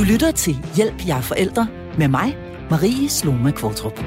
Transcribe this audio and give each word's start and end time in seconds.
Du 0.00 0.04
lytter 0.04 0.30
til 0.30 0.56
Hjælp, 0.76 1.06
jeg 1.06 1.24
forældre 1.24 1.68
med 1.98 2.08
mig, 2.08 2.36
Marie 2.70 3.08
Sloma 3.08 3.50
Kvartrup. 3.50 4.00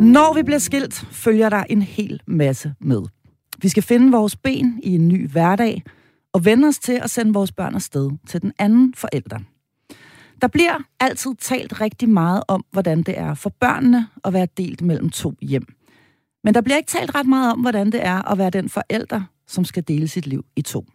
Når 0.00 0.34
vi 0.34 0.42
bliver 0.42 0.58
skilt, 0.58 0.94
følger 0.94 1.48
der 1.48 1.64
en 1.64 1.82
hel 1.82 2.20
masse 2.26 2.74
med. 2.80 3.02
Vi 3.62 3.68
skal 3.68 3.82
finde 3.82 4.12
vores 4.12 4.36
ben 4.36 4.80
i 4.82 4.94
en 4.94 5.08
ny 5.08 5.30
hverdag 5.30 5.82
og 6.32 6.44
vende 6.44 6.68
os 6.68 6.78
til 6.78 6.92
at 7.02 7.10
sende 7.10 7.32
vores 7.32 7.52
børn 7.52 7.74
afsted 7.74 8.10
til 8.28 8.42
den 8.42 8.52
anden 8.58 8.94
forælder. 8.94 9.38
Der 10.42 10.48
bliver 10.48 10.78
altid 11.00 11.30
talt 11.38 11.80
rigtig 11.80 12.08
meget 12.08 12.42
om, 12.48 12.64
hvordan 12.72 13.02
det 13.02 13.18
er 13.18 13.34
for 13.34 13.50
børnene 13.60 14.08
at 14.24 14.32
være 14.32 14.48
delt 14.56 14.82
mellem 14.82 15.10
to 15.10 15.34
hjem. 15.42 15.66
Men 16.44 16.54
der 16.54 16.60
bliver 16.60 16.76
ikke 16.76 16.90
talt 16.90 17.14
ret 17.14 17.26
meget 17.26 17.52
om, 17.52 17.60
hvordan 17.60 17.92
det 17.92 18.06
er 18.06 18.32
at 18.32 18.38
være 18.38 18.50
den 18.50 18.68
forælder, 18.68 19.22
som 19.46 19.64
skal 19.64 19.84
dele 19.88 20.08
sit 20.08 20.26
liv 20.26 20.44
i 20.56 20.62
to. 20.62 20.86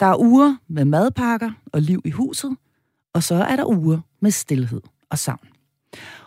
Der 0.00 0.06
er 0.06 0.20
uger 0.20 0.56
med 0.68 0.84
madpakker 0.84 1.50
og 1.72 1.82
liv 1.82 2.02
i 2.04 2.10
huset, 2.10 2.56
og 3.14 3.22
så 3.22 3.34
er 3.34 3.56
der 3.56 3.64
uger 3.64 4.00
med 4.20 4.30
stillhed 4.30 4.80
og 5.10 5.18
savn. 5.18 5.48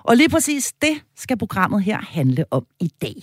Og 0.04 0.18
lige 0.18 0.30
præcis 0.30 0.74
det 0.82 1.04
skal 1.16 1.38
programmet 1.38 1.84
her 1.84 2.02
handle 2.02 2.46
om 2.52 2.66
i 2.80 2.88
dag. 3.02 3.16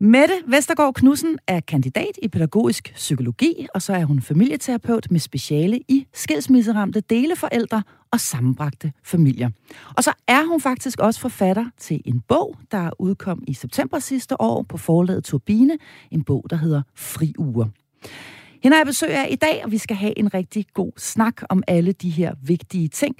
Mette 0.00 0.34
Vestergaard 0.46 0.94
Knudsen 0.94 1.38
er 1.46 1.60
kandidat 1.60 2.18
i 2.22 2.28
pædagogisk 2.28 2.92
psykologi, 2.94 3.66
og 3.74 3.82
så 3.82 3.92
er 3.92 4.04
hun 4.04 4.22
familieterapeut 4.22 5.10
med 5.10 5.20
speciale 5.20 5.80
i 5.88 6.06
skilsmisseramte 6.14 7.00
deleforældre 7.00 7.82
og 8.12 8.20
sammenbragte 8.20 8.92
familier. 9.04 9.50
Og 9.96 10.04
så 10.04 10.12
er 10.28 10.44
hun 10.44 10.60
faktisk 10.60 11.00
også 11.00 11.20
forfatter 11.20 11.66
til 11.78 12.00
en 12.04 12.20
bog, 12.20 12.56
der 12.70 12.90
udkom 12.98 13.44
i 13.46 13.54
september 13.54 13.98
sidste 13.98 14.40
år 14.40 14.62
på 14.62 14.76
forlaget 14.76 15.24
Turbine, 15.24 15.78
en 16.10 16.24
bog, 16.24 16.46
der 16.50 16.56
hedder 16.56 16.82
Fri 16.94 17.34
Uger. 17.38 17.66
Hende 18.62 18.74
har 18.74 18.80
jeg 18.80 18.86
besøg 18.86 19.10
af 19.10 19.28
i 19.30 19.34
dag, 19.34 19.60
og 19.64 19.70
vi 19.70 19.78
skal 19.78 19.96
have 19.96 20.18
en 20.18 20.34
rigtig 20.34 20.66
god 20.74 20.92
snak 20.96 21.42
om 21.48 21.62
alle 21.66 21.92
de 21.92 22.10
her 22.10 22.34
vigtige 22.42 22.88
ting. 22.88 23.16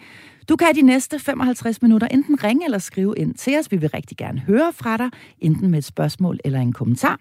Du 0.48 0.56
kan 0.56 0.74
de 0.74 0.82
næste 0.82 1.18
55 1.18 1.82
minutter 1.82 2.06
enten 2.06 2.44
ringe 2.44 2.64
eller 2.64 2.78
skrive 2.78 3.14
ind 3.16 3.34
til 3.34 3.58
os. 3.58 3.72
Vi 3.72 3.76
vil 3.76 3.88
rigtig 3.88 4.16
gerne 4.16 4.40
høre 4.40 4.72
fra 4.72 4.96
dig, 4.96 5.10
enten 5.38 5.70
med 5.70 5.78
et 5.78 5.84
spørgsmål 5.84 6.38
eller 6.44 6.60
en 6.60 6.72
kommentar. 6.72 7.20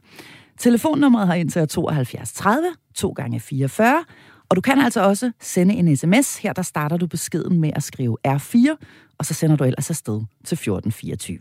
Telefonnummeret 0.57 1.27
har 1.27 1.33
indtil 1.33 1.67
72 1.67 2.33
30 2.33 2.67
2 2.95 3.09
gange 3.09 3.39
44 3.39 4.03
og 4.49 4.55
du 4.55 4.61
kan 4.61 4.79
altså 4.79 5.01
også 5.01 5.31
sende 5.39 5.73
en 5.73 5.97
sms. 5.97 6.37
Her 6.37 6.53
der 6.53 6.61
starter 6.61 6.97
du 6.97 7.07
beskeden 7.07 7.61
med 7.61 7.71
at 7.75 7.83
skrive 7.83 8.17
R4, 8.27 8.75
og 9.17 9.25
så 9.25 9.33
sender 9.33 9.55
du 9.55 9.63
ellers 9.63 9.89
afsted 9.89 10.21
til 10.45 10.55
1424. 10.55 11.39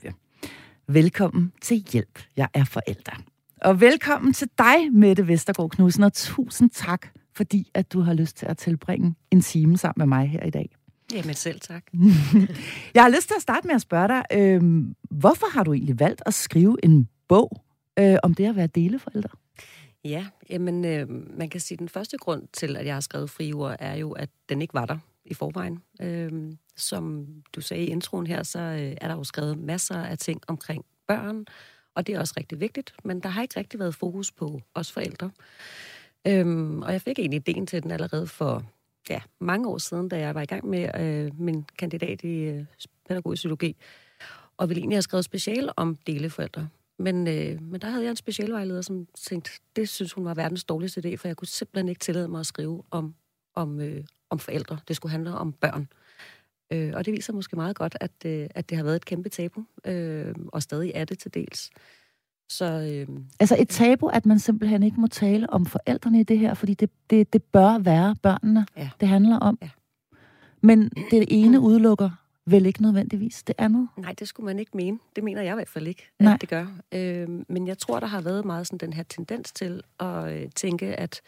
Velkommen 0.89 1.53
til 1.63 1.85
Hjælp, 1.93 2.19
jeg 2.37 2.49
er 2.55 2.65
forælder. 2.65 3.34
Og 3.65 3.81
velkommen 3.81 4.33
til 4.33 4.49
dig, 4.59 4.93
Mette 4.93 5.29
Vestergaard 5.29 5.71
Knudsen, 5.71 6.03
og 6.03 6.13
tusind 6.13 6.71
tak, 6.71 7.09
fordi 7.33 7.71
at 7.75 7.93
du 7.93 8.01
har 8.01 8.15
lyst 8.15 8.37
til 8.37 8.47
at 8.47 8.59
tilbringe 8.59 9.15
en 9.31 9.41
time 9.41 9.79
sammen 9.79 10.09
med 10.09 10.19
mig 10.19 10.29
her 10.29 10.43
i 10.43 10.51
dag. 10.51 10.77
Jamen 11.13 11.35
selv 11.35 11.61
tak. 11.61 11.85
jeg 12.95 13.03
har 13.03 13.09
lyst 13.09 13.29
til 13.29 13.35
at 13.37 13.43
starte 13.43 13.67
med 13.67 13.75
at 13.75 13.81
spørge 13.81 14.09
dig, 14.09 14.25
øh, 14.33 14.63
hvorfor 15.11 15.47
har 15.53 15.65
du 15.65 15.73
egentlig 15.73 16.01
valgt 16.01 16.23
at 16.27 16.35
skrive 16.35 16.77
en 16.83 17.09
bog 17.29 17.63
øh, 17.99 18.17
om 18.23 18.35
det 18.35 18.47
at 18.47 18.57
være 18.57 18.67
deleforældre? 18.67 19.31
Ja, 20.05 20.27
jamen 20.51 20.85
øh, 20.85 21.09
man 21.39 21.49
kan 21.49 21.61
sige, 21.61 21.77
at 21.77 21.79
den 21.79 21.89
første 21.89 22.17
grund 22.17 22.43
til, 22.53 22.77
at 22.77 22.87
jeg 22.87 22.95
har 22.95 23.01
skrevet 23.01 23.31
friuger, 23.31 23.77
er 23.79 23.95
jo, 23.95 24.13
at 24.13 24.29
den 24.49 24.63
ikke 24.63 24.75
var 24.75 24.87
der 24.87 24.99
i 25.25 25.35
forvejen. 25.35 25.83
Øh, 26.01 26.53
som 26.77 27.27
du 27.55 27.61
sagde 27.61 27.85
i 27.85 27.87
introen 27.87 28.27
her, 28.27 28.43
så 28.43 28.59
øh, 28.59 28.97
er 29.01 29.09
der 29.09 29.15
jo 29.15 29.25
skrevet 29.25 29.59
masser 29.59 30.03
af 30.03 30.19
ting 30.19 30.41
omkring 30.49 30.85
børn, 31.09 31.47
og 31.95 32.07
det 32.07 32.15
er 32.15 32.21
også 32.21 32.35
rigtig 32.37 32.61
vigtigt, 32.61 32.95
men 33.05 33.21
der 33.21 33.29
har 33.29 33.43
ikke 33.43 33.61
rigtig 33.61 33.81
været 33.81 33.95
fokus 33.95 34.33
på 34.33 34.61
os 34.75 34.93
forældre. 34.93 35.31
Øhm, 36.27 36.83
og 36.83 36.93
jeg 36.93 37.03
fik 37.03 37.19
egentlig 37.19 37.37
ideen 37.49 37.67
til 37.67 37.83
den 37.83 37.91
allerede 37.91 38.27
for 38.27 38.63
ja, 39.11 39.21
mange 39.41 39.69
år 39.69 39.79
siden, 39.79 40.09
da 40.09 40.19
jeg 40.19 40.35
var 40.35 40.43
i 40.43 40.47
gang 40.47 40.67
med 40.67 41.01
øh, 41.01 41.41
min 41.41 41.65
kandidat 41.79 42.25
i 42.25 42.39
øh, 42.41 42.65
pædagogisk 43.09 43.41
psykologi, 43.41 43.77
og 44.57 44.69
ville 44.69 44.81
egentlig 44.81 44.97
have 44.97 45.03
skrevet 45.03 45.25
special 45.25 45.71
om 45.77 45.97
deleforældre. 46.07 46.69
Men, 46.99 47.29
øh, 47.29 47.63
men 47.63 47.81
der 47.81 47.89
havde 47.89 48.05
jeg 48.05 48.11
en 48.11 48.17
specialvejleder, 48.17 48.83
som 48.83 49.07
tænkte, 49.15 49.51
det 49.77 49.89
synes 49.89 50.13
hun 50.13 50.25
var 50.25 50.35
verdens 50.35 50.65
dårligste 50.65 51.01
idé, 51.05 51.17
for 51.17 51.29
jeg 51.29 51.37
kunne 51.37 51.49
simpelthen 51.49 51.89
ikke 51.89 51.99
tillade 51.99 52.29
mig 52.29 52.41
at 52.41 52.47
skrive 52.47 52.83
om, 52.91 53.15
om, 53.55 53.81
øh, 53.81 54.05
om 54.31 54.39
forældre. 54.39 54.79
Det 54.89 54.97
skulle 54.97 55.13
handle 55.13 55.33
om 55.33 55.53
børn. 55.53 55.81
Øh, 55.81 56.04
og 56.95 57.07
det 57.07 57.13
viser 57.13 57.33
måske 57.33 57.57
meget 57.57 57.77
godt, 57.77 57.97
at, 58.01 58.11
øh, 58.27 58.47
at 58.55 58.71
det 58.71 58.77
har 58.77 58.85
været 58.85 58.97
et 58.97 59.05
kæmpe 59.05 59.29
tabu, 59.29 59.65
øh, 59.85 60.35
og 60.49 60.63
stadig 60.63 60.93
er 60.95 61.05
det 61.05 61.19
til 61.19 61.35
dels. 61.35 61.71
Så, 62.49 62.65
øh, 62.65 63.17
altså 63.41 63.57
et 63.59 63.69
tabu, 63.69 64.07
at 64.07 64.27
man 64.27 64.39
simpelthen 64.39 64.83
ikke 64.83 65.01
må 65.01 65.07
tale 65.07 65.51
om 65.51 65.67
forældrene 65.67 66.21
i 66.21 66.23
det 66.23 66.39
her, 66.39 66.55
fordi 66.55 66.75
det, 66.75 66.91
det, 67.11 67.33
det 67.33 67.43
bør 67.43 67.79
være 67.79 68.17
børnene, 68.23 68.67
ja. 68.77 68.91
det 69.01 69.09
handler 69.09 69.39
om. 69.39 69.59
Ja. 69.63 69.71
Men 70.61 70.89
det 71.11 71.25
ene 71.29 71.61
udelukker 71.61 72.11
vel 72.47 72.67
ikke 72.67 72.83
nødvendigvis 72.83 73.43
det 73.43 73.55
andet? 73.59 73.89
Nej, 73.97 74.15
det 74.19 74.29
skulle 74.29 74.45
man 74.45 74.59
ikke 74.59 74.71
mene. 74.75 74.99
Det 75.17 75.25
mener 75.25 75.43
jeg 75.43 75.53
i 75.53 75.55
hvert 75.55 75.69
fald 75.69 75.87
ikke, 75.87 76.11
at 76.19 76.25
Nej. 76.25 76.37
det 76.37 76.49
gør. 76.49 76.67
Øh, 76.93 77.29
men 77.49 77.67
jeg 77.67 77.79
tror, 77.79 78.01
der 78.01 78.07
har 78.07 78.21
været 78.21 78.45
meget 78.45 78.67
sådan 78.67 78.79
den 78.79 78.93
her 78.93 79.03
tendens 79.03 79.53
til 79.53 79.83
at 80.01 80.33
øh, 80.33 80.51
tænke, 80.55 80.87
at, 80.87 81.21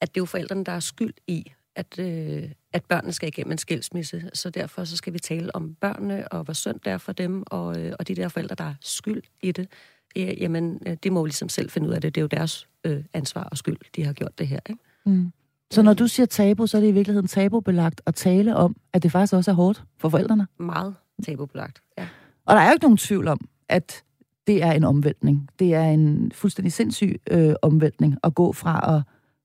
at 0.00 0.14
det 0.14 0.20
er 0.20 0.22
jo 0.22 0.24
forældrene, 0.26 0.64
der 0.64 0.72
er 0.72 0.80
skyld 0.80 1.14
i, 1.26 1.52
at, 1.80 1.98
øh, 1.98 2.50
at 2.72 2.84
børnene 2.84 3.12
skal 3.12 3.28
igennem 3.28 3.52
en 3.52 3.58
skilsmisse. 3.58 4.30
Så 4.34 4.50
derfor 4.50 4.84
så 4.84 4.96
skal 4.96 5.12
vi 5.12 5.18
tale 5.18 5.56
om 5.56 5.74
børnene, 5.74 6.28
og 6.28 6.44
hvor 6.44 6.54
synd 6.54 6.80
det 6.84 6.92
er 6.92 6.98
for 6.98 7.12
dem, 7.12 7.42
og, 7.46 7.80
øh, 7.80 7.92
og 7.98 8.08
de 8.08 8.14
der 8.14 8.28
forældre, 8.28 8.54
der 8.54 8.64
er 8.64 8.74
skyld 8.80 9.22
i 9.42 9.52
det. 9.52 9.68
Øh, 10.16 10.42
jamen, 10.42 10.82
øh, 10.86 10.96
det 11.02 11.12
må 11.12 11.22
vi 11.22 11.28
ligesom 11.28 11.48
selv 11.48 11.70
finde 11.70 11.88
ud 11.88 11.92
af 11.92 12.00
det. 12.00 12.14
Det 12.14 12.20
er 12.20 12.22
jo 12.22 12.28
deres 12.28 12.68
øh, 12.84 13.04
ansvar 13.12 13.42
og 13.42 13.58
skyld, 13.58 13.76
de 13.96 14.04
har 14.04 14.12
gjort 14.12 14.38
det 14.38 14.48
her. 14.48 14.60
Ikke? 14.68 14.82
Mm. 15.06 15.32
Så 15.70 15.82
når 15.82 15.94
du 15.94 16.06
siger 16.06 16.26
tabu, 16.26 16.66
så 16.66 16.76
er 16.76 16.80
det 16.80 16.88
i 16.88 16.92
virkeligheden 16.92 17.28
tabubelagt 17.28 18.00
at 18.06 18.14
tale 18.14 18.56
om, 18.56 18.76
at 18.92 19.02
det 19.02 19.12
faktisk 19.12 19.32
også 19.32 19.50
er 19.50 19.54
hårdt 19.54 19.84
for 19.98 20.08
forældrene? 20.08 20.46
Meget 20.58 20.94
tabubelagt, 21.24 21.82
ja. 21.98 22.08
Og 22.46 22.56
der 22.56 22.62
er 22.62 22.66
jo 22.66 22.72
ikke 22.72 22.84
nogen 22.84 22.96
tvivl 22.96 23.28
om, 23.28 23.40
at 23.68 24.04
det 24.46 24.62
er 24.62 24.72
en 24.72 24.84
omvæltning. 24.84 25.48
Det 25.58 25.74
er 25.74 25.84
en 25.84 26.32
fuldstændig 26.34 26.72
sindssyg 26.72 27.20
øh, 27.30 27.54
omvæltning 27.62 28.16
at 28.24 28.34
gå 28.34 28.52
fra 28.52 28.96
at 28.96 29.02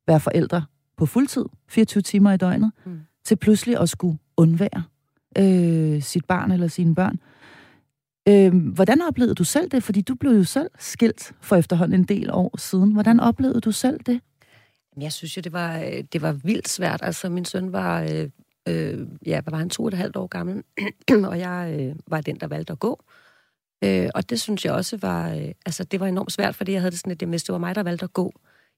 være 0.07 0.19
forældre 0.19 0.65
på 0.97 1.05
fuldtid, 1.05 1.45
24 1.67 2.01
timer 2.01 2.31
i 2.31 2.37
døgnet, 2.37 2.71
mm. 2.85 2.99
til 3.25 3.35
pludselig 3.35 3.79
at 3.79 3.89
skulle 3.89 4.17
undvære 4.37 4.83
øh, 5.37 6.01
sit 6.01 6.25
barn 6.25 6.51
eller 6.51 6.67
sine 6.67 6.95
børn. 6.95 7.19
Øh, 8.27 8.73
hvordan 8.73 9.01
oplevede 9.01 9.35
du 9.35 9.43
selv 9.43 9.69
det? 9.69 9.83
Fordi 9.83 10.01
du 10.01 10.15
blev 10.15 10.31
jo 10.31 10.43
selv 10.43 10.69
skilt 10.79 11.33
for 11.41 11.55
efterhånden 11.55 11.99
en 11.99 12.05
del 12.05 12.29
år 12.31 12.57
siden. 12.57 12.91
Hvordan 12.91 13.19
oplevede 13.19 13.61
du 13.61 13.71
selv 13.71 13.99
det? 13.99 14.21
Jeg 15.01 15.13
synes 15.13 15.37
jo, 15.37 15.41
det 15.41 15.53
var, 15.53 16.01
det 16.13 16.21
var 16.21 16.31
vildt 16.31 16.69
svært. 16.69 16.99
Altså, 17.03 17.29
min 17.29 17.45
søn 17.45 17.71
var, 17.71 18.01
øh, 18.01 18.29
øh, 18.67 19.07
ja, 19.25 19.41
var 19.45 19.57
han 19.57 19.69
to 19.69 19.83
og 19.83 19.87
et 19.87 19.93
halvt 19.93 20.15
år 20.15 20.27
gammel, 20.27 20.63
og 21.29 21.39
jeg 21.39 21.77
øh, 21.79 21.95
var 22.07 22.21
den, 22.21 22.39
der 22.39 22.47
valgte 22.47 22.73
at 22.73 22.79
gå. 22.79 23.03
Øh, 23.83 24.09
og 24.15 24.29
det 24.29 24.41
synes 24.41 24.65
jeg 24.65 24.73
også 24.73 24.97
var, 24.97 25.29
øh, 25.33 25.51
altså, 25.65 25.83
det 25.83 25.99
var 25.99 26.07
enormt 26.07 26.31
svært, 26.31 26.55
fordi 26.55 26.71
jeg 26.71 26.81
havde 26.81 26.91
det 26.91 26.99
sådan, 26.99 27.11
at 27.21 27.27
hvis 27.27 27.43
det 27.43 27.53
var 27.53 27.59
mig, 27.59 27.75
der 27.75 27.83
valgte 27.83 28.03
at 28.03 28.13
gå, 28.13 28.33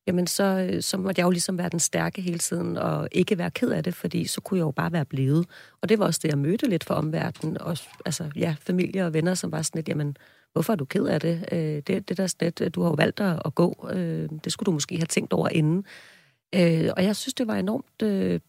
jamen 0.07 0.27
så, 0.27 0.43
øh, 0.43 0.81
så 0.81 0.97
måtte 0.97 1.19
jeg 1.19 1.25
jo 1.25 1.29
ligesom 1.29 1.57
være 1.57 1.69
den 1.69 1.79
stærke 1.79 2.21
hele 2.21 2.39
tiden, 2.39 2.77
og 2.77 3.07
ikke 3.11 3.37
være 3.37 3.51
ked 3.51 3.69
af 3.69 3.83
det, 3.83 3.95
fordi 3.95 4.27
så 4.27 4.41
kunne 4.41 4.57
jeg 4.57 4.65
jo 4.65 4.71
bare 4.71 4.91
være 4.91 5.05
blevet. 5.05 5.45
Og 5.81 5.89
det 5.89 5.99
var 5.99 6.05
også 6.05 6.19
det, 6.23 6.29
jeg 6.29 6.37
mødte 6.37 6.69
lidt 6.69 6.83
for 6.83 6.93
omverdenen, 6.93 7.61
og 7.61 7.77
altså, 8.05 8.31
ja, 8.35 8.55
familie 8.59 9.05
og 9.05 9.13
venner, 9.13 9.33
som 9.33 9.51
var 9.51 9.61
sådan 9.61 9.79
lidt, 9.79 9.89
jamen, 9.89 10.17
hvorfor 10.53 10.73
er 10.73 10.77
du 10.77 10.85
ked 10.85 11.05
af 11.05 11.21
det? 11.21 11.45
Øh, 11.51 11.81
det, 11.87 12.09
det 12.09 12.17
der 12.17 12.27
sted, 12.27 12.69
du 12.69 12.81
har 12.81 12.89
jo 12.89 12.93
valgt 12.93 13.19
at, 13.19 13.41
at 13.45 13.55
gå, 13.55 13.89
øh, 13.91 14.29
det 14.43 14.51
skulle 14.51 14.65
du 14.65 14.71
måske 14.71 14.95
have 14.97 15.05
tænkt 15.05 15.33
over 15.33 15.49
inden. 15.49 15.85
Øh, 16.55 16.89
og 16.97 17.03
jeg 17.03 17.15
synes, 17.15 17.33
det 17.33 17.47
var 17.47 17.55
enormt 17.55 18.01
øh, 18.03 18.39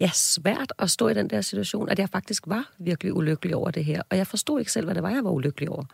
ja, 0.00 0.10
svært 0.14 0.72
at 0.78 0.90
stå 0.90 1.08
i 1.08 1.14
den 1.14 1.30
der 1.30 1.40
situation, 1.40 1.88
at 1.88 1.98
jeg 1.98 2.08
faktisk 2.08 2.42
var 2.46 2.72
virkelig 2.78 3.14
ulykkelig 3.14 3.56
over 3.56 3.70
det 3.70 3.84
her. 3.84 4.02
Og 4.10 4.16
jeg 4.16 4.26
forstod 4.26 4.58
ikke 4.58 4.72
selv, 4.72 4.86
hvad 4.86 4.94
det 4.94 5.02
var, 5.02 5.10
jeg 5.10 5.24
var 5.24 5.30
ulykkelig 5.30 5.70
over. 5.70 5.84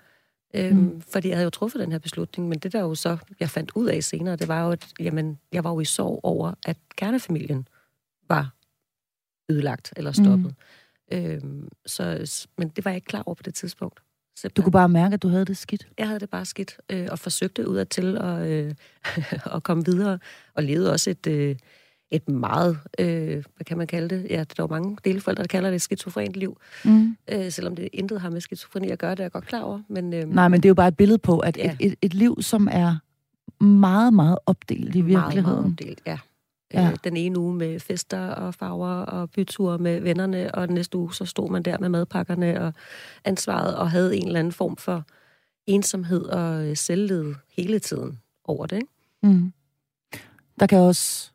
Øhm, 0.56 0.76
mm. 0.76 1.00
Fordi 1.00 1.28
jeg 1.28 1.36
havde 1.36 1.44
jo 1.44 1.50
truffet 1.50 1.80
den 1.80 1.92
her 1.92 1.98
beslutning, 1.98 2.48
men 2.48 2.58
det 2.58 2.72
der 2.72 2.80
jo 2.80 2.94
så, 2.94 3.16
jeg 3.40 3.50
fandt 3.50 3.72
ud 3.74 3.86
af 3.86 4.04
senere, 4.04 4.36
det 4.36 4.48
var 4.48 4.64
jo, 4.64 4.70
at 4.70 4.88
jamen, 5.00 5.38
jeg 5.52 5.64
var 5.64 5.70
jo 5.70 5.80
i 5.80 5.84
sorg 5.84 6.20
over, 6.22 6.52
at 6.66 6.76
kernefamilien 6.96 7.68
var 8.28 8.54
ødelagt 9.50 9.92
eller 9.96 10.12
stoppet. 10.12 10.54
Mm. 11.12 11.18
Øhm, 11.18 11.68
så, 11.86 12.46
men 12.58 12.68
det 12.68 12.84
var 12.84 12.90
jeg 12.90 12.96
ikke 12.96 13.06
klar 13.06 13.22
over 13.26 13.34
på 13.34 13.42
det 13.42 13.54
tidspunkt. 13.54 14.00
Simpelthen. 14.36 14.56
Du 14.56 14.62
kunne 14.62 14.72
bare 14.72 14.88
mærke, 14.88 15.14
at 15.14 15.22
du 15.22 15.28
havde 15.28 15.44
det 15.44 15.56
skidt? 15.56 15.88
Jeg 15.98 16.06
havde 16.06 16.20
det 16.20 16.30
bare 16.30 16.44
skidt, 16.44 16.78
øh, 16.90 17.08
og 17.10 17.18
forsøgte 17.18 17.68
ud 17.68 17.76
af 17.76 17.86
til 17.86 18.18
at, 18.18 18.46
øh, 18.46 18.74
at 19.54 19.62
komme 19.62 19.84
videre, 19.84 20.18
og 20.54 20.62
levede 20.62 20.92
også 20.92 21.10
et, 21.10 21.26
øh, 21.26 21.56
et 22.10 22.28
meget, 22.28 22.78
øh, 22.98 23.44
hvad 23.56 23.64
kan 23.66 23.78
man 23.78 23.86
kalde 23.86 24.16
det? 24.16 24.26
Ja, 24.30 24.36
der 24.36 24.40
er 24.40 24.44
jo 24.58 24.66
mange 24.66 24.96
deleforældre, 25.04 25.42
der 25.42 25.48
kalder 25.48 25.70
det 25.70 25.74
et 25.74 25.82
skizofrent 25.82 26.36
liv. 26.36 26.58
Mm. 26.84 27.16
Øh, 27.32 27.52
selvom 27.52 27.76
det 27.76 27.88
intet 27.92 28.20
har 28.20 28.30
med 28.30 28.40
skizofreni 28.40 28.90
at 28.90 28.98
gøre, 28.98 29.10
det 29.10 29.20
er 29.20 29.24
jeg 29.24 29.32
godt 29.32 29.46
klar 29.46 29.60
over. 29.60 29.80
Men, 29.88 30.12
øh, 30.14 30.28
Nej, 30.28 30.48
men 30.48 30.60
det 30.60 30.64
er 30.64 30.70
jo 30.70 30.74
bare 30.74 30.88
et 30.88 30.96
billede 30.96 31.18
på, 31.18 31.38
at 31.38 31.56
ja. 31.56 31.76
et, 31.80 31.92
et, 31.92 31.96
et 32.02 32.14
liv, 32.14 32.42
som 32.42 32.68
er 32.70 32.96
meget, 33.64 34.12
meget 34.12 34.38
opdelt 34.46 34.94
i 34.94 35.00
virkeligheden. 35.00 35.42
Meget, 35.42 35.44
meget 35.44 35.72
opdelt, 35.72 36.02
ja. 36.06 36.18
Ja. 36.74 36.90
Øh, 36.90 36.96
den 37.04 37.16
ene 37.16 37.38
uge 37.38 37.54
med 37.54 37.80
fester 37.80 38.28
og 38.28 38.54
farver 38.54 38.88
og 38.88 39.30
byture 39.30 39.78
med 39.78 40.00
vennerne, 40.00 40.54
og 40.54 40.68
den 40.68 40.74
næste 40.74 40.98
uge 40.98 41.14
så 41.14 41.24
stod 41.24 41.50
man 41.50 41.62
der 41.62 41.78
med 41.78 41.88
madpakkerne 41.88 42.60
og 42.60 42.72
ansvaret 43.24 43.76
og 43.76 43.90
havde 43.90 44.16
en 44.16 44.26
eller 44.26 44.38
anden 44.38 44.52
form 44.52 44.76
for 44.76 45.04
ensomhed 45.66 46.24
og 46.24 46.76
selvled 46.76 47.34
hele 47.56 47.78
tiden 47.78 48.18
over 48.44 48.66
det. 48.66 48.76
Ikke? 48.76 48.88
Mm. 49.22 49.52
Der 50.60 50.66
kan 50.66 50.78
også 50.78 51.32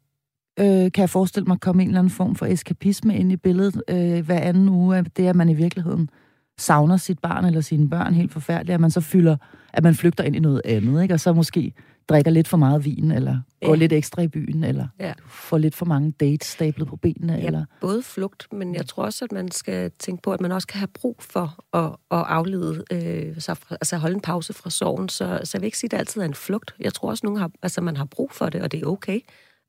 øh, 0.60 0.92
kan 0.92 1.02
jeg 1.02 1.10
forestille 1.10 1.46
mig, 1.46 1.60
komme 1.60 1.82
en 1.82 1.88
eller 1.88 2.00
anden 2.00 2.12
form 2.12 2.36
for 2.36 2.46
eskapisme 2.46 3.18
ind 3.18 3.32
i 3.32 3.38
billedet 3.38 3.84
øh, 3.88 4.26
hver 4.26 4.40
anden 4.40 4.70
uge, 4.70 4.98
at 4.98 5.18
det, 5.18 5.28
at 5.28 5.36
man 5.36 5.50
i 5.50 5.54
virkeligheden 5.54 6.10
savner 6.58 6.98
sit 6.98 7.20
barn 7.20 7.46
eller 7.46 7.62
sine 7.62 7.90
børn 7.90 8.14
helt 8.14 8.32
forfærdeligt, 8.32 8.74
at 8.74 8.82
man 8.82 8.92
så 8.92 9.02
fylder, 9.02 9.38
at 9.74 9.84
man 9.84 9.96
flygter 9.96 10.24
ind 10.24 10.36
i 10.36 10.40
noget 10.40 10.62
andet, 10.66 11.02
ikke? 11.02 11.14
og 11.14 11.20
så 11.20 11.34
måske 11.34 11.74
drikker 12.10 12.32
lidt 12.32 12.48
for 12.48 12.58
meget 12.58 12.86
vin, 12.86 13.12
eller 13.12 13.40
ja. 13.62 13.68
går 13.68 13.76
lidt 13.76 13.94
ekstra 13.94 14.22
i 14.22 14.28
byen, 14.28 14.64
eller 14.64 14.88
ja. 15.00 15.14
får 15.28 15.58
lidt 15.58 15.76
for 15.76 15.86
mange 15.86 16.12
dates 16.12 16.48
stablet 16.48 16.88
på 16.88 16.96
benene. 16.96 17.34
Ja, 17.34 17.46
eller... 17.46 17.66
både 17.82 18.04
flugt, 18.04 18.48
men 18.52 18.76
jeg 18.76 18.86
tror 18.86 19.04
også, 19.04 19.26
at 19.26 19.32
man 19.32 19.52
skal 19.52 19.92
tænke 20.00 20.22
på, 20.22 20.34
at 20.34 20.42
man 20.42 20.52
også 20.52 20.68
kan 20.68 20.80
have 20.80 20.88
brug 20.88 21.16
for 21.20 21.78
at, 21.78 21.92
at 22.12 22.26
aflede, 22.28 22.84
øh, 22.92 23.42
så, 23.42 23.60
altså 23.72 23.98
holde 23.98 24.16
en 24.16 24.22
pause 24.22 24.54
fra 24.54 24.70
sorgen. 24.70 25.10
Så, 25.10 25.40
så 25.44 25.52
jeg 25.54 25.62
vil 25.62 25.66
ikke 25.66 25.78
sige, 25.78 25.88
at 25.88 25.92
det 25.92 25.98
altid 25.98 26.22
er 26.22 26.26
en 26.26 26.34
flugt. 26.34 26.76
Jeg 26.80 26.94
tror 26.94 27.10
også, 27.10 27.28
at 27.28 27.40
har, 27.40 27.52
altså, 27.62 27.82
man 27.82 27.98
har 27.98 28.06
brug 28.06 28.32
for 28.32 28.50
det, 28.50 28.62
og 28.62 28.72
det 28.72 28.82
er 28.84 28.88
okay, 28.88 29.20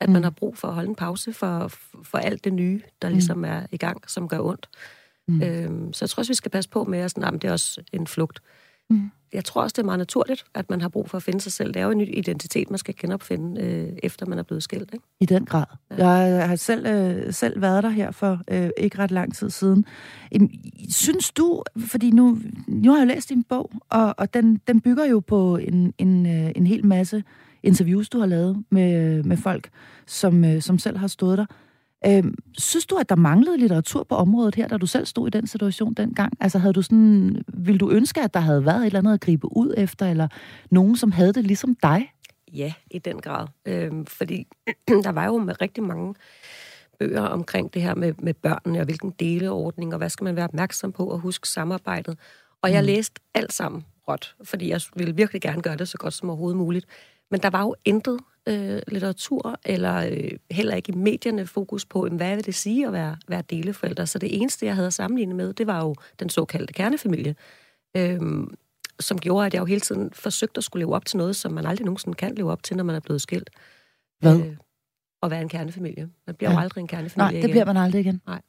at 0.02 0.08
mm. 0.08 0.12
man 0.12 0.22
har 0.22 0.30
brug 0.30 0.56
for 0.56 0.68
at 0.68 0.74
holde 0.74 0.88
en 0.88 0.94
pause 0.94 1.32
for, 1.32 1.68
for 2.02 2.18
alt 2.18 2.44
det 2.44 2.52
nye, 2.52 2.80
der 3.02 3.08
mm. 3.08 3.14
ligesom 3.14 3.44
er 3.44 3.62
i 3.72 3.76
gang, 3.76 4.10
som 4.10 4.28
gør 4.28 4.40
ondt. 4.40 4.68
Mm. 5.28 5.42
Øhm, 5.42 5.92
så 5.92 6.04
jeg 6.04 6.10
tror 6.10 6.20
også, 6.20 6.30
vi 6.30 6.34
skal 6.34 6.50
passe 6.50 6.70
på 6.70 6.84
med, 6.84 6.98
at 6.98 7.10
sådan, 7.10 7.32
det 7.32 7.44
er 7.44 7.52
også 7.52 7.82
en 7.92 8.06
flugt. 8.06 8.42
Mm. 8.90 9.10
Jeg 9.32 9.44
tror 9.44 9.62
også, 9.62 9.74
det 9.74 9.82
er 9.82 9.86
meget 9.86 9.98
naturligt, 9.98 10.44
at 10.54 10.70
man 10.70 10.80
har 10.80 10.88
brug 10.88 11.10
for 11.10 11.16
at 11.16 11.22
finde 11.22 11.40
sig 11.40 11.52
selv. 11.52 11.74
Det 11.74 11.80
er 11.80 11.84
jo 11.84 11.90
en 11.90 11.98
ny 11.98 12.18
identitet, 12.18 12.70
man 12.70 12.78
skal 12.78 12.94
genopfinde, 12.98 13.60
øh, 13.60 13.92
efter 14.02 14.26
man 14.26 14.38
er 14.38 14.42
blevet 14.42 14.62
skilt. 14.62 14.90
Ikke? 14.92 15.04
I 15.20 15.26
den 15.26 15.44
grad. 15.44 15.64
Ja. 15.98 16.08
Jeg 16.08 16.48
har 16.48 16.56
selv, 16.56 16.86
øh, 16.86 17.32
selv 17.32 17.62
været 17.62 17.82
der 17.82 17.90
her 17.90 18.10
for 18.10 18.40
øh, 18.50 18.70
ikke 18.76 18.98
ret 18.98 19.10
lang 19.10 19.34
tid 19.34 19.50
siden. 19.50 19.84
En, 20.30 20.50
synes 20.90 21.30
du, 21.30 21.62
fordi 21.78 22.10
nu, 22.10 22.38
nu 22.68 22.90
har 22.90 22.98
jeg 22.98 23.08
jo 23.08 23.14
læst 23.14 23.28
din 23.28 23.42
bog, 23.42 23.72
og, 23.88 24.14
og 24.18 24.34
den, 24.34 24.60
den 24.68 24.80
bygger 24.80 25.04
jo 25.04 25.20
på 25.20 25.56
en, 25.56 25.94
en, 25.98 26.26
øh, 26.26 26.52
en 26.56 26.66
hel 26.66 26.86
masse 26.86 27.24
interviews, 27.62 28.08
du 28.08 28.18
har 28.18 28.26
lavet 28.26 28.64
med, 28.70 29.22
med 29.22 29.36
folk, 29.36 29.70
som, 30.06 30.44
øh, 30.44 30.62
som 30.62 30.78
selv 30.78 30.96
har 30.96 31.06
stået 31.06 31.38
der. 31.38 31.46
Øh, 32.06 32.24
synes 32.58 32.86
du, 32.86 32.96
at 32.96 33.08
der 33.08 33.16
manglede 33.16 33.58
litteratur 33.58 34.04
på 34.04 34.14
området 34.14 34.54
her, 34.54 34.68
da 34.68 34.76
du 34.76 34.86
selv 34.86 35.06
stod 35.06 35.26
i 35.28 35.30
den 35.30 35.46
situation 35.46 35.94
dengang? 35.94 36.32
Altså 36.40 36.58
havde 36.58 36.72
du 36.72 36.82
sådan, 36.82 37.44
ville 37.48 37.78
du 37.78 37.90
ønske, 37.90 38.20
at 38.20 38.34
der 38.34 38.40
havde 38.40 38.66
været 38.66 38.80
et 38.80 38.86
eller 38.86 38.98
andet 38.98 39.14
at 39.14 39.20
gribe 39.20 39.56
ud 39.56 39.74
efter, 39.76 40.10
eller 40.10 40.28
nogen, 40.70 40.96
som 40.96 41.12
havde 41.12 41.32
det 41.32 41.44
ligesom 41.44 41.76
dig? 41.82 42.12
Ja, 42.52 42.72
i 42.90 42.98
den 42.98 43.20
grad. 43.20 43.46
Øh, 43.66 43.92
fordi 44.06 44.46
der 45.04 45.12
var 45.12 45.26
jo 45.26 45.38
med 45.38 45.60
rigtig 45.60 45.82
mange 45.82 46.14
bøger 46.98 47.22
omkring 47.22 47.74
det 47.74 47.82
her 47.82 47.94
med, 47.94 48.14
med 48.18 48.34
børnene, 48.34 48.78
og 48.78 48.84
hvilken 48.84 49.10
deleordning, 49.10 49.92
og 49.92 49.98
hvad 49.98 50.08
skal 50.08 50.24
man 50.24 50.36
være 50.36 50.44
opmærksom 50.44 50.92
på, 50.92 51.06
og 51.06 51.18
huske 51.18 51.48
samarbejdet. 51.48 52.18
Og 52.62 52.72
jeg 52.72 52.82
mm. 52.82 52.86
læste 52.86 53.20
alt 53.34 53.52
sammen 53.52 53.84
råt, 54.08 54.34
fordi 54.44 54.68
jeg 54.68 54.80
ville 54.96 55.16
virkelig 55.16 55.42
gerne 55.42 55.62
gøre 55.62 55.76
det 55.76 55.88
så 55.88 55.98
godt 55.98 56.14
som 56.14 56.30
overhovedet 56.30 56.58
muligt. 56.58 56.86
Men 57.32 57.40
der 57.42 57.50
var 57.50 57.62
jo 57.62 57.74
intet 57.84 58.20
øh, 58.48 58.80
litteratur, 58.88 59.60
eller 59.64 59.96
øh, 60.10 60.30
heller 60.50 60.74
ikke 60.74 60.92
i 60.92 60.96
medierne 60.96 61.46
fokus 61.46 61.84
på, 61.84 62.08
hvad 62.08 62.34
vil 62.36 62.46
det 62.46 62.54
sige 62.54 62.86
at 62.86 62.92
være, 62.92 63.16
være 63.28 63.42
deleforældre. 63.50 64.06
Så 64.06 64.18
det 64.18 64.40
eneste, 64.40 64.66
jeg 64.66 64.74
havde 64.74 64.86
at 64.86 64.92
sammenligne 64.92 65.34
med, 65.34 65.52
det 65.52 65.66
var 65.66 65.84
jo 65.84 65.94
den 66.20 66.28
såkaldte 66.28 66.72
kernefamilie, 66.72 67.34
øh, 67.96 68.20
som 69.00 69.18
gjorde, 69.18 69.46
at 69.46 69.54
jeg 69.54 69.60
jo 69.60 69.64
hele 69.64 69.80
tiden 69.80 70.10
forsøgte 70.12 70.58
at 70.58 70.64
skulle 70.64 70.84
leve 70.84 70.94
op 70.94 71.04
til 71.04 71.16
noget, 71.16 71.36
som 71.36 71.52
man 71.52 71.66
aldrig 71.66 71.84
nogensinde 71.84 72.16
kan 72.16 72.34
leve 72.34 72.52
op 72.52 72.62
til, 72.62 72.76
når 72.76 72.84
man 72.84 72.96
er 72.96 73.00
blevet 73.00 73.22
skilt. 73.22 73.50
Hvad? 74.20 74.40
Øh, 74.40 74.56
at 75.22 75.30
være 75.30 75.42
en 75.42 75.48
kernefamilie. 75.48 76.08
Man 76.26 76.34
bliver 76.36 76.50
ja. 76.50 76.56
jo 76.56 76.62
aldrig 76.62 76.80
en 76.80 76.88
kernefamilie 76.88 77.24
Nej, 77.24 77.32
det 77.32 77.38
igen. 77.38 77.50
bliver 77.50 77.64
man 77.64 77.76
aldrig 77.76 78.00
igen. 78.00 78.20
Nej. 78.26 78.40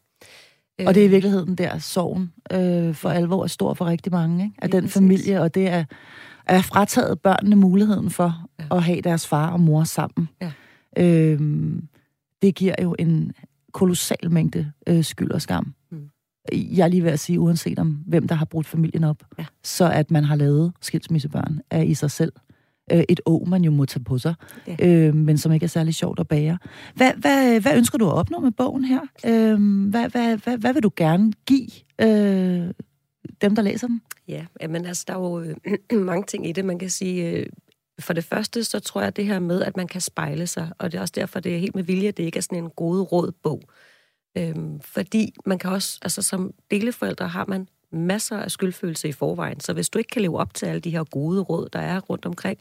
Og 0.87 0.95
det 0.95 1.01
er 1.01 1.05
i 1.05 1.09
virkeligheden 1.09 1.55
der, 1.55 1.77
sorgen 1.77 2.33
øh, 2.51 2.95
for 2.95 3.09
alvor 3.09 3.43
er 3.43 3.47
stor 3.47 3.73
for 3.73 3.85
rigtig 3.85 4.11
mange. 4.11 4.43
Ikke? 4.43 4.55
At 4.57 4.71
den 4.71 4.89
familie, 4.89 5.41
og 5.41 5.55
det 5.55 5.67
er 5.67 5.83
er 6.45 6.61
frataget 6.61 7.19
børnene 7.19 7.55
muligheden 7.55 8.09
for 8.09 8.47
ja. 8.59 8.75
at 8.75 8.83
have 8.83 9.01
deres 9.01 9.27
far 9.27 9.51
og 9.51 9.59
mor 9.59 9.83
sammen. 9.83 10.29
Ja. 10.41 10.51
Øhm, 10.97 11.87
det 12.41 12.55
giver 12.55 12.75
jo 12.81 12.95
en 12.99 13.31
kolossal 13.71 14.31
mængde 14.31 14.71
øh, 14.87 15.03
skyld 15.03 15.31
og 15.31 15.41
skam. 15.41 15.73
Mm. 15.91 16.09
Jeg 16.51 16.83
er 16.83 16.87
lige 16.87 17.03
ved 17.03 17.11
at 17.11 17.19
sige, 17.19 17.39
uanset 17.39 17.79
om 17.79 18.03
hvem, 18.07 18.27
der 18.27 18.35
har 18.35 18.45
brudt 18.45 18.67
familien 18.67 19.03
op, 19.03 19.23
ja. 19.39 19.45
så 19.63 19.89
at 19.89 20.11
man 20.11 20.23
har 20.23 20.35
lavet 20.35 20.73
skilsmissebørn 20.81 21.59
er 21.69 21.81
i 21.81 21.93
sig 21.93 22.11
selv 22.11 22.33
øh, 22.91 23.03
et 23.09 23.21
å, 23.25 23.45
man 23.47 23.63
jo 23.63 23.71
må 23.71 23.85
tage 23.85 24.03
på 24.03 24.17
sig, 24.17 24.35
ja. 24.67 24.75
øh, 24.87 25.15
men 25.15 25.37
som 25.37 25.51
ikke 25.51 25.63
er 25.63 25.67
særlig 25.67 25.95
sjovt 25.95 26.19
at 26.19 26.27
bære. 26.27 26.57
Hvad, 26.95 27.13
hvad, 27.17 27.59
hvad 27.59 27.77
ønsker 27.77 27.97
du 27.97 28.07
at 28.07 28.13
opnå 28.13 28.39
med 28.39 28.51
bogen 28.51 28.85
her? 28.85 29.01
Øh, 29.25 29.89
hvad, 29.89 30.09
hvad, 30.09 30.37
hvad, 30.37 30.57
hvad 30.57 30.73
vil 30.73 30.83
du 30.83 30.91
gerne 30.95 31.33
give 31.45 31.69
øh, 32.01 32.73
dem, 33.41 33.55
der 33.55 33.61
læser 33.61 33.87
den? 33.87 34.01
Ja, 34.27 34.45
men 34.69 34.85
altså, 34.85 35.03
der 35.07 35.13
er 35.13 35.19
jo 35.19 35.41
øh, 35.41 36.01
mange 36.11 36.23
ting 36.23 36.49
i 36.49 36.51
det. 36.51 36.65
Man 36.65 36.79
kan 36.79 36.89
sige, 36.89 37.29
øh, 37.31 37.45
for 37.99 38.13
det 38.13 38.23
første, 38.23 38.63
så 38.63 38.79
tror 38.79 39.01
jeg 39.01 39.15
det 39.15 39.25
her 39.25 39.39
med, 39.39 39.61
at 39.61 39.77
man 39.77 39.87
kan 39.87 40.01
spejle 40.01 40.47
sig, 40.47 40.69
og 40.77 40.91
det 40.91 40.97
er 40.97 41.01
også 41.01 41.13
derfor, 41.15 41.39
det 41.39 41.55
er 41.55 41.59
helt 41.59 41.75
med 41.75 41.83
vilje, 41.83 42.07
at 42.07 42.17
det 42.17 42.23
ikke 42.23 42.37
er 42.37 42.41
sådan 42.41 42.63
en 42.63 42.69
god 42.69 43.11
råd 43.11 43.31
bog. 43.43 43.61
Øhm, 44.37 44.79
fordi 44.81 45.33
man 45.45 45.59
kan 45.59 45.69
også, 45.71 45.99
altså 46.01 46.21
som 46.21 46.51
deleforældre 46.71 47.27
har 47.27 47.45
man 47.45 47.67
masser 47.93 48.37
af 48.37 48.51
skyldfølelse 48.51 49.07
i 49.07 49.11
forvejen, 49.11 49.59
så 49.59 49.73
hvis 49.73 49.89
du 49.89 49.99
ikke 49.99 50.09
kan 50.09 50.21
leve 50.21 50.37
op 50.37 50.53
til 50.53 50.65
alle 50.65 50.81
de 50.81 50.89
her 50.89 51.03
gode 51.03 51.41
råd, 51.41 51.69
der 51.73 51.79
er 51.79 51.99
rundt 51.99 52.25
omkring, 52.25 52.59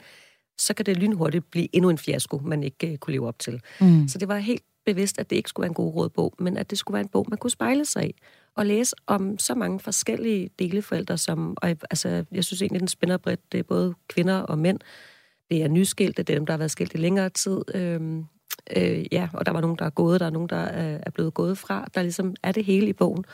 så 0.58 0.74
kan 0.74 0.86
det 0.86 0.96
lynhurtigt 0.96 1.50
blive 1.50 1.68
endnu 1.72 1.90
en 1.90 1.98
fiasko, 1.98 2.38
man 2.38 2.62
ikke 2.62 2.90
uh, 2.90 2.96
kunne 2.96 3.12
leve 3.12 3.28
op 3.28 3.38
til. 3.38 3.60
Mm. 3.80 4.08
Så 4.08 4.18
det 4.18 4.28
var 4.28 4.36
helt 4.36 4.62
bevidst, 4.86 5.18
at 5.18 5.30
det 5.30 5.36
ikke 5.36 5.48
skulle 5.48 5.64
være 5.64 5.70
en 5.70 5.74
god 5.74 5.94
rådbog, 5.94 6.34
men 6.38 6.56
at 6.56 6.70
det 6.70 6.78
skulle 6.78 6.94
være 6.94 7.02
en 7.02 7.08
bog, 7.08 7.26
man 7.28 7.38
kunne 7.38 7.50
spejle 7.50 7.84
sig 7.84 8.08
i 8.08 8.14
og 8.56 8.66
læse 8.66 8.96
om 9.06 9.38
så 9.38 9.54
mange 9.54 9.80
forskellige 9.80 10.50
deleforældre, 10.58 11.18
som, 11.18 11.56
og, 11.62 11.68
altså, 11.68 12.24
jeg 12.32 12.44
synes 12.44 12.62
egentlig, 12.62 12.80
den 12.80 12.88
spænder 12.88 13.16
bredt, 13.16 13.52
det 13.52 13.58
er 13.58 13.62
både 13.62 13.94
kvinder 14.08 14.38
og 14.38 14.58
mænd. 14.58 14.78
Det 15.50 15.62
er 15.62 15.68
nyskilte, 15.68 16.22
det 16.22 16.32
er 16.32 16.38
dem, 16.38 16.46
der 16.46 16.52
har 16.52 16.58
været 16.58 16.70
skilt 16.70 16.94
i 16.94 16.96
længere 16.96 17.28
tid. 17.28 17.60
Øhm, 17.74 18.24
øh, 18.76 19.04
ja, 19.12 19.28
og 19.32 19.46
der 19.46 19.52
var 19.52 19.60
nogen, 19.60 19.78
der 19.78 19.84
er 19.84 19.90
gået, 19.90 20.20
der 20.20 20.26
er 20.26 20.30
nogen, 20.30 20.48
der 20.48 20.56
er, 20.56 20.98
er 21.06 21.10
blevet 21.10 21.34
gået 21.34 21.58
fra. 21.58 21.88
Der 21.94 22.02
ligesom 22.02 22.34
er 22.42 22.52
det 22.52 22.64
hele 22.64 22.86
i 22.86 22.92
bogen, 22.92 23.24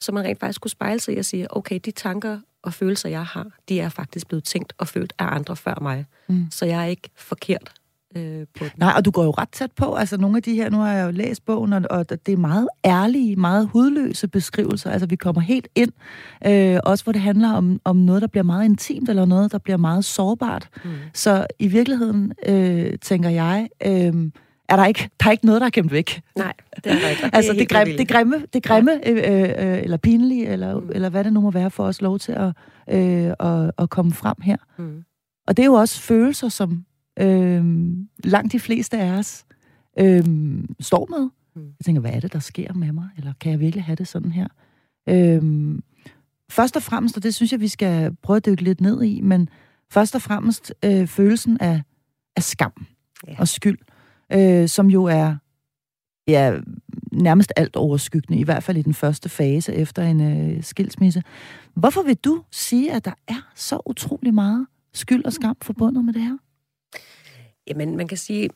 så 0.00 0.12
man 0.12 0.24
rent 0.24 0.40
faktisk 0.40 0.60
kunne 0.60 0.70
spejle 0.70 1.00
sig 1.00 1.14
i 1.14 1.18
og 1.18 1.24
sige, 1.24 1.56
okay, 1.56 1.80
de 1.84 1.90
tanker 1.90 2.38
og 2.62 2.74
følelser, 2.74 3.08
jeg 3.08 3.24
har, 3.24 3.46
de 3.68 3.80
er 3.80 3.88
faktisk 3.88 4.28
blevet 4.28 4.44
tænkt 4.44 4.72
og 4.78 4.88
følt 4.88 5.12
af 5.18 5.26
andre 5.34 5.56
før 5.56 5.78
mig. 5.80 6.06
Mm. 6.28 6.46
Så 6.50 6.66
jeg 6.66 6.82
er 6.82 6.86
ikke 6.86 7.10
forkert 7.16 7.72
øh, 8.16 8.46
på 8.58 8.64
den. 8.64 8.70
Nej, 8.76 8.92
og 8.96 9.04
du 9.04 9.10
går 9.10 9.24
jo 9.24 9.30
ret 9.30 9.48
tæt 9.48 9.72
på. 9.72 9.94
Altså 9.94 10.16
nogle 10.16 10.36
af 10.36 10.42
de 10.42 10.54
her, 10.54 10.70
nu 10.70 10.78
har 10.78 10.92
jeg 10.92 11.06
jo 11.06 11.10
læst 11.10 11.44
bogen, 11.44 11.72
og, 11.72 11.82
og 11.90 12.10
det 12.10 12.28
er 12.32 12.36
meget 12.36 12.68
ærlige, 12.84 13.36
meget 13.36 13.68
hudløse 13.72 14.28
beskrivelser. 14.28 14.90
Altså 14.90 15.06
vi 15.06 15.16
kommer 15.16 15.40
helt 15.40 15.68
ind, 15.74 15.92
øh, 16.46 16.80
også 16.84 17.04
hvor 17.04 17.12
det 17.12 17.22
handler 17.22 17.52
om, 17.52 17.80
om 17.84 17.96
noget, 17.96 18.22
der 18.22 18.28
bliver 18.28 18.44
meget 18.44 18.64
intimt, 18.64 19.08
eller 19.08 19.24
noget, 19.24 19.52
der 19.52 19.58
bliver 19.58 19.76
meget 19.76 20.04
sårbart. 20.04 20.68
Mm. 20.84 20.90
Så 21.14 21.46
i 21.58 21.68
virkeligheden, 21.68 22.32
øh, 22.46 22.98
tænker 22.98 23.30
jeg... 23.30 23.68
Øh, 23.86 24.30
er 24.68 24.76
der 24.76 24.86
ikke, 24.86 25.10
der 25.20 25.26
er 25.26 25.30
ikke 25.30 25.46
noget, 25.46 25.60
der 25.60 25.66
er 25.66 25.70
gemt 25.70 25.92
væk. 25.92 26.22
Nej, 26.36 26.52
det 26.76 26.92
er 26.92 26.98
der 26.98 27.08
ikke. 27.08 27.30
altså 27.32 27.52
det, 27.52 27.68
grim, 27.68 27.96
det 27.98 28.08
grimme, 28.08 28.46
det 28.52 28.62
grimme 28.62 29.00
ja. 29.06 29.10
øh, 29.10 29.74
øh, 29.76 29.82
eller 29.82 29.96
pinlige, 29.96 30.46
eller, 30.46 30.80
mm. 30.80 30.90
eller 30.94 31.08
hvad 31.08 31.24
det 31.24 31.32
nu 31.32 31.40
må 31.40 31.50
være 31.50 31.70
for 31.70 31.84
os 31.84 32.02
lov 32.02 32.18
til 32.18 32.32
at, 32.32 32.52
øh, 32.90 33.32
at, 33.40 33.70
at 33.78 33.90
komme 33.90 34.12
frem 34.12 34.36
her. 34.42 34.56
Mm. 34.78 35.04
Og 35.46 35.56
det 35.56 35.62
er 35.62 35.66
jo 35.66 35.74
også 35.74 36.00
følelser, 36.00 36.48
som 36.48 36.84
øh, 37.18 37.64
langt 38.24 38.52
de 38.52 38.60
fleste 38.60 38.98
af 38.98 39.10
os 39.10 39.44
øh, 39.98 40.24
står 40.80 41.06
med. 41.10 41.30
Mm. 41.56 41.62
Jeg 41.62 41.84
tænker, 41.84 42.00
hvad 42.00 42.12
er 42.12 42.20
det, 42.20 42.32
der 42.32 42.38
sker 42.38 42.72
med 42.72 42.92
mig? 42.92 43.08
Eller 43.16 43.32
kan 43.40 43.52
jeg 43.52 43.60
virkelig 43.60 43.84
have 43.84 43.96
det 43.96 44.08
sådan 44.08 44.32
her? 44.32 44.48
Øh, 45.08 45.42
først 46.50 46.76
og 46.76 46.82
fremmest, 46.82 47.16
og 47.16 47.22
det 47.22 47.34
synes 47.34 47.52
jeg, 47.52 47.60
vi 47.60 47.68
skal 47.68 48.16
prøve 48.22 48.36
at 48.36 48.46
dykke 48.46 48.62
lidt 48.62 48.80
ned 48.80 49.02
i, 49.02 49.20
men 49.20 49.48
først 49.90 50.14
og 50.14 50.22
fremmest 50.22 50.74
øh, 50.84 51.06
følelsen 51.06 51.60
af, 51.60 51.82
af 52.36 52.42
skam 52.42 52.86
ja. 53.28 53.34
og 53.38 53.48
skyld, 53.48 53.78
øh, 54.32 54.68
som 54.68 54.86
jo 54.86 55.04
er 55.04 55.36
ja, 56.28 56.58
nærmest 57.12 57.52
alt 57.56 57.76
overskyggende, 57.76 58.40
i 58.40 58.44
hvert 58.44 58.62
fald 58.62 58.76
i 58.76 58.82
den 58.82 58.94
første 58.94 59.28
fase 59.28 59.74
efter 59.74 60.02
en 60.02 60.20
øh, 60.20 60.62
skilsmisse. 60.62 61.22
Hvorfor 61.74 62.02
vil 62.02 62.16
du 62.16 62.42
sige, 62.50 62.92
at 62.92 63.04
der 63.04 63.14
er 63.28 63.50
så 63.54 63.80
utrolig 63.86 64.34
meget 64.34 64.66
skyld 64.94 65.24
og 65.24 65.32
skam 65.32 65.56
forbundet 65.62 66.04
med 66.04 66.12
det 66.12 66.22
her? 66.22 66.38
Jamen, 67.66 67.96
man 67.96 68.08
kan 68.08 68.18
sige, 68.18 68.50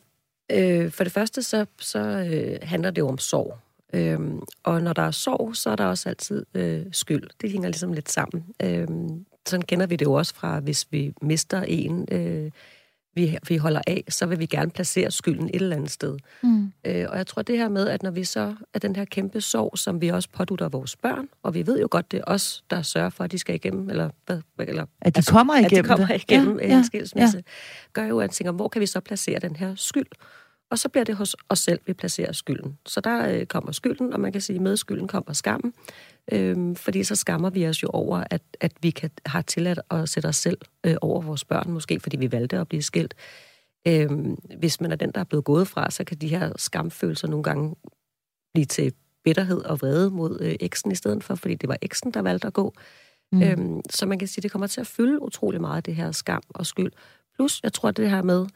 øh, 0.52 0.90
for 0.90 1.04
det 1.04 1.12
første, 1.12 1.42
så, 1.42 1.66
så 1.78 1.98
øh, 1.98 2.58
handler 2.62 2.90
det 2.90 2.98
jo 2.98 3.08
om 3.08 3.18
sorg. 3.18 3.58
Øhm, 3.92 4.40
og 4.62 4.82
når 4.82 4.92
der 4.92 5.02
er 5.02 5.10
sorg, 5.10 5.56
så 5.56 5.70
er 5.70 5.76
der 5.76 5.84
også 5.84 6.08
altid 6.08 6.46
øh, 6.54 6.86
skyld. 6.92 7.30
Det 7.40 7.50
hænger 7.50 7.68
ligesom 7.68 7.92
lidt 7.92 8.10
sammen. 8.10 8.44
Øhm, 8.62 9.26
sådan 9.46 9.62
kender 9.62 9.86
vi 9.86 9.96
det 9.96 10.04
jo 10.04 10.12
også 10.12 10.34
fra, 10.34 10.60
hvis 10.60 10.86
vi 10.90 11.12
mister 11.22 11.62
en, 11.62 12.08
øh, 12.12 12.50
vi, 13.14 13.38
vi 13.48 13.56
holder 13.56 13.80
af, 13.86 14.04
så 14.08 14.26
vil 14.26 14.38
vi 14.38 14.46
gerne 14.46 14.70
placere 14.70 15.10
skylden 15.10 15.48
et 15.48 15.54
eller 15.54 15.76
andet 15.76 15.90
sted. 15.90 16.18
Mm. 16.42 16.72
Øh, 16.84 17.06
og 17.08 17.16
jeg 17.16 17.26
tror 17.26 17.42
det 17.42 17.58
her 17.58 17.68
med, 17.68 17.88
at 17.88 18.02
når 18.02 18.10
vi 18.10 18.24
så 18.24 18.54
er 18.74 18.78
den 18.78 18.96
her 18.96 19.04
kæmpe 19.04 19.40
sorg, 19.40 19.78
som 19.78 20.00
vi 20.00 20.08
også 20.08 20.28
pådutter 20.32 20.68
vores 20.68 20.96
børn, 20.96 21.28
og 21.42 21.54
vi 21.54 21.66
ved 21.66 21.80
jo 21.80 21.88
godt, 21.90 22.12
det 22.12 22.18
er 22.18 22.24
os, 22.26 22.64
der 22.70 22.82
sørger 22.82 23.10
for, 23.10 23.24
at 23.24 23.32
de 23.32 23.38
skal 23.38 23.54
igennem, 23.54 23.90
eller, 23.90 24.10
eller 24.58 24.82
at 25.00 25.14
de 25.14 25.18
altså, 25.18 25.32
kommer 25.32 25.54
igennem 25.54 25.78
at 25.78 25.84
de 25.84 25.88
kommer 25.88 26.06
det. 26.06 26.22
igennem 26.28 26.58
ja, 26.58 26.64
en 26.64 26.70
ja, 26.70 26.82
skilsmisse, 26.82 27.36
ja. 27.36 27.42
gør 27.92 28.04
jo, 28.04 28.18
at 28.18 28.22
jeg 28.22 28.30
tænker, 28.30 28.52
hvor 28.52 28.68
kan 28.68 28.80
vi 28.80 28.86
så 28.86 29.00
placere 29.00 29.38
den 29.38 29.56
her 29.56 29.74
skyld? 29.74 30.06
Og 30.70 30.78
så 30.78 30.88
bliver 30.88 31.04
det 31.04 31.16
hos 31.16 31.36
os 31.48 31.58
selv, 31.58 31.80
vi 31.86 31.92
placerer 31.92 32.32
skylden. 32.32 32.78
Så 32.86 33.00
der 33.00 33.28
øh, 33.28 33.46
kommer 33.46 33.72
skylden, 33.72 34.12
og 34.12 34.20
man 34.20 34.32
kan 34.32 34.40
sige, 34.40 34.56
at 34.56 34.62
med 34.62 34.76
skylden 34.76 35.08
kommer 35.08 35.32
skammen. 35.32 35.72
Øhm, 36.32 36.76
fordi 36.76 37.04
så 37.04 37.16
skammer 37.16 37.50
vi 37.50 37.66
os 37.66 37.82
jo 37.82 37.88
over, 37.88 38.24
at, 38.30 38.42
at 38.60 38.72
vi 38.82 38.90
kan 38.90 39.10
have 39.26 39.42
tilladt 39.42 39.80
at 39.90 40.08
sætte 40.08 40.26
os 40.26 40.36
selv 40.36 40.58
øh, 40.86 40.96
over 41.00 41.20
vores 41.22 41.44
børn, 41.44 41.70
måske 41.70 42.00
fordi 42.00 42.16
vi 42.16 42.32
valgte 42.32 42.58
at 42.58 42.68
blive 42.68 42.82
skilt. 42.82 43.14
Øhm, 43.88 44.36
hvis 44.58 44.80
man 44.80 44.92
er 44.92 44.96
den, 44.96 45.12
der 45.14 45.20
er 45.20 45.24
blevet 45.24 45.44
gået 45.44 45.68
fra, 45.68 45.90
så 45.90 46.04
kan 46.04 46.16
de 46.16 46.28
her 46.28 46.52
skamfølelser 46.56 47.28
nogle 47.28 47.42
gange 47.42 47.76
blive 48.54 48.64
til 48.64 48.92
bitterhed 49.24 49.58
og 49.58 49.80
vrede 49.80 50.10
mod 50.10 50.38
øh, 50.40 50.56
eksen 50.60 50.92
i 50.92 50.94
stedet 50.94 51.24
for, 51.24 51.34
fordi 51.34 51.54
det 51.54 51.68
var 51.68 51.76
eksen, 51.82 52.10
der 52.10 52.22
valgte 52.22 52.46
at 52.46 52.52
gå. 52.52 52.74
Mm. 53.32 53.42
Øhm, 53.42 53.80
så 53.90 54.06
man 54.06 54.18
kan 54.18 54.28
sige, 54.28 54.42
det 54.42 54.50
kommer 54.50 54.66
til 54.66 54.80
at 54.80 54.86
fylde 54.86 55.22
utrolig 55.22 55.60
meget, 55.60 55.86
det 55.86 55.94
her 55.94 56.12
skam 56.12 56.42
og 56.48 56.66
skyld. 56.66 56.92
Plus, 57.34 57.60
jeg 57.62 57.72
tror, 57.72 57.90
det 57.90 58.10
her 58.10 58.22
med, 58.22 58.46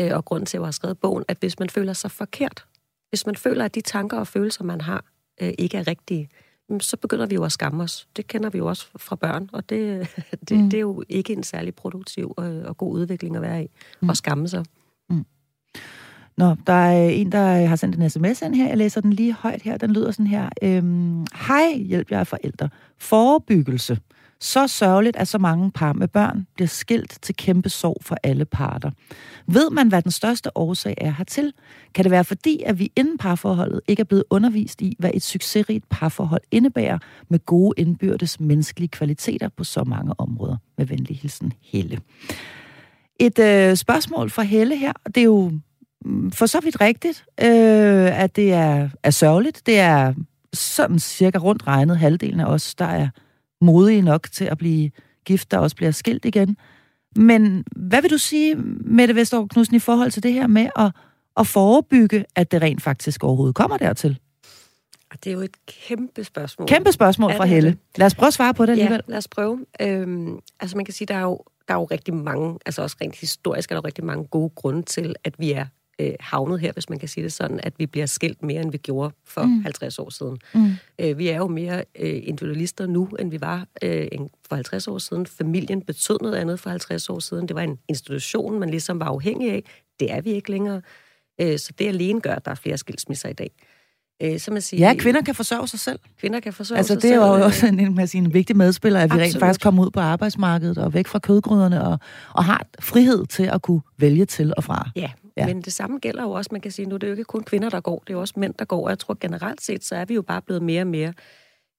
øh, 0.00 0.10
og 0.16 0.24
grunden 0.24 0.46
til, 0.46 0.56
at 0.56 0.60
jeg 0.60 0.66
har 0.66 0.72
skrevet 0.72 0.98
bogen, 0.98 1.24
at 1.28 1.36
hvis 1.40 1.58
man 1.58 1.70
føler 1.70 1.92
sig 1.92 2.10
forkert, 2.10 2.66
hvis 3.08 3.26
man 3.26 3.36
føler, 3.36 3.64
at 3.64 3.74
de 3.74 3.80
tanker 3.80 4.18
og 4.18 4.26
følelser, 4.26 4.64
man 4.64 4.80
har, 4.80 5.04
øh, 5.42 5.52
ikke 5.58 5.76
er 5.76 5.88
rigtige, 5.88 6.28
så 6.80 6.96
begynder 6.96 7.26
vi 7.26 7.34
jo 7.34 7.44
at 7.44 7.52
skamme 7.52 7.82
os. 7.82 8.08
Det 8.16 8.26
kender 8.26 8.50
vi 8.50 8.58
jo 8.58 8.66
også 8.66 8.86
fra 8.96 9.16
børn, 9.16 9.48
og 9.52 9.70
det, 9.70 10.08
det, 10.48 10.58
mm. 10.58 10.70
det 10.70 10.76
er 10.76 10.80
jo 10.80 11.02
ikke 11.08 11.32
en 11.32 11.42
særlig 11.42 11.74
produktiv 11.74 12.34
og, 12.36 12.44
og 12.44 12.76
god 12.76 12.92
udvikling 12.92 13.36
at 13.36 13.42
være 13.42 13.64
i, 13.64 13.68
mm. 14.00 14.10
at 14.10 14.16
skamme 14.16 14.48
sig. 14.48 14.64
Mm. 15.10 15.24
Nå, 16.36 16.56
der 16.66 16.72
er 16.72 17.08
en, 17.08 17.32
der 17.32 17.66
har 17.66 17.76
sendt 17.76 17.96
en 17.96 18.10
sms 18.10 18.42
ind 18.42 18.54
her. 18.54 18.68
Jeg 18.68 18.76
læser 18.76 19.00
den 19.00 19.12
lige 19.12 19.32
højt 19.32 19.62
her. 19.62 19.76
Den 19.76 19.92
lyder 19.92 20.10
sådan 20.10 20.26
her. 20.26 20.48
Øhm, 20.62 21.26
Hej, 21.34 21.76
hjælp 21.76 22.10
jeg 22.10 22.20
er 22.20 22.24
forældre. 22.24 22.68
Forebyggelse. 22.98 23.98
Så 24.40 24.66
sørgeligt, 24.66 25.16
at 25.16 25.28
så 25.28 25.38
mange 25.38 25.70
par 25.70 25.92
med 25.92 26.08
børn 26.08 26.46
bliver 26.54 26.68
skilt 26.68 27.18
til 27.22 27.36
kæmpe 27.36 27.68
sorg 27.68 27.96
for 28.02 28.16
alle 28.22 28.44
parter. 28.44 28.90
Ved 29.46 29.70
man, 29.70 29.88
hvad 29.88 30.02
den 30.02 30.10
største 30.10 30.56
årsag 30.56 30.94
er 30.98 31.10
hertil? 31.10 31.52
Kan 31.94 32.04
det 32.04 32.10
være 32.10 32.24
fordi, 32.24 32.62
at 32.66 32.78
vi 32.78 32.92
inden 32.96 33.18
parforholdet 33.18 33.80
ikke 33.88 34.00
er 34.00 34.04
blevet 34.04 34.24
undervist 34.30 34.80
i, 34.82 34.96
hvad 34.98 35.10
et 35.14 35.22
succesrigt 35.22 35.88
parforhold 35.90 36.40
indebærer 36.50 36.98
med 37.28 37.38
gode 37.46 37.74
indbyrdes 37.76 38.40
menneskelige 38.40 38.88
kvaliteter 38.88 39.48
på 39.56 39.64
så 39.64 39.84
mange 39.84 40.12
områder? 40.18 40.56
Med 40.78 40.86
venlig 40.86 41.16
hilsen, 41.16 41.52
Helle. 41.62 41.98
Et 43.20 43.38
øh, 43.38 43.76
spørgsmål 43.76 44.30
fra 44.30 44.42
Helle 44.42 44.76
her. 44.76 44.92
Det 45.06 45.16
er 45.16 45.24
jo 45.24 45.52
mm, 46.04 46.30
for 46.30 46.46
så 46.46 46.60
vidt 46.60 46.80
rigtigt, 46.80 47.24
øh, 47.40 48.20
at 48.20 48.36
det 48.36 48.52
er, 48.52 48.88
er 49.02 49.10
sørgeligt. 49.10 49.62
Det 49.66 49.78
er 49.78 50.14
sådan 50.52 50.98
cirka 50.98 51.38
rundt 51.38 51.66
regnet 51.66 51.98
halvdelen 51.98 52.40
af 52.40 52.44
os, 52.44 52.74
der 52.74 52.84
er 52.84 53.08
modige 53.60 54.02
nok 54.02 54.28
til 54.32 54.44
at 54.44 54.58
blive 54.58 54.90
gift, 55.24 55.50
der 55.50 55.58
også 55.58 55.76
bliver 55.76 55.90
skilt 55.90 56.24
igen. 56.24 56.56
Men 57.16 57.64
hvad 57.76 58.02
vil 58.02 58.10
du 58.10 58.18
sige, 58.18 58.54
Mette 58.80 59.14
Vestergaard 59.14 59.48
Knudsen, 59.48 59.76
i 59.76 59.78
forhold 59.78 60.10
til 60.10 60.22
det 60.22 60.32
her 60.32 60.46
med 60.46 60.68
at, 60.76 60.92
at 61.36 61.46
forebygge, 61.46 62.24
at 62.34 62.52
det 62.52 62.62
rent 62.62 62.82
faktisk 62.82 63.24
overhovedet 63.24 63.54
kommer 63.54 63.76
dertil? 63.76 64.18
Det 65.24 65.30
er 65.30 65.34
jo 65.34 65.40
et 65.40 65.66
kæmpe 65.66 66.24
spørgsmål. 66.24 66.68
Kæmpe 66.68 66.92
spørgsmål 66.92 67.32
fra 67.32 67.44
Helle. 67.44 67.76
Lad 67.96 68.06
os 68.06 68.14
prøve 68.14 68.26
at 68.26 68.34
svare 68.34 68.54
på 68.54 68.66
det 68.66 68.72
alligevel. 68.72 69.02
Ja, 69.08 69.10
lad 69.10 69.18
os 69.18 69.28
prøve. 69.28 69.66
Øhm, 69.80 70.38
altså 70.60 70.76
man 70.76 70.84
kan 70.84 70.94
sige, 70.94 71.06
der 71.06 71.14
er 71.14 71.22
jo 71.22 71.40
der 71.68 71.74
er 71.74 71.78
jo 71.78 71.84
rigtig 71.84 72.14
mange, 72.14 72.58
altså 72.66 72.82
også 72.82 72.96
rent 73.00 73.16
historisk 73.16 73.70
er 73.70 73.74
der 73.74 73.84
rigtig 73.84 74.04
mange 74.04 74.24
gode 74.24 74.50
grunde 74.50 74.82
til, 74.82 75.14
at 75.24 75.34
vi 75.38 75.52
er 75.52 75.66
øh, 75.98 76.12
havnet 76.20 76.60
her, 76.60 76.72
hvis 76.72 76.88
man 76.88 76.98
kan 76.98 77.08
sige 77.08 77.24
det 77.24 77.32
sådan, 77.32 77.60
at 77.62 77.72
vi 77.78 77.86
bliver 77.86 78.06
skilt 78.06 78.42
mere, 78.42 78.62
end 78.62 78.70
vi 78.70 78.78
gjorde 78.78 79.14
for 79.24 79.42
mm. 79.42 79.62
50 79.62 79.98
år 79.98 80.10
siden. 80.10 80.38
Mm. 80.54 80.70
Øh, 80.98 81.18
vi 81.18 81.28
er 81.28 81.36
jo 81.36 81.48
mere 81.48 81.84
øh, 81.98 82.22
individualister 82.24 82.86
nu, 82.86 83.04
end 83.06 83.30
vi 83.30 83.40
var 83.40 83.66
øh, 83.82 84.06
for 84.48 84.54
50 84.54 84.88
år 84.88 84.98
siden. 84.98 85.26
Familien 85.26 85.82
betød 85.82 86.18
noget 86.22 86.34
andet 86.34 86.60
for 86.60 86.70
50 86.70 87.08
år 87.08 87.18
siden. 87.18 87.48
Det 87.48 87.56
var 87.56 87.62
en 87.62 87.78
institution, 87.88 88.60
man 88.60 88.70
ligesom 88.70 89.00
var 89.00 89.06
afhængig 89.06 89.52
af. 89.52 89.64
Det 90.00 90.12
er 90.12 90.20
vi 90.20 90.30
ikke 90.30 90.50
længere. 90.50 90.82
Øh, 91.40 91.58
så 91.58 91.72
det 91.78 91.88
alene 91.88 92.20
gør, 92.20 92.34
at 92.34 92.44
der 92.44 92.50
er 92.50 92.54
flere 92.54 92.78
skilsmisser 92.78 93.28
i 93.28 93.32
dag. 93.32 93.50
Øh, 94.22 94.38
så 94.38 94.50
man 94.50 94.62
siger, 94.62 94.88
ja, 94.88 94.94
kvinder 94.94 95.22
kan 95.22 95.34
forsørge 95.34 95.68
sig 95.68 95.80
selv. 95.80 95.98
Kvinder 96.20 96.40
kan 96.40 96.52
forsørge 96.52 96.78
altså, 96.78 96.94
sig 96.94 97.02
selv. 97.02 97.12
Altså, 97.12 97.26
det 97.26 97.32
er 97.32 97.38
jo 97.38 97.44
også 97.44 97.66
en, 97.66 97.80
en, 97.80 98.24
en 98.24 98.34
vigtig 98.34 98.56
medspiller, 98.56 99.00
at 99.00 99.04
vi 99.04 99.20
Absolut. 99.20 99.34
rent 99.34 99.40
faktisk 99.40 99.60
kommer 99.60 99.84
ud 99.84 99.90
på 99.90 100.00
arbejdsmarkedet 100.00 100.78
og 100.78 100.94
væk 100.94 101.06
fra 101.06 101.18
kødgryderne 101.18 101.84
og, 101.84 101.98
og 102.34 102.44
har 102.44 102.66
frihed 102.80 103.26
til 103.26 103.42
at 103.42 103.62
kunne 103.62 103.80
vælge 103.98 104.24
til 104.24 104.54
og 104.56 104.64
fra. 104.64 104.90
Ja, 104.96 105.10
Ja. 105.38 105.46
Men 105.46 105.62
det 105.62 105.72
samme 105.72 105.98
gælder 105.98 106.22
jo 106.22 106.30
også, 106.30 106.48
man 106.52 106.60
kan 106.60 106.70
sige, 106.70 106.86
nu 106.86 106.96
det 106.96 107.02
er 107.02 107.08
jo 107.08 107.12
ikke 107.12 107.24
kun 107.24 107.42
kvinder, 107.42 107.68
der 107.68 107.80
går, 107.80 107.98
det 107.98 108.10
er 108.10 108.14
jo 108.14 108.20
også 108.20 108.34
mænd, 108.36 108.54
der 108.54 108.64
går. 108.64 108.84
Og 108.84 108.90
jeg 108.90 108.98
tror 108.98 109.16
generelt 109.20 109.62
set, 109.62 109.84
så 109.84 109.96
er 109.96 110.04
vi 110.04 110.14
jo 110.14 110.22
bare 110.22 110.42
blevet 110.42 110.62
mere 110.62 110.82
og 110.82 110.86
mere 110.86 111.12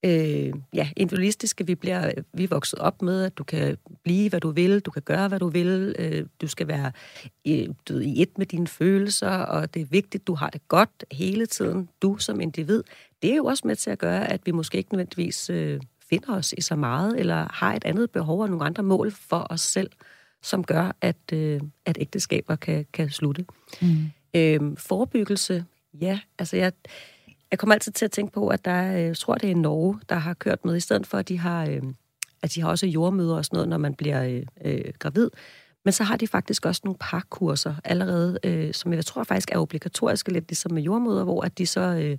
øh, 0.05 0.53
ja, 0.73 0.89
individualistiske. 0.97 1.65
Vi, 1.65 1.75
bliver, 1.75 2.11
vi 2.33 2.43
er 2.43 2.47
vokset 2.47 2.79
op 2.79 3.01
med, 3.01 3.23
at 3.23 3.37
du 3.37 3.43
kan 3.43 3.77
blive, 4.03 4.29
hvad 4.29 4.39
du 4.39 4.51
vil, 4.51 4.79
du 4.79 4.91
kan 4.91 5.01
gøre, 5.01 5.27
hvad 5.27 5.39
du 5.39 5.47
vil, 5.49 5.95
øh, 5.99 6.25
du 6.41 6.47
skal 6.47 6.67
være 6.67 6.91
i, 7.43 7.67
du 7.89 7.93
ved, 7.93 8.01
i 8.01 8.21
et 8.21 8.37
med 8.37 8.45
dine 8.45 8.67
følelser, 8.67 9.29
og 9.29 9.73
det 9.73 9.81
er 9.81 9.85
vigtigt, 9.85 10.27
du 10.27 10.33
har 10.33 10.49
det 10.49 10.67
godt 10.67 11.05
hele 11.11 11.45
tiden, 11.45 11.89
du 12.01 12.17
som 12.17 12.41
individ. 12.41 12.83
Det 13.21 13.31
er 13.31 13.35
jo 13.35 13.45
også 13.45 13.67
med 13.67 13.75
til 13.75 13.89
at 13.89 13.99
gøre, 13.99 14.31
at 14.31 14.41
vi 14.45 14.51
måske 14.51 14.77
ikke 14.77 14.93
nødvendigvis 14.93 15.49
øh, 15.49 15.81
finder 16.09 16.35
os 16.35 16.53
i 16.57 16.61
så 16.61 16.75
meget, 16.75 17.19
eller 17.19 17.47
har 17.53 17.73
et 17.73 17.85
andet 17.85 18.11
behov 18.11 18.41
og 18.41 18.49
nogle 18.49 18.65
andre 18.65 18.83
mål 18.83 19.11
for 19.11 19.47
os 19.49 19.61
selv 19.61 19.89
som 20.41 20.63
gør, 20.63 20.91
at, 21.01 21.33
øh, 21.33 21.61
at 21.85 21.97
ægteskaber 22.01 22.55
kan, 22.55 22.85
kan 22.93 23.09
slutte. 23.09 23.45
Mm. 23.81 24.11
Øhm, 24.33 24.75
forebyggelse, 24.75 25.65
ja, 26.01 26.19
altså 26.39 26.57
jeg, 26.57 26.71
jeg 27.51 27.59
kommer 27.59 27.73
altid 27.73 27.91
til 27.91 28.05
at 28.05 28.11
tænke 28.11 28.33
på, 28.33 28.47
at 28.47 28.65
der 28.65 28.71
er, 28.71 28.97
jeg 28.97 29.17
tror, 29.17 29.35
det 29.35 29.51
er 29.51 29.55
Norge, 29.55 29.99
der 30.09 30.15
har 30.15 30.33
kørt 30.33 30.65
med, 30.65 30.75
i 30.75 30.79
stedet 30.79 31.07
for, 31.07 31.17
at 31.17 31.29
de 31.29 31.39
har, 31.39 31.65
øh, 31.65 31.81
at 32.41 32.55
de 32.55 32.61
har 32.61 32.69
også 32.69 32.87
jordmøder 32.87 33.35
og 33.35 33.45
sådan 33.45 33.57
noget, 33.57 33.69
når 33.69 33.77
man 33.77 33.93
bliver 33.93 34.23
øh, 34.23 34.43
øh, 34.65 34.93
gravid. 34.99 35.29
Men 35.85 35.91
så 35.91 36.03
har 36.03 36.17
de 36.17 36.27
faktisk 36.27 36.65
også 36.65 36.81
nogle 36.83 36.97
parkurser 36.99 37.75
allerede, 37.83 38.39
øh, 38.43 38.73
som 38.73 38.93
jeg 38.93 39.05
tror 39.05 39.23
faktisk 39.23 39.51
er 39.51 39.57
obligatoriske, 39.57 40.33
lidt 40.33 40.49
ligesom 40.49 40.71
med 40.71 40.83
jordmøder, 40.83 41.23
hvor 41.23 41.41
at 41.41 41.57
de 41.57 41.65
så 41.65 41.81
øh, 41.81 42.17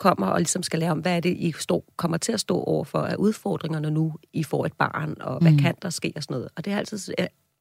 kommer 0.00 0.26
og 0.26 0.38
ligesom 0.38 0.62
skal 0.62 0.78
lære 0.78 0.90
om, 0.90 0.98
hvad 0.98 1.16
er 1.16 1.20
det, 1.20 1.36
I 1.36 1.54
stå, 1.58 1.84
kommer 1.96 2.16
til 2.16 2.32
at 2.32 2.40
stå 2.40 2.62
over 2.62 2.84
for 2.84 2.98
af 2.98 3.16
udfordringer, 3.16 3.80
når 3.80 3.90
nu 3.90 4.14
I 4.32 4.44
får 4.44 4.66
et 4.66 4.72
barn, 4.72 5.16
og 5.20 5.40
hvad 5.40 5.52
mm. 5.52 5.58
kan 5.58 5.74
der 5.82 5.90
ske 5.90 6.12
og 6.16 6.22
sådan 6.22 6.34
noget. 6.34 6.48
Og 6.56 6.64
det 6.64 6.72
er 6.72 6.78
altid, 6.78 6.98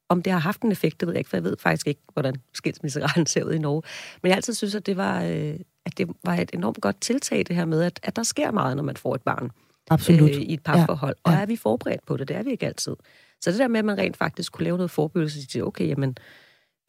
om 0.10 0.24
det 0.24 0.34
har 0.34 0.40
haft 0.40 0.62
en 0.62 0.72
effekt, 0.72 1.00
det 1.00 1.08
ved 1.08 1.14
jeg 1.14 1.20
ikke, 1.20 1.30
for 1.30 1.38
jeg 1.38 1.44
ved 1.44 1.58
faktisk 1.60 1.88
ikke, 1.88 2.02
hvordan 2.14 2.36
skilsmisseretten 2.54 3.26
ser 3.34 3.44
ud 3.44 3.54
i 3.54 3.58
Norge. 3.58 3.82
Men 4.24 4.30
jeg 4.30 4.36
altid 4.36 4.54
synes, 4.54 4.76
at 4.76 4.86
det 4.86 4.98
var, 4.98 5.24
øh, 5.24 5.56
at 5.86 5.98
det 5.98 6.10
var 6.24 6.36
et 6.36 6.50
enormt 6.54 6.82
godt 6.82 7.02
tiltag, 7.02 7.38
det 7.48 7.56
her 7.56 7.66
med, 7.66 7.84
at, 7.84 8.00
at 8.04 8.16
der 8.16 8.24
sker 8.24 8.52
meget, 8.52 8.76
når 8.76 8.84
man 8.84 8.98
får 8.98 9.16
et 9.16 9.22
barn. 9.22 9.52
Absolut. 9.90 10.30
Øh, 10.30 10.36
I 10.36 10.54
et 10.54 10.64
parforhold. 10.64 11.16
Ja. 11.28 11.32
Og 11.32 11.38
er 11.38 11.46
vi 11.46 11.56
forberedt 11.56 12.06
på 12.06 12.18
det? 12.18 12.28
Det 12.28 12.38
er 12.38 12.44
vi 12.44 12.52
ikke 12.52 12.66
altid. 12.66 12.96
Så 13.42 13.52
det 13.52 13.60
der 13.60 13.68
med, 13.68 13.80
at 13.80 13.86
man 13.86 13.98
rent 13.98 14.18
faktisk 14.18 14.52
kunne 14.52 14.64
lave 14.64 14.78
noget 14.78 15.00
og 15.00 15.30
sige, 15.30 15.66
okay, 15.66 15.88
jamen, 15.88 16.18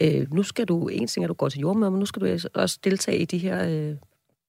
øh, 0.03 0.33
nu 0.35 0.43
skal 0.43 0.65
du, 0.65 0.89
en 0.89 1.07
ting 1.07 1.25
er, 1.25 1.27
at 1.27 1.29
du 1.29 1.35
går 1.35 1.49
til 1.49 1.61
jordmøder, 1.61 1.91
men 1.91 2.01
nu 2.01 2.07
skal 2.07 2.23
du 2.23 2.39
også 2.55 2.79
deltage 2.85 3.19
i 3.19 3.25
de 3.25 3.39
her 3.39 3.69
øh, 3.69 3.97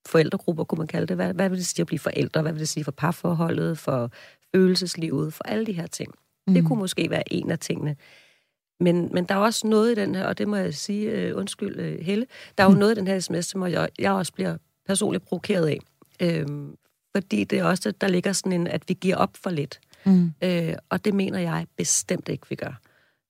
forældregrupper, 0.07 0.63
kunne 0.63 0.77
man 0.77 0.87
kalde 0.87 1.07
det. 1.07 1.15
Hvad, 1.15 1.33
hvad 1.33 1.49
vil 1.49 1.57
det 1.57 1.65
sige 1.65 1.81
at 1.81 1.87
blive 1.87 1.99
forældre? 1.99 2.41
Hvad 2.41 2.51
vil 2.51 2.59
det 2.59 2.69
sige 2.69 2.83
for 2.83 2.91
parforholdet, 2.91 3.77
for 3.77 4.11
følelseslivet, 4.55 5.33
for 5.33 5.43
alle 5.43 5.65
de 5.65 5.73
her 5.73 5.87
ting? 5.87 6.13
Mm. 6.47 6.53
Det 6.53 6.65
kunne 6.65 6.79
måske 6.79 7.09
være 7.09 7.33
en 7.33 7.51
af 7.51 7.59
tingene. 7.59 7.95
Men, 8.79 9.09
men 9.13 9.25
der 9.25 9.35
er 9.35 9.39
også 9.39 9.67
noget 9.67 9.91
i 9.91 9.95
den 9.95 10.15
her, 10.15 10.25
og 10.25 10.37
det 10.37 10.47
må 10.47 10.55
jeg 10.55 10.73
sige, 10.73 11.31
uh, 11.31 11.37
undskyld 11.37 11.79
uh, 11.79 12.05
Helle, 12.05 12.25
der 12.57 12.63
er 12.63 12.67
jo 12.67 12.73
mm. 12.73 12.79
noget 12.79 12.97
i 12.97 12.99
den 12.99 13.07
her 13.07 13.19
sms, 13.19 13.45
som 13.45 13.67
jeg, 13.67 13.89
jeg 13.99 14.11
også 14.11 14.33
bliver 14.33 14.57
personligt 14.87 15.23
provokeret 15.23 15.67
af. 15.67 15.79
Øhm, 16.21 16.75
fordi 17.15 17.43
det 17.43 17.59
er 17.59 17.63
også, 17.63 17.93
der 18.01 18.07
ligger 18.07 18.33
sådan 18.33 18.51
en, 18.51 18.67
at 18.67 18.83
vi 18.87 18.93
giver 18.93 19.15
op 19.15 19.37
for 19.43 19.49
lidt. 19.49 19.79
Mm. 20.05 20.31
Øh, 20.43 20.73
og 20.89 21.05
det 21.05 21.13
mener 21.13 21.39
jeg 21.39 21.65
bestemt 21.77 22.29
ikke, 22.29 22.45
vi 22.49 22.55
gør. 22.55 22.81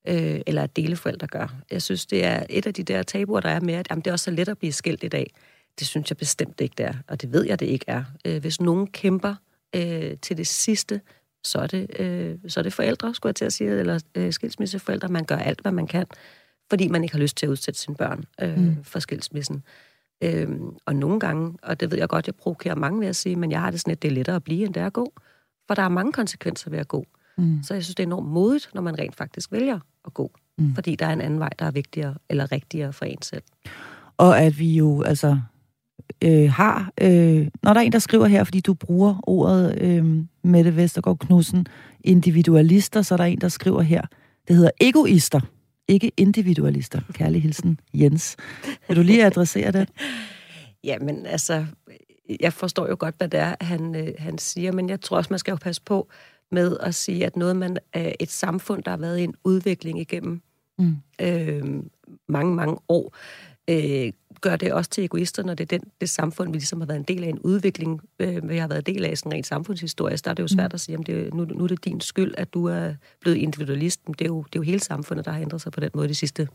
Øh, 0.07 0.41
eller 0.47 0.63
at 0.63 0.75
deleforældre 0.75 1.27
gør. 1.27 1.55
Jeg 1.71 1.81
synes, 1.81 2.05
det 2.05 2.25
er 2.25 2.43
et 2.49 2.67
af 2.67 2.73
de 2.73 2.83
der 2.83 3.03
tabuer, 3.03 3.39
der 3.39 3.49
er 3.49 3.59
med, 3.59 3.73
at 3.73 3.87
jamen, 3.89 4.01
det 4.01 4.09
er 4.09 4.13
også 4.13 4.23
så 4.23 4.31
let 4.31 4.49
at 4.49 4.57
blive 4.57 4.73
skilt 4.73 5.03
i 5.03 5.07
dag. 5.07 5.33
Det 5.81 5.87
synes 5.87 6.11
jeg 6.11 6.17
bestemt 6.17 6.61
ikke, 6.61 6.73
det 6.77 6.85
er. 6.85 6.93
Og 7.07 7.21
det 7.21 7.33
ved 7.33 7.45
jeg, 7.45 7.59
det 7.59 7.65
ikke 7.65 7.85
er. 7.87 8.03
Øh, 8.25 8.41
hvis 8.41 8.61
nogen 8.61 8.87
kæmper 8.87 9.35
øh, 9.75 10.17
til 10.21 10.37
det 10.37 10.47
sidste, 10.47 11.01
så 11.43 11.59
er 11.59 11.67
det, 11.67 11.99
øh, 11.99 12.37
så 12.47 12.59
er 12.59 12.63
det 12.63 12.73
forældre, 12.73 13.13
skulle 13.15 13.29
jeg 13.29 13.35
til 13.35 13.45
at 13.45 13.53
sige, 13.53 13.69
eller 13.69 13.99
øh, 14.15 14.33
skilsmisseforældre. 14.33 15.07
Man 15.07 15.25
gør 15.25 15.35
alt, 15.35 15.61
hvad 15.61 15.71
man 15.71 15.87
kan, 15.87 16.05
fordi 16.69 16.87
man 16.87 17.03
ikke 17.03 17.15
har 17.15 17.21
lyst 17.21 17.37
til 17.37 17.45
at 17.45 17.49
udsætte 17.49 17.79
sine 17.79 17.95
børn 17.95 18.23
øh, 18.41 18.57
mm. 18.57 18.83
for 18.83 18.99
skilsmissen. 18.99 19.63
Øh, 20.23 20.49
og 20.85 20.95
nogle 20.95 21.19
gange, 21.19 21.57
og 21.63 21.79
det 21.79 21.91
ved 21.91 21.97
jeg 21.97 22.09
godt, 22.09 22.27
jeg 22.27 22.35
provokerer 22.35 22.75
mange 22.75 22.99
ved 22.99 23.07
at 23.07 23.15
sige, 23.15 23.35
men 23.35 23.51
jeg 23.51 23.61
har 23.61 23.71
det 23.71 23.79
sådan, 23.79 23.91
at 23.91 24.01
det 24.01 24.07
er 24.07 24.11
lettere 24.11 24.35
at 24.35 24.43
blive, 24.43 24.65
end 24.65 24.73
det 24.73 24.81
er 24.81 24.87
at 24.87 24.93
gå. 24.93 25.13
For 25.67 25.75
der 25.75 25.81
er 25.81 25.89
mange 25.89 26.11
konsekvenser 26.11 26.69
ved 26.69 26.79
at 26.79 26.87
gå. 26.87 27.05
Mm. 27.37 27.63
Så 27.63 27.73
jeg 27.73 27.83
synes, 27.83 27.95
det 27.95 28.03
er 28.03 28.07
enormt 28.07 28.29
modigt, 28.29 28.69
når 28.73 28.81
man 28.81 28.99
rent 28.99 29.15
faktisk 29.15 29.51
vælger 29.51 29.79
at 30.05 30.13
gå. 30.13 30.31
Mm. 30.57 30.75
Fordi 30.75 30.95
der 30.95 31.05
er 31.05 31.13
en 31.13 31.21
anden 31.21 31.39
vej, 31.39 31.49
der 31.59 31.65
er 31.65 31.71
vigtigere 31.71 32.15
eller 32.29 32.51
rigtigere 32.51 32.93
for 32.93 33.05
en 33.05 33.21
selv. 33.21 33.43
Og 34.17 34.39
at 34.41 34.59
vi 34.59 34.77
jo, 34.77 35.01
altså, 35.01 35.39
øh, 36.21 36.51
har, 36.51 36.91
øh, 37.01 37.47
når 37.63 37.73
der 37.73 37.79
er 37.79 37.85
en, 37.85 37.91
der 37.91 37.99
skriver 37.99 38.27
her, 38.27 38.43
fordi 38.43 38.59
du 38.59 38.73
bruger 38.73 39.15
ordet 39.23 39.81
øh, 39.81 40.05
Mette 40.43 40.75
Vestergaard 40.75 41.19
Knudsen, 41.19 41.67
individualister, 42.03 43.01
så 43.01 43.15
er 43.15 43.17
der 43.17 43.23
en, 43.23 43.41
der 43.41 43.49
skriver 43.49 43.81
her, 43.81 44.01
det 44.47 44.55
hedder 44.55 44.71
egoister, 44.81 45.39
ikke 45.87 46.11
individualister. 46.17 47.01
Kærlig 47.13 47.41
hilsen, 47.41 47.79
Jens. 47.93 48.35
Vil 48.87 48.97
du 48.97 49.01
lige 49.01 49.25
adressere 49.25 49.71
det? 49.71 49.89
Jamen, 50.83 51.25
altså, 51.25 51.65
jeg 52.39 52.53
forstår 52.53 52.87
jo 52.87 52.95
godt, 52.99 53.15
hvad 53.17 53.27
det 53.27 53.39
er, 53.39 53.55
han, 53.61 53.95
øh, 53.95 54.13
han 54.17 54.37
siger, 54.37 54.71
men 54.71 54.89
jeg 54.89 55.01
tror 55.01 55.17
også, 55.17 55.27
man 55.29 55.39
skal 55.39 55.51
jo 55.51 55.57
passe 55.61 55.81
på 55.81 56.09
med 56.51 56.77
at 56.79 56.95
sige, 56.95 57.25
at 57.25 57.35
noget 57.35 57.55
man 57.55 57.77
er 57.93 58.13
et 58.19 58.31
samfund, 58.31 58.83
der 58.83 58.91
har 58.91 58.97
været 58.97 59.19
i 59.19 59.23
en 59.23 59.35
udvikling 59.43 59.99
igennem 59.99 60.41
mm. 60.79 60.95
øh, 61.21 61.63
mange, 62.29 62.55
mange 62.55 62.77
år, 62.89 63.15
øh, 63.69 64.11
gør 64.41 64.55
det 64.55 64.73
også 64.73 64.89
til 64.89 65.03
egoister, 65.03 65.43
når 65.43 65.53
det 65.53 65.71
er 65.73 65.77
den, 65.77 65.91
det 66.01 66.09
samfund, 66.09 66.51
vi 66.51 66.57
ligesom 66.57 66.81
har 66.81 66.87
været 66.87 66.99
en 66.99 67.03
del 67.03 67.23
af 67.23 67.27
en 67.27 67.39
udvikling, 67.39 68.01
øh, 68.19 68.49
vi 68.49 68.57
har 68.57 68.67
været 68.67 68.87
en 68.87 68.95
del 68.95 69.05
af 69.05 69.17
sådan 69.17 69.33
rent 69.33 69.47
samfundshistorie, 69.47 70.17
der 70.17 70.29
er 70.29 70.35
det 70.35 70.43
jo 70.43 70.47
svært 70.47 70.71
mm. 70.71 70.75
at 70.75 70.81
sige, 70.81 70.97
at 70.99 71.07
det, 71.07 71.33
nu, 71.33 71.45
nu 71.45 71.63
er 71.63 71.67
det 71.67 71.85
din 71.85 72.01
skyld, 72.01 72.33
at 72.37 72.53
du 72.53 72.65
er 72.65 72.93
blevet 73.19 73.37
individualist. 73.37 74.01
Men 74.07 74.13
det 74.13 74.21
er, 74.21 74.29
jo, 74.29 74.43
det 74.43 74.55
er 74.55 74.59
jo 74.59 74.63
hele 74.63 74.79
samfundet, 74.79 75.25
der 75.25 75.31
har 75.31 75.39
ændret 75.39 75.61
sig 75.61 75.71
på 75.71 75.79
den 75.79 75.89
måde 75.93 76.07
de 76.07 76.15
sidste 76.15 76.47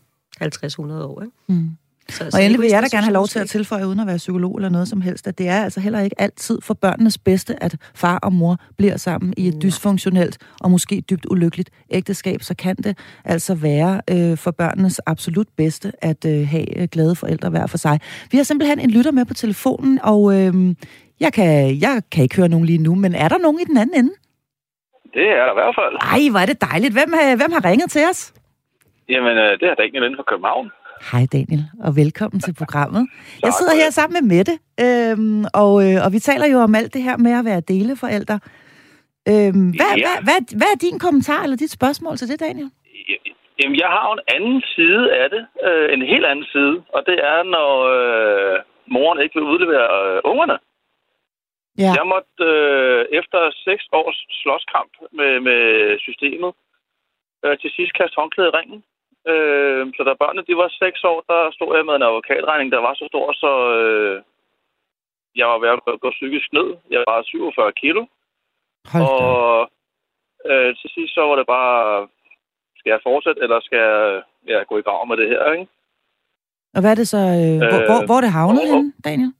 50-100 0.42 0.92
år. 0.92 1.22
Ikke? 1.22 1.34
Mm. 1.46 1.70
Så, 2.08 2.30
og 2.34 2.42
endelig 2.42 2.60
vil 2.60 2.68
jeg 2.68 2.82
da 2.82 2.96
gerne 2.96 3.04
have 3.04 3.14
lov 3.14 3.26
til 3.26 3.38
at 3.38 3.48
tilføje, 3.48 3.86
uden 3.86 4.00
at 4.00 4.06
være 4.06 4.16
psykolog 4.16 4.56
eller 4.56 4.68
noget 4.68 4.88
som 4.88 5.00
helst, 5.00 5.26
at 5.26 5.38
det 5.38 5.48
er 5.48 5.64
altså 5.64 5.80
heller 5.80 6.00
ikke 6.00 6.20
altid 6.20 6.58
for 6.62 6.74
børnenes 6.74 7.18
bedste, 7.18 7.62
at 7.62 7.76
far 7.94 8.18
og 8.18 8.32
mor 8.32 8.56
bliver 8.78 8.96
sammen 8.96 9.34
i 9.36 9.48
et 9.48 9.62
dysfunktionelt 9.62 10.38
og 10.60 10.70
måske 10.70 11.02
dybt 11.10 11.26
ulykkeligt 11.30 11.70
ægteskab. 11.90 12.42
Så 12.42 12.56
kan 12.56 12.76
det 12.76 12.98
altså 13.24 13.54
være 13.54 14.00
øh, 14.10 14.36
for 14.36 14.50
børnenes 14.50 14.98
absolut 14.98 15.46
bedste 15.56 15.92
at 16.02 16.24
øh, 16.24 16.48
have 16.48 16.80
øh, 16.80 16.88
glade 16.92 17.16
forældre 17.16 17.50
hver 17.50 17.66
for 17.66 17.78
sig. 17.78 18.00
Vi 18.30 18.36
har 18.36 18.44
simpelthen 18.44 18.78
en 18.80 18.90
lytter 18.90 19.10
med 19.10 19.24
på 19.24 19.34
telefonen, 19.34 20.00
og 20.02 20.34
øh, 20.34 20.74
jeg, 21.20 21.32
kan, 21.32 21.80
jeg 21.80 22.02
kan 22.12 22.22
ikke 22.22 22.36
høre 22.36 22.48
nogen 22.48 22.66
lige 22.66 22.78
nu, 22.78 22.94
men 22.94 23.14
er 23.14 23.28
der 23.28 23.38
nogen 23.38 23.60
i 23.60 23.64
den 23.64 23.76
anden 23.76 24.04
ende? 24.04 24.12
Det 25.14 25.28
er 25.38 25.44
der 25.46 25.52
i 25.52 25.58
hvert 25.60 25.74
fald. 25.80 25.94
Ej, 26.14 26.30
hvor 26.30 26.40
er 26.40 26.46
det 26.46 26.60
dejligt. 26.70 26.92
Hvem, 26.92 27.10
hvem 27.40 27.52
har 27.52 27.64
ringet 27.70 27.90
til 27.90 28.02
os? 28.10 28.34
Jamen, 29.08 29.36
øh, 29.44 29.50
det 29.60 29.66
er 29.70 29.74
Daniel 29.74 30.04
inden 30.04 30.16
for 30.16 30.28
København. 30.32 30.70
Hej 31.00 31.24
Daniel, 31.32 31.62
og 31.86 31.90
velkommen 32.02 32.40
til 32.40 32.54
programmet. 32.62 33.02
Jeg 33.46 33.52
sidder 33.58 33.74
her 33.82 33.90
sammen 33.90 34.14
med 34.18 34.24
Mette, 34.32 34.54
øhm, 34.84 35.44
og, 35.62 35.72
øh, 35.86 35.96
og 36.04 36.08
vi 36.14 36.18
taler 36.18 36.46
jo 36.54 36.58
om 36.66 36.74
alt 36.74 36.94
det 36.94 37.02
her 37.02 37.16
med 37.16 37.32
at 37.40 37.44
være 37.50 37.60
deleforældre. 37.60 38.36
Øhm, 39.30 39.68
hvad, 39.78 39.92
ja. 39.96 40.04
hvad, 40.04 40.16
hvad, 40.26 40.40
hvad 40.60 40.70
er 40.74 40.78
din 40.86 40.98
kommentar 41.04 41.40
eller 41.42 41.56
dit 41.56 41.72
spørgsmål 41.78 42.16
til 42.16 42.28
det, 42.28 42.40
Daniel? 42.40 42.70
Jamen, 43.60 43.78
jeg 43.82 43.90
har 43.94 44.02
jo 44.08 44.12
en 44.18 44.26
anden 44.36 44.62
side 44.76 45.04
af 45.22 45.26
det, 45.34 45.42
øh, 45.66 45.86
en 45.94 46.02
helt 46.12 46.26
anden 46.30 46.46
side, 46.54 46.74
og 46.94 47.00
det 47.08 47.18
er, 47.32 47.38
når 47.56 47.70
øh, 47.96 48.56
moren 48.94 49.20
ikke 49.22 49.36
vil 49.38 49.50
udlevere 49.52 49.92
øh, 50.06 50.20
ungerne. 50.30 50.56
Ja. 51.82 51.92
Jeg 51.98 52.06
måtte 52.12 52.32
øh, 52.52 53.00
efter 53.20 53.40
seks 53.66 53.84
års 54.00 54.18
slåskamp 54.40 54.92
med, 55.18 55.32
med 55.48 55.62
systemet 56.06 56.52
øh, 57.44 57.58
til 57.60 57.70
sidst 57.76 57.92
kaste 57.98 58.16
håndklæde 58.20 58.50
i 58.52 58.56
ringen. 58.58 58.80
Øh, 59.32 59.82
så 59.96 60.02
da 60.08 60.12
børnene 60.22 60.46
de 60.48 60.56
var 60.62 60.68
seks 60.82 61.00
år, 61.04 61.18
der 61.30 61.40
stod 61.56 61.70
jeg 61.76 61.84
med 61.86 61.94
en 61.94 62.06
advokatregning, 62.08 62.68
der 62.72 62.80
var 62.86 62.94
så 62.94 63.04
stor, 63.12 63.26
så 63.42 63.52
øh, 63.78 64.16
jeg 65.38 65.46
var 65.52 65.58
ved 65.58 65.70
at 65.94 66.00
gå 66.04 66.10
psykisk 66.10 66.48
ned. 66.52 66.68
Jeg 66.90 67.02
var 67.08 67.22
47 67.22 67.72
kilo. 67.82 68.02
Hold 68.92 69.02
og 69.04 69.70
øh, 70.50 70.70
til 70.80 70.88
sidst 70.94 71.14
så 71.14 71.22
var 71.30 71.36
det 71.36 71.46
bare, 71.46 72.08
skal 72.78 72.90
jeg 72.90 73.00
fortsætte, 73.08 73.42
eller 73.44 73.58
skal 73.60 73.78
jeg 73.78 74.22
ja, 74.48 74.58
gå 74.70 74.74
i 74.78 74.86
grav 74.86 75.06
med 75.06 75.16
det 75.16 75.28
her, 75.28 75.52
ikke? 75.52 75.66
Og 76.74 76.80
hvad 76.80 76.90
er 76.90 76.98
det 77.02 77.08
så, 77.08 77.22
øh, 77.38 77.58
hvor, 77.70 77.80
hvor, 77.88 77.98
hvor 78.06 78.16
er 78.16 78.24
det 78.26 78.36
havnet 78.38 78.62
øh, 78.62 78.70
henne, 78.74 78.92
Daniel? 79.04 79.32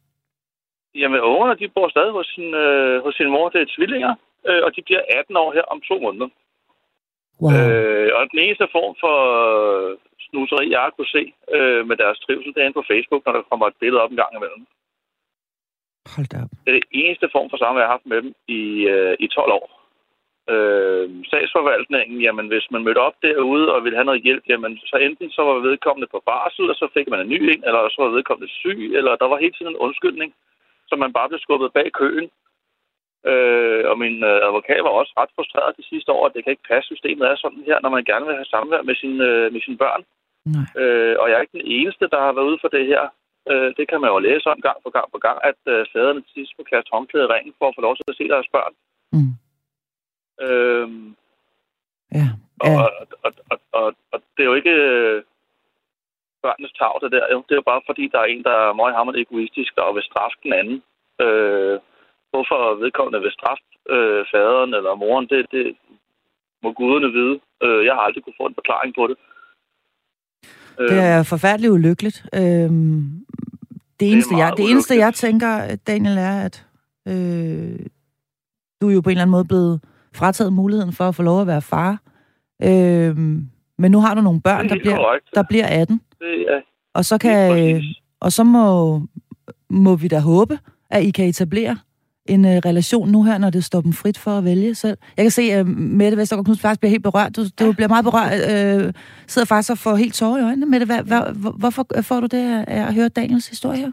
Jamen, 1.03 1.21
ungerne, 1.21 1.55
de 1.61 1.69
bor 1.69 1.89
stadig 1.89 2.13
hos 2.19 2.27
sin, 2.35 2.55
øh, 2.55 3.05
hos 3.05 3.15
sin 3.15 3.31
mor. 3.35 3.49
Det 3.49 3.61
er 3.61 3.75
tvillinger, 3.77 4.15
øh, 4.49 4.61
og 4.67 4.71
de 4.77 4.83
bliver 4.87 5.03
18 5.19 5.37
år 5.37 5.53
her 5.57 5.65
om 5.73 5.81
to 5.89 5.97
måneder. 6.05 6.29
Wow. 7.43 7.53
Øh, 7.53 8.09
og 8.17 8.23
den 8.33 8.39
eneste 8.45 8.67
form 8.77 8.95
for 9.05 9.17
snuseri, 10.27 10.65
jeg 10.75 10.81
har 10.81 10.91
kunne 10.91 11.15
se 11.19 11.25
øh, 11.57 11.83
med 11.89 11.97
deres 12.03 12.19
trivsel, 12.19 12.55
det 12.55 12.61
er 12.61 12.67
inde 12.67 12.81
på 12.81 12.89
Facebook, 12.93 13.23
når 13.23 13.33
der 13.33 13.49
kommer 13.51 13.67
et 13.67 13.81
billede 13.81 14.03
op 14.03 14.11
en 14.11 14.21
gang 14.23 14.33
imellem. 14.35 14.63
Hold 16.15 16.29
da 16.33 16.37
op. 16.45 16.53
Det 16.65 16.71
er 16.71 16.79
det 16.79 16.89
eneste 17.03 17.29
form 17.35 17.49
for 17.51 17.59
samvær, 17.59 17.83
jeg 17.83 17.89
har 17.89 17.97
haft 17.97 18.11
med 18.13 18.21
dem 18.23 18.33
i, 18.59 18.63
øh, 18.95 19.15
i 19.25 19.27
12 19.29 19.53
år. 19.59 19.67
Øh, 20.55 21.07
sagsforvaltningen, 21.31 22.19
jamen 22.27 22.47
hvis 22.53 22.67
man 22.71 22.85
mødte 22.85 23.05
op 23.09 23.17
derude 23.23 23.67
og 23.75 23.85
ville 23.85 23.99
have 23.99 24.11
noget 24.11 24.23
hjælp, 24.27 24.45
jamen 24.49 24.73
så 24.91 24.97
enten 25.07 25.31
så 25.31 25.43
var 25.49 25.67
vedkommende 25.69 26.09
på 26.15 26.23
barsel, 26.31 26.71
og 26.71 26.77
så 26.81 26.87
fik 26.95 27.09
man 27.11 27.21
en 27.21 27.33
ny 27.35 27.41
en, 27.53 27.63
eller 27.67 27.81
så 27.89 27.99
var 28.03 28.17
vedkommende 28.17 28.53
syg, 28.61 28.81
eller 28.99 29.13
der 29.17 29.29
var 29.33 29.39
hele 29.45 29.55
tiden 29.55 29.73
en 29.73 29.83
undskyldning, 29.87 30.31
så 30.89 30.95
man 30.97 31.13
bare 31.13 31.29
blev 31.29 31.41
skubbet 31.43 31.73
bag 31.73 31.89
køen. 31.93 32.29
Øh, 33.31 33.83
og 33.91 33.99
min 33.99 34.17
øh, 34.25 34.39
advokat 34.49 34.85
var 34.85 34.95
også 35.01 35.13
ret 35.21 35.33
frustreret 35.37 35.79
de 35.79 35.89
sidste 35.91 36.13
år, 36.13 36.27
at 36.27 36.35
det 36.35 36.45
kan 36.45 36.51
ikke 36.51 36.71
passe, 36.71 36.87
systemet 36.89 37.25
er 37.27 37.37
sådan 37.37 37.65
her, 37.69 37.79
når 37.81 37.91
man 37.97 38.05
gerne 38.05 38.27
vil 38.27 38.39
have 38.41 38.53
samvær 38.55 38.83
med, 38.83 38.95
sin, 39.03 39.21
øh, 39.21 39.53
med 39.53 39.61
sine 39.61 39.79
børn. 39.85 40.03
Nej. 40.55 40.67
Øh, 40.83 41.15
og 41.21 41.27
jeg 41.29 41.37
er 41.37 41.45
ikke 41.45 41.59
den 41.59 41.71
eneste, 41.79 42.05
der 42.13 42.21
har 42.25 42.33
været 42.33 42.51
ude 42.51 42.63
for 42.63 42.69
det 42.69 42.87
her. 42.93 43.03
Øh, 43.51 43.71
det 43.79 43.85
kan 43.89 44.01
man 44.01 44.11
jo 44.11 44.19
læse 44.19 44.47
om 44.55 44.61
gang 44.67 44.79
på 44.85 44.91
gang 44.97 45.09
på 45.15 45.19
gang, 45.27 45.39
at 45.51 45.61
øh, 45.73 45.87
fædrene 45.93 46.23
til 46.23 46.33
sidst 46.35 46.53
må 46.59 46.65
kaste 46.65 46.91
håndklæde 46.93 47.25
i 47.25 47.33
ringen 47.33 47.55
for 47.59 47.69
at 47.69 47.77
få 47.77 47.81
lov 47.81 47.95
til 47.97 48.05
at 48.09 48.17
se 48.17 48.29
deres 48.35 48.49
børn. 48.57 48.75
Mm. 49.15 49.33
Øh, 50.47 50.89
ja. 52.19 52.27
ja. 52.65 52.77
Og, 52.79 52.91
og, 53.25 53.33
og, 53.51 53.59
og, 53.73 53.87
og 54.13 54.19
det 54.35 54.43
er 54.43 54.51
jo 54.51 54.55
ikke 54.61 54.77
øh, 54.91 55.23
børnenes 56.43 56.73
tag, 56.81 56.95
det 57.03 57.13
der. 57.13 57.25
Jo. 57.33 57.39
Det 57.47 57.53
er 57.53 57.63
jo 57.63 57.71
bare 57.73 57.87
fordi, 57.87 58.05
der 58.13 58.19
er 58.21 58.29
en, 58.33 58.43
der 58.49 58.55
er 58.65 58.79
meget 58.81 58.95
hammerende 58.97 59.23
egoistisk 59.27 59.73
og 59.77 59.95
vil 59.95 60.09
straffe 60.11 60.39
den 60.45 60.53
anden. 60.61 60.79
Øh, 61.25 61.79
hvorfor 62.37 62.61
vedkommende 62.83 63.21
vil 63.25 63.37
straffe 63.39 63.65
øh, 63.95 64.23
faderen 64.33 64.71
eller 64.79 64.93
moren, 65.03 65.27
det, 65.33 65.41
det 65.55 65.67
må 66.63 66.69
guderne 66.73 67.11
vide. 67.19 67.37
Øh, 67.65 67.81
jeg 67.87 67.95
har 67.95 68.03
aldrig 68.07 68.23
kunne 68.25 68.41
få 68.41 68.47
en 68.47 68.59
forklaring 68.61 68.93
på 68.99 69.05
det. 69.11 69.17
Det 70.91 70.99
er 71.11 71.19
øh, 71.19 71.25
forfærdeligt 71.25 71.73
ulykkeligt. 71.73 72.19
Øhm, 72.35 73.03
det 74.01 74.07
eneste, 74.13 74.35
det 74.35 74.41
jeg, 74.41 74.53
det 74.57 74.71
eneste 74.71 74.95
jeg 75.05 75.15
tænker, 75.15 75.77
Daniel, 75.87 76.19
er, 76.19 76.37
at 76.47 76.57
øh, 77.09 77.79
du 78.81 78.89
er 78.89 78.95
jo 78.95 79.01
på 79.01 79.11
en 79.11 79.17
eller 79.17 79.23
anden 79.23 79.37
måde 79.39 79.45
blevet 79.53 79.81
frataget 80.17 80.53
muligheden 80.53 80.93
for 80.93 81.05
at 81.09 81.15
få 81.15 81.23
lov 81.23 81.41
at 81.41 81.47
være 81.47 81.63
far. 81.63 81.93
Øh, 82.63 83.17
men 83.83 83.91
nu 83.95 83.99
har 84.01 84.15
du 84.15 84.21
nogle 84.21 84.41
børn, 84.41 84.69
der 84.69 84.79
bliver, 84.79 84.97
korrekt. 84.97 85.27
der 85.35 85.43
bliver 85.51 85.67
18. 85.67 86.01
Det 86.21 86.41
er 86.55 86.61
og 86.97 87.05
så 87.05 87.19
kan 87.19 87.83
og 88.21 88.33
så 88.33 88.45
må, 88.45 89.01
må 89.71 89.97
vi 89.97 90.09
da 90.09 90.19
håbe, 90.21 90.59
at 90.91 91.03
I 91.03 91.11
kan 91.11 91.29
etablere 91.29 91.77
en 92.29 92.45
uh, 92.45 92.51
relation 92.51 93.09
nu 93.09 93.23
her, 93.23 93.39
når 93.39 93.51
det 93.51 93.65
står 93.65 93.81
dem 93.81 93.93
frit 93.93 94.19
for 94.19 94.39
at 94.39 94.45
vælge 94.45 94.75
selv. 94.75 94.99
Jeg 95.17 95.25
kan 95.25 95.31
se, 95.31 95.43
at 95.43 95.61
uh, 95.61 95.69
Mette 95.69 96.19
Vestergaard 96.19 96.45
Knudsen 96.45 96.63
faktisk 96.63 96.81
bliver 96.81 96.91
helt 96.91 97.03
berørt. 97.03 97.37
Du, 97.37 97.45
du 97.59 97.73
bliver 97.73 97.89
meget 97.89 98.05
berørt, 98.05 98.33
uh, 98.33 98.93
sidder 99.27 99.47
faktisk 99.47 99.71
og 99.71 99.79
får 99.79 99.97
helt 99.97 100.15
tårer 100.15 100.39
i 100.39 100.43
øjnene. 100.43 100.67
Mette, 100.67 100.87
hvad, 100.87 101.03
hvad, 101.03 101.53
hvorfor 101.59 101.87
får 102.03 102.21
du 102.21 102.27
det 102.27 102.65
af 102.67 102.87
at 102.87 102.95
høre 102.95 103.09
Daniels 103.09 103.49
historie 103.49 103.79
her? 103.79 103.91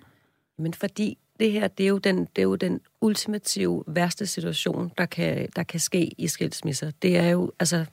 Men 0.57 0.73
fordi 0.73 1.17
det 1.39 1.51
her, 1.51 1.67
det 1.67 1.83
er 1.83 1.87
jo 1.87 1.97
den, 1.97 2.19
det 2.19 2.37
er 2.37 2.43
jo 2.43 2.55
den 2.55 2.79
ultimative 3.01 3.83
værste 3.87 4.25
situation, 4.25 4.91
der 4.97 5.05
kan, 5.05 5.47
der 5.55 5.63
kan 5.63 5.79
ske 5.79 6.11
i 6.17 6.27
skilsmisser. 6.27 6.91
Det 7.01 7.17
er 7.17 7.29
jo 7.29 7.51
altså 7.59 7.85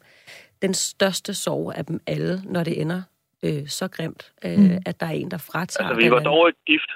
den 0.62 0.74
største 0.74 1.35
sorg 1.35 1.72
af 1.76 1.85
dem 1.85 2.00
alle, 2.07 2.42
når 2.44 2.64
det 2.64 2.81
ender 2.81 3.03
øh, 3.42 3.68
så 3.68 3.88
grimt, 3.88 4.33
øh, 4.44 4.59
mm. 4.59 4.79
at 4.87 5.00
der 5.00 5.07
er 5.07 5.11
en, 5.11 5.31
der 5.31 5.38
fratager... 5.38 5.88
Altså, 5.88 6.05
vi 6.05 6.11
var 6.11 6.20
dog 6.20 6.48
ikke 6.48 6.61
gift. 6.66 6.90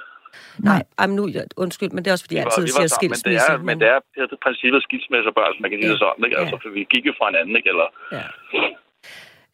Nej, 0.59 0.83
jamen 1.01 1.17
nu, 1.17 1.25
undskyld, 1.57 1.91
men 1.91 2.05
det 2.05 2.09
er 2.11 2.15
også 2.17 2.25
fordi, 2.25 2.37
jeg 2.37 2.45
altid 2.45 2.67
siger 2.67 2.87
skilsmisse. 2.87 3.25
Men 3.27 3.35
det 3.35 3.55
er, 3.55 3.59
men 3.69 3.81
det 3.81 3.89
er, 3.89 3.99
det 4.15 4.33
er 4.33 4.43
princippet 4.47 4.83
skilsmisse 4.83 5.29
og 5.31 5.35
børn, 5.35 5.55
man 5.63 5.71
kan 5.71 5.79
sige 5.79 5.87
ja. 5.87 5.93
det 5.93 5.99
sådan, 6.05 6.25
ikke? 6.25 6.39
Altså, 6.39 6.57
for 6.63 6.71
vi 6.79 6.83
gik 6.95 7.05
jo 7.07 7.15
fra 7.19 7.27
anden, 7.41 7.57
ikke? 7.57 7.69
Eller, 7.73 7.87
ja. 8.17 8.25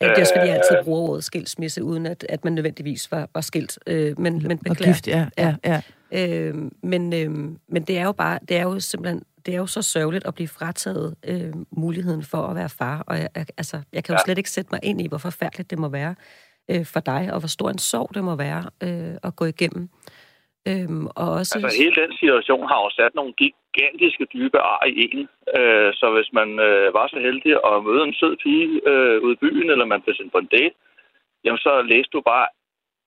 Ja, 0.01 0.09
det 0.09 0.16
er 0.16 0.21
også 0.21 0.35
fordi, 0.37 0.49
jeg 0.49 0.57
altid 0.57 0.85
bruger 0.85 1.01
ordet 1.09 1.25
skilsmisse, 1.25 1.85
uden 1.85 2.07
at, 2.07 2.27
at 2.29 2.45
man 2.45 2.53
nødvendigvis 2.53 3.12
var, 3.12 3.29
var 3.35 3.40
skilt. 3.40 3.79
Øh, 3.87 4.19
men, 4.19 4.43
men 4.49 4.59
beklager. 4.59 4.71
Og 4.71 4.77
gift, 4.77 5.09
ja. 5.09 5.27
ja, 5.38 5.55
ja. 5.64 5.81
Øh, 6.12 6.55
men, 6.83 7.12
øh, 7.12 7.31
men 7.69 7.83
det 7.83 7.99
er 7.99 8.05
jo 8.05 8.12
bare, 8.12 8.38
det 8.49 8.57
er 8.57 8.62
jo 8.62 8.81
simpelthen, 8.81 9.23
det 9.47 9.55
er 9.55 9.59
jo 9.59 9.66
så 9.66 9.83
sørgeligt 9.83 10.27
at 10.27 10.35
blive 10.35 10.49
frataget 10.49 11.16
øh, 11.27 11.53
muligheden 11.71 12.23
for 12.23 12.47
at 12.47 12.57
være 12.57 12.69
far. 12.69 13.05
Og 13.07 13.19
jeg, 13.19 13.29
altså, 13.35 13.81
jeg 13.93 14.05
kan 14.05 14.12
jo 14.12 14.19
ja. 14.19 14.25
slet 14.25 14.38
ikke 14.38 14.51
sætte 14.51 14.69
mig 14.73 14.81
ind 14.83 15.01
i, 15.01 15.09
hvor 15.09 15.19
forfærdeligt 15.19 15.71
det 15.71 15.79
må 15.79 15.88
være 15.88 16.14
øh, 16.71 16.87
for 16.87 17.01
dig, 17.01 17.33
og 17.33 17.38
hvor 17.38 17.49
stor 17.49 17.71
en 17.71 17.79
sorg 17.79 18.11
det 18.14 18.25
må 18.25 18.37
være 18.37 18.71
øh, 18.83 19.14
at 19.23 19.37
gå 19.37 19.45
igennem. 19.45 19.90
Øhm, 20.68 21.07
og 21.07 21.29
også... 21.38 21.53
Altså 21.55 21.83
hele 21.83 21.96
den 22.03 22.12
situation 22.23 22.64
har 22.70 22.79
jo 22.85 22.90
sat 22.90 23.14
nogle 23.14 23.33
gigantiske 23.42 24.25
dybe 24.35 24.59
ar 24.59 24.85
i 24.87 24.92
en. 25.07 25.29
Øh, 25.59 25.90
så 26.01 26.07
hvis 26.14 26.31
man 26.33 26.49
øh, 26.68 26.94
var 26.94 27.07
så 27.09 27.18
heldig 27.27 27.53
at 27.68 27.85
møde 27.85 28.03
en 28.05 28.14
sød 28.14 28.37
pige 28.42 28.81
øh, 28.90 29.23
ude 29.25 29.33
i 29.33 29.42
byen, 29.42 29.70
eller 29.70 29.85
man 29.85 30.03
blev 30.03 30.14
sendt 30.14 30.33
på 30.33 30.38
en 30.38 30.53
date, 30.57 30.77
jamen 31.44 31.59
så 31.59 31.83
læste 31.83 32.12
du 32.12 32.20
bare 32.20 32.46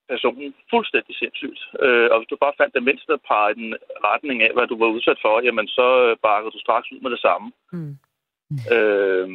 personen 0.08 0.54
fuldstændig 0.70 1.14
sindssygt. 1.16 1.60
Øh, 1.84 2.08
og 2.12 2.16
hvis 2.18 2.30
du 2.30 2.36
bare 2.40 2.58
fandt 2.60 2.74
det 2.74 2.82
mindste 2.88 3.12
par 3.28 3.48
i 3.48 3.54
den 3.54 3.74
retning 4.10 4.42
af, 4.42 4.52
hvad 4.54 4.66
du 4.66 4.76
var 4.78 4.86
udsat 4.96 5.18
for, 5.24 5.34
jamen 5.46 5.68
så 5.68 5.88
øh, 6.04 6.16
bakkede 6.22 6.54
du 6.54 6.60
straks 6.60 6.92
ud 6.92 7.00
med 7.00 7.10
det 7.10 7.20
samme. 7.26 7.52
Mm. 7.72 7.96
Øh, 8.74 9.28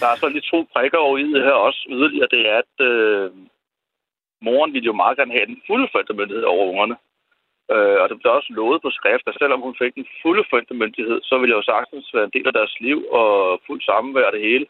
der 0.00 0.06
er 0.10 0.16
så 0.16 0.28
lidt 0.28 0.44
to 0.44 0.58
prikker 0.72 0.98
over 0.98 1.18
i 1.18 1.32
det 1.34 1.42
her 1.42 1.58
også 1.68 1.86
yderligere, 1.90 2.28
det 2.30 2.42
er, 2.48 2.58
at 2.64 2.76
øh, 2.90 3.30
moren 4.46 4.72
ville 4.72 4.90
jo 4.90 5.00
meget 5.02 5.16
gerne 5.18 5.36
have 5.36 5.46
den 5.46 5.62
fulde 5.66 5.88
forældremyndighed 5.92 6.44
over 6.44 6.64
ungerne. 6.72 6.96
Øh, 7.74 7.98
og 8.02 8.06
det 8.08 8.16
blev 8.18 8.32
også 8.32 8.50
lovet 8.58 8.82
på 8.82 8.90
skrift, 8.98 9.26
at 9.26 9.38
selvom 9.40 9.60
hun 9.66 9.76
fik 9.82 9.94
den 9.94 10.06
fulde 10.22 10.44
forældremyndighed, 10.50 11.18
så 11.28 11.34
ville 11.38 11.52
jeg 11.52 11.60
jo 11.60 11.70
sagtens 11.72 12.06
være 12.14 12.24
en 12.24 12.34
del 12.36 12.46
af 12.46 12.56
deres 12.58 12.74
liv 12.86 12.98
og 13.20 13.60
fuld 13.66 13.80
sammenvær 13.82 14.30
det 14.30 14.42
hele. 14.48 14.66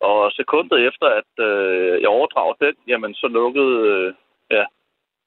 Og 0.00 0.32
sekundet 0.32 0.86
efter, 0.88 1.06
at 1.20 1.32
øh, 1.48 2.00
jeg 2.02 2.08
overdragede 2.08 2.58
den, 2.66 2.74
jamen 2.90 3.14
så 3.14 3.26
lukkede 3.38 3.74
øh, 3.92 4.14
ja, 4.56 4.64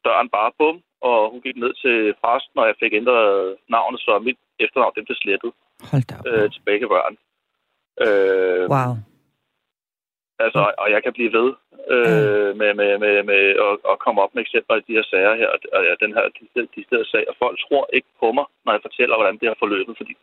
døren 0.05 0.29
bare 0.29 0.51
bum, 0.57 0.77
og 1.01 1.31
hun 1.31 1.41
gik 1.41 1.57
ned 1.57 1.73
til 1.83 1.97
præsten, 2.21 2.57
og 2.62 2.67
jeg 2.67 2.75
fik 2.79 2.93
ændret 2.93 3.55
navnet, 3.69 3.99
så 3.99 4.19
mit 4.19 4.39
efternavn 4.59 4.95
det 4.95 5.05
blev 5.05 5.17
slettet 5.23 5.51
Hold 5.91 6.05
da 6.09 6.15
øh, 6.29 6.51
til 6.51 6.62
begge 6.69 6.88
børn. 6.93 7.15
Øh, 8.05 8.65
wow. 8.75 8.91
Altså, 10.45 10.62
og 10.78 10.88
jeg 10.91 11.04
kan 11.04 11.13
blive 11.13 11.34
ved 11.39 11.49
øh, 11.95 12.52
med, 12.62 12.71
med, 12.80 12.91
med, 13.04 13.23
med 13.32 13.43
at, 13.65 13.73
at 13.91 13.99
komme 14.04 14.21
op 14.23 14.34
med 14.36 14.41
eksempler 14.41 14.75
i 14.78 14.86
de 14.88 14.97
her 14.97 15.06
sager 15.12 15.36
her, 15.41 15.49
og 15.75 15.82
ja, 15.88 15.93
den 16.06 16.13
her, 16.17 16.25
de, 16.36 16.67
de 16.75 16.84
steder 16.88 17.06
sag, 17.13 17.23
og 17.30 17.36
folk 17.43 17.58
tror 17.60 17.89
ikke 17.93 18.12
på 18.19 18.32
mig, 18.38 18.45
når 18.65 18.71
jeg 18.73 18.86
fortæller, 18.88 19.15
hvordan 19.15 19.38
det 19.39 19.47
har 19.47 19.58
forløbet, 19.60 19.97
fordi 19.97 20.13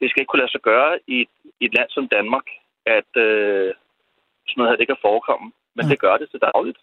det 0.00 0.10
skal 0.10 0.20
ikke 0.20 0.30
kunne 0.30 0.44
lade 0.44 0.54
sig 0.54 0.64
gøre 0.70 0.92
i 1.06 1.20
et, 1.20 1.32
i 1.60 1.64
et 1.64 1.74
land 1.74 1.90
som 1.90 2.08
Danmark, 2.08 2.46
at 2.86 3.10
øh, 3.26 3.70
sådan 4.48 4.56
noget 4.56 4.70
her 4.70 4.80
det 4.80 4.86
kan 4.86 5.04
forekomme, 5.08 5.48
men 5.74 5.84
ja. 5.84 5.90
det 5.90 5.98
gør 6.04 6.16
det 6.16 6.30
til 6.30 6.40
dagligt. 6.40 6.78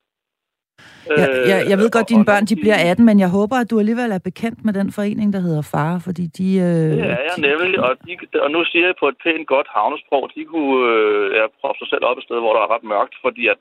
Jeg, 1.22 1.30
jeg, 1.52 1.60
jeg 1.72 1.78
ved 1.82 1.90
godt, 1.96 2.08
at 2.08 2.14
dine 2.14 2.26
børn 2.32 2.46
de 2.46 2.56
bliver 2.64 2.80
18, 2.92 3.06
men 3.10 3.20
jeg 3.20 3.30
håber, 3.38 3.56
at 3.60 3.70
du 3.72 3.80
alligevel 3.80 4.12
er 4.12 4.28
bekendt 4.30 4.60
med 4.66 4.74
den 4.80 4.90
forening, 4.98 5.28
der 5.36 5.42
hedder 5.48 5.64
FAR, 5.72 5.94
fordi 6.08 6.26
de... 6.38 6.48
Øh, 6.68 6.92
det 6.98 7.10
er 7.18 7.24
jeg 7.30 7.38
nemlig, 7.50 7.80
og, 7.86 7.92
de, 8.06 8.14
og 8.46 8.50
nu 8.56 8.60
siger 8.72 8.86
jeg 8.86 8.96
på 9.00 9.08
et 9.12 9.18
pænt 9.24 9.48
godt 9.54 9.68
havnesprog, 9.76 10.24
de 10.36 10.46
kunne 10.52 10.78
øh, 10.94 11.36
ja, 11.38 11.44
proppe 11.62 11.78
sig 11.80 11.88
selv 11.92 12.04
op 12.10 12.18
et 12.18 12.24
sted, 12.28 12.40
hvor 12.44 12.54
der 12.54 12.62
er 12.64 12.74
ret 12.76 12.86
mørkt, 12.94 13.16
fordi 13.26 13.44
at 13.54 13.60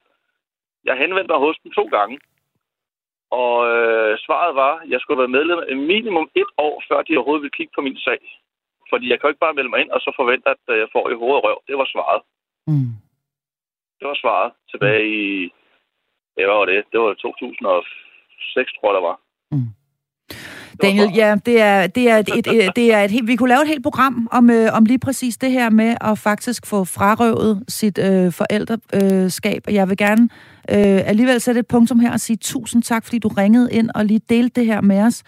jeg 0.88 0.94
henvendte 1.02 1.32
mig 1.32 1.40
hos 1.46 1.56
dem 1.64 1.72
to 1.78 1.84
gange, 1.96 2.16
og 3.30 3.54
øh, 3.72 4.18
svaret 4.26 4.54
var, 4.62 4.74
at 4.82 4.88
jeg 4.92 5.00
skulle 5.00 5.20
være 5.22 5.36
medlem 5.36 5.58
minimum 5.92 6.28
et 6.34 6.50
år, 6.58 6.76
før 6.88 7.02
de 7.02 7.16
overhovedet 7.16 7.42
ville 7.42 7.58
kigge 7.58 7.72
på 7.74 7.80
min 7.86 7.98
sag. 8.06 8.22
Fordi 8.90 9.10
jeg 9.10 9.16
kan 9.16 9.26
jo 9.26 9.32
ikke 9.32 9.44
bare 9.46 9.58
melde 9.58 9.72
mig 9.72 9.80
ind, 9.80 9.90
og 9.90 10.00
så 10.00 10.10
forvente, 10.16 10.48
at 10.54 10.62
øh, 10.70 10.78
jeg 10.82 10.88
får 10.92 11.10
i 11.10 11.18
hovedet 11.20 11.44
røv. 11.44 11.58
Det 11.68 11.76
var 11.78 11.88
svaret. 11.94 12.22
Mm. 12.66 12.92
Det 13.98 14.06
var 14.08 14.18
svaret 14.22 14.52
tilbage 14.70 15.04
i... 15.22 15.52
Det 16.36 16.46
var 16.48 16.64
det. 16.64 16.80
Det 16.92 17.00
var 17.00 17.14
2006, 17.14 18.72
tror 18.72 18.88
jeg, 18.88 18.94
der 18.98 19.04
var. 19.10 19.16
Mm. 19.52 19.68
Daniel, 20.82 21.10
ja, 21.14 21.36
det 21.46 21.60
er, 21.60 21.86
det 21.86 22.10
er, 22.10 22.16
et, 22.16 22.28
et, 22.28 22.46
et, 22.46 22.76
det 22.76 22.94
er 22.94 23.00
et 23.02 23.10
helt, 23.10 23.26
vi 23.26 23.36
kunne 23.36 23.48
lave 23.48 23.62
et 23.62 23.68
helt 23.68 23.82
program 23.82 24.28
om, 24.32 24.50
øh, 24.50 24.68
om 24.72 24.84
lige 24.84 24.98
præcis 24.98 25.36
det 25.36 25.50
her 25.50 25.70
med 25.70 25.96
at 26.00 26.18
faktisk 26.18 26.66
få 26.66 26.84
frarøvet 26.84 27.64
sit 27.68 27.98
øh, 27.98 28.32
forældreskab. 28.32 29.62
Jeg 29.70 29.88
vil 29.88 29.96
gerne 29.96 30.28
øh, 30.70 31.08
alligevel 31.08 31.40
sætte 31.40 31.58
et 31.58 31.66
punktum 31.66 32.00
her 32.00 32.12
og 32.12 32.20
sige 32.20 32.36
tusind 32.36 32.82
tak, 32.82 33.04
fordi 33.04 33.18
du 33.18 33.28
ringede 33.28 33.72
ind 33.72 33.90
og 33.94 34.04
lige 34.04 34.20
delte 34.28 34.60
det 34.60 34.66
her 34.66 34.80
med 34.80 35.02
os 35.02 35.22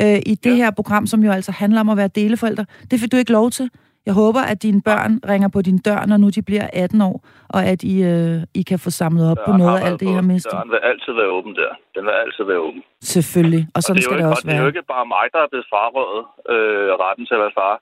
øh, 0.00 0.18
i 0.26 0.34
det 0.34 0.50
ja. 0.50 0.56
her 0.56 0.70
program, 0.70 1.06
som 1.06 1.24
jo 1.24 1.32
altså 1.32 1.52
handler 1.52 1.80
om 1.80 1.88
at 1.88 1.96
være 1.96 2.08
deleforældre. 2.08 2.64
Det 2.90 3.00
fik 3.00 3.12
du 3.12 3.16
ikke 3.16 3.32
lov 3.32 3.50
til. 3.50 3.70
Jeg 4.06 4.14
håber, 4.22 4.42
at 4.52 4.58
dine 4.66 4.82
børn 4.90 5.12
ringer 5.32 5.48
på 5.56 5.60
din 5.68 5.78
dør, 5.86 6.00
når 6.10 6.16
nu 6.22 6.28
de 6.36 6.42
bliver 6.48 6.66
18 6.72 7.00
år, 7.10 7.16
og 7.56 7.60
at 7.72 7.80
I, 7.82 7.94
øh, 8.12 8.36
I 8.60 8.62
kan 8.70 8.78
få 8.84 8.90
samlet 9.02 9.24
op 9.32 9.40
ja, 9.40 9.44
på 9.48 9.52
noget 9.62 9.76
af 9.78 9.82
alt 9.86 10.00
det, 10.00 10.08
I 10.12 10.14
har 10.20 10.26
mistet. 10.32 10.52
Døren 10.52 10.70
vil 10.74 10.80
altid 10.90 11.12
være 11.20 11.30
åben 11.38 11.52
der. 11.60 11.72
Den 11.94 12.02
vil 12.06 12.14
altid 12.24 12.44
være 12.50 12.60
åben. 12.66 12.82
Selvfølgelig, 13.14 13.62
og 13.74 13.80
sådan 13.82 13.92
og 13.92 13.96
det 13.96 14.04
skal 14.04 14.18
det 14.18 14.26
også 14.32 14.46
være. 14.46 14.54
det 14.54 14.60
er 14.60 14.64
jo 14.66 14.72
ikke 14.72 14.86
bare 14.94 15.06
mig, 15.14 15.26
der 15.34 15.40
er 15.44 15.48
blevet 15.52 15.66
frarøvet 15.72 16.22
øh, 16.52 16.90
retten 17.04 17.24
til 17.28 17.34
at 17.38 17.42
være 17.44 17.54
far. 17.60 17.74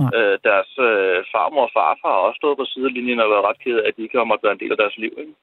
Nej. 0.00 0.10
Øh, 0.18 0.34
deres 0.48 0.70
øh, 0.88 1.16
farmor 1.32 1.64
og 1.68 1.72
farfar 1.76 2.12
har 2.16 2.22
også 2.28 2.38
stået 2.42 2.56
på 2.60 2.64
sidelinjen 2.72 3.18
og 3.24 3.28
været 3.32 3.46
ret 3.48 3.58
ked 3.64 3.76
af, 3.80 3.84
at 3.88 3.94
de 3.96 4.02
ikke 4.06 4.18
har 4.20 4.28
måttet 4.30 4.44
være 4.46 4.56
en 4.58 4.62
del 4.64 4.72
af 4.74 4.80
deres 4.82 4.96
liv. 5.04 5.12
Ikke? 5.22 5.34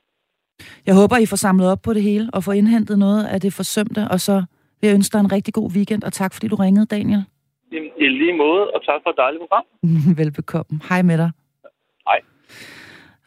Jeg 0.88 0.96
håber, 1.00 1.16
I 1.18 1.26
får 1.32 1.40
samlet 1.46 1.68
op 1.74 1.82
på 1.88 1.92
det 1.98 2.04
hele 2.10 2.26
og 2.36 2.40
får 2.46 2.54
indhentet 2.62 2.98
noget 3.06 3.24
af 3.34 3.40
det 3.46 3.54
forsømte, 3.62 4.02
og 4.14 4.20
så 4.28 4.36
vil 4.80 4.88
jeg 4.88 4.96
ønske 5.00 5.14
dig 5.14 5.22
en 5.26 5.32
rigtig 5.38 5.54
god 5.60 5.68
weekend, 5.76 6.04
og 6.08 6.14
tak 6.14 6.32
fordi 6.34 6.48
du 6.48 6.56
ringede, 6.66 6.86
Daniel. 6.96 7.24
I, 7.72 7.78
I 8.04 8.08
lige 8.08 8.38
måde, 8.38 8.72
og 8.74 8.86
tak 8.86 9.00
for 9.04 9.10
et 9.10 9.18
dejligt 9.18 9.42
program. 9.42 9.66
Velbekomme. 10.20 10.80
Hej 10.90 11.02
med 11.02 11.18
dig. 11.18 11.32
Hej. 12.08 12.20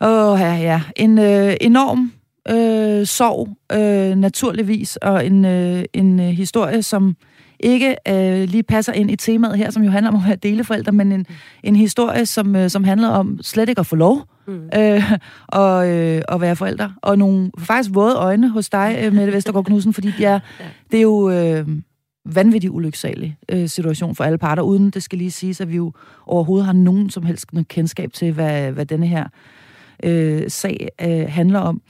Åh, 0.00 0.32
oh, 0.32 0.40
ja, 0.40 0.54
ja. 0.54 0.82
En 0.96 1.18
øh, 1.18 1.52
enorm 1.60 2.12
øh, 2.50 3.06
sorg, 3.06 3.48
øh, 3.72 4.16
naturligvis, 4.16 4.96
og 4.96 5.26
en, 5.26 5.44
øh, 5.44 5.84
en 5.92 6.20
øh, 6.20 6.26
historie, 6.26 6.82
som 6.82 7.16
ikke 7.60 7.96
øh, 8.08 8.48
lige 8.48 8.62
passer 8.62 8.92
ind 8.92 9.10
i 9.10 9.16
temaet 9.16 9.58
her, 9.58 9.70
som 9.70 9.82
jo 9.82 9.90
handler 9.90 10.10
om 10.10 10.16
at 10.16 10.22
være 10.26 10.36
deleforældre, 10.36 10.92
men 10.92 11.12
en, 11.12 11.26
en 11.62 11.76
historie, 11.76 12.26
som, 12.26 12.56
øh, 12.56 12.70
som 12.70 12.84
handler 12.84 13.08
om 13.08 13.38
slet 13.42 13.68
ikke 13.68 13.80
at 13.80 13.86
få 13.86 13.96
lov 13.96 14.18
mm. 14.46 14.70
øh, 14.78 15.12
og, 15.48 15.88
øh, 15.88 16.22
at 16.28 16.40
være 16.40 16.56
forældre. 16.56 16.94
Og 17.02 17.18
nogle 17.18 17.50
faktisk 17.58 17.90
våde 17.94 18.16
øjne 18.16 18.48
hos 18.48 18.70
dig, 18.70 18.98
øh, 19.04 19.12
Mette 19.12 19.32
Vestergaard 19.32 19.64
Knudsen, 19.64 19.92
fordi 19.92 20.12
ja, 20.20 20.40
ja. 20.60 20.66
det 20.90 20.98
er 20.98 21.02
jo... 21.02 21.30
Øh, 21.30 21.68
vanvittig 22.24 22.70
ulyksalig 22.70 23.36
øh, 23.48 23.68
situation 23.68 24.14
for 24.14 24.24
alle 24.24 24.38
parter, 24.38 24.62
uden 24.62 24.90
det 24.90 25.02
skal 25.02 25.18
lige 25.18 25.30
siges, 25.30 25.60
at 25.60 25.70
vi 25.70 25.76
jo 25.76 25.92
overhovedet 26.26 26.66
har 26.66 26.72
nogen 26.72 27.10
som 27.10 27.22
helst 27.22 27.46
kendskab 27.68 28.12
til, 28.12 28.32
hvad, 28.32 28.72
hvad 28.72 28.86
denne 28.86 29.06
her 29.06 29.28
øh, 30.04 30.50
sag 30.50 30.88
øh, 31.00 31.26
handler 31.28 31.60
om. 31.60 31.82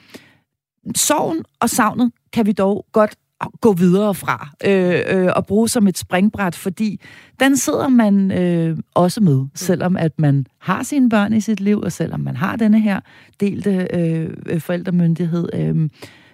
Sorgen 0.97 1.44
og 1.61 1.70
savnet 1.70 2.12
kan 2.33 2.47
vi 2.47 2.53
dog 2.53 2.87
godt 2.92 3.14
gå 3.61 3.73
videre 3.73 4.14
fra 4.14 4.49
øh, 4.66 5.01
øh, 5.09 5.33
og 5.37 5.47
bruge 5.47 5.68
som 5.68 5.87
et 5.87 5.99
springbræt, 5.99 6.55
fordi 6.55 7.01
den 7.40 7.57
sidder 7.57 7.88
man 7.88 8.33
øh, 8.33 8.79
også 8.94 9.20
med, 9.20 9.47
selvom 9.55 9.97
at 9.97 10.12
man 10.18 10.47
har 10.59 10.83
sine 10.83 11.09
børn 11.09 11.33
i 11.33 11.40
sit 11.40 11.61
liv, 11.61 11.81
og 11.81 11.92
selvom 11.92 12.20
man 12.20 12.37
har 12.37 12.57
denne 12.57 12.81
her 12.81 13.01
delte 13.40 13.88
øh, 13.94 14.61
forældremyndighed. 14.61 15.49
Øh, 15.55 15.90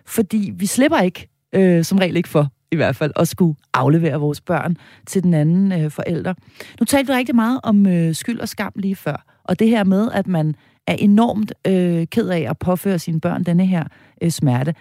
fordi 0.06 0.52
vi 0.56 0.66
slipper 0.66 0.98
ikke, 0.98 1.28
øh, 1.54 1.84
som 1.84 1.98
regel 1.98 2.16
ikke 2.16 2.28
for, 2.28 2.52
i 2.72 2.76
hvert 2.76 2.96
fald, 2.96 3.12
at 3.16 3.28
skulle 3.28 3.56
aflevere 3.74 4.20
vores 4.20 4.40
børn 4.40 4.76
til 5.06 5.22
den 5.22 5.34
anden 5.34 5.72
øh, 5.72 5.90
forælder. 5.90 6.34
Nu 6.80 6.84
talte 6.84 7.12
vi 7.12 7.18
rigtig 7.18 7.34
meget 7.34 7.60
om 7.62 7.86
øh, 7.86 8.14
skyld 8.14 8.40
og 8.40 8.48
skam 8.48 8.72
lige 8.76 8.96
før, 8.96 9.24
og 9.44 9.58
det 9.58 9.68
her 9.68 9.84
med, 9.84 10.10
at 10.12 10.26
man 10.26 10.54
er 10.86 10.94
enormt 10.94 11.52
øh, 11.66 12.06
ked 12.06 12.28
af 12.28 12.46
at 12.50 12.58
påføre 12.58 12.98
sine 12.98 13.20
børn 13.20 13.44
denne 13.44 13.66
her 13.66 13.84
øh, 14.22 14.30
smerte. 14.30 14.74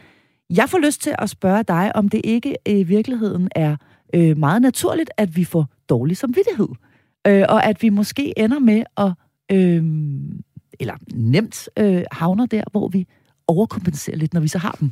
Jeg 0.50 0.70
får 0.70 0.78
lyst 0.78 1.02
til 1.02 1.16
at 1.20 1.30
spørge 1.30 1.64
dig, 1.64 1.96
om 1.96 2.10
det 2.10 2.22
ikke 2.24 2.56
i 2.66 2.84
virkeligheden 2.84 3.50
er 3.56 3.76
øh, 4.14 4.38
meget 4.38 4.62
naturligt, 4.62 5.10
at 5.18 5.36
vi 5.36 5.44
får 5.44 5.68
dårlig 5.90 6.18
samvittighed, 6.18 6.70
øh, 7.28 7.46
og 7.50 7.66
at 7.66 7.82
vi 7.82 7.90
måske 7.90 8.40
ender 8.40 8.60
med 8.60 8.84
at, 8.98 9.12
øh, 9.52 9.84
eller 10.80 10.94
nemt 11.14 11.70
øh, 11.80 12.04
havner 12.12 12.46
der, 12.46 12.64
hvor 12.72 12.88
vi 12.88 13.08
overkompenserer 13.50 14.18
lidt, 14.18 14.34
når 14.34 14.42
vi 14.42 14.48
så 14.48 14.58
har 14.58 14.78
dem. 14.80 14.92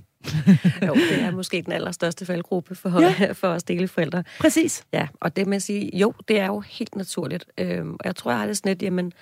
jo, 0.87 0.93
det 0.95 1.21
er 1.21 1.31
måske 1.31 1.61
den 1.61 1.73
allerstørste 1.73 2.25
faldgruppe 2.25 2.75
for, 2.75 3.01
ja. 3.01 3.31
for 3.41 3.47
os 3.47 3.63
deleforældre. 3.63 4.23
Præcis. 4.39 4.83
Ja, 4.93 5.07
og 5.21 5.35
det 5.35 5.47
med 5.47 5.55
at 5.55 5.61
sige, 5.63 5.97
jo, 5.97 6.13
det 6.27 6.39
er 6.39 6.45
jo 6.45 6.59
helt 6.59 6.95
naturligt. 6.95 7.45
Øhm, 7.57 7.93
og 7.93 8.05
jeg 8.05 8.15
tror, 8.15 8.31
jeg 8.31 8.39
har 8.39 8.47
det 8.47 8.57
sådan 8.57 8.69
lidt, 8.69 8.81
jamen, 8.81 9.13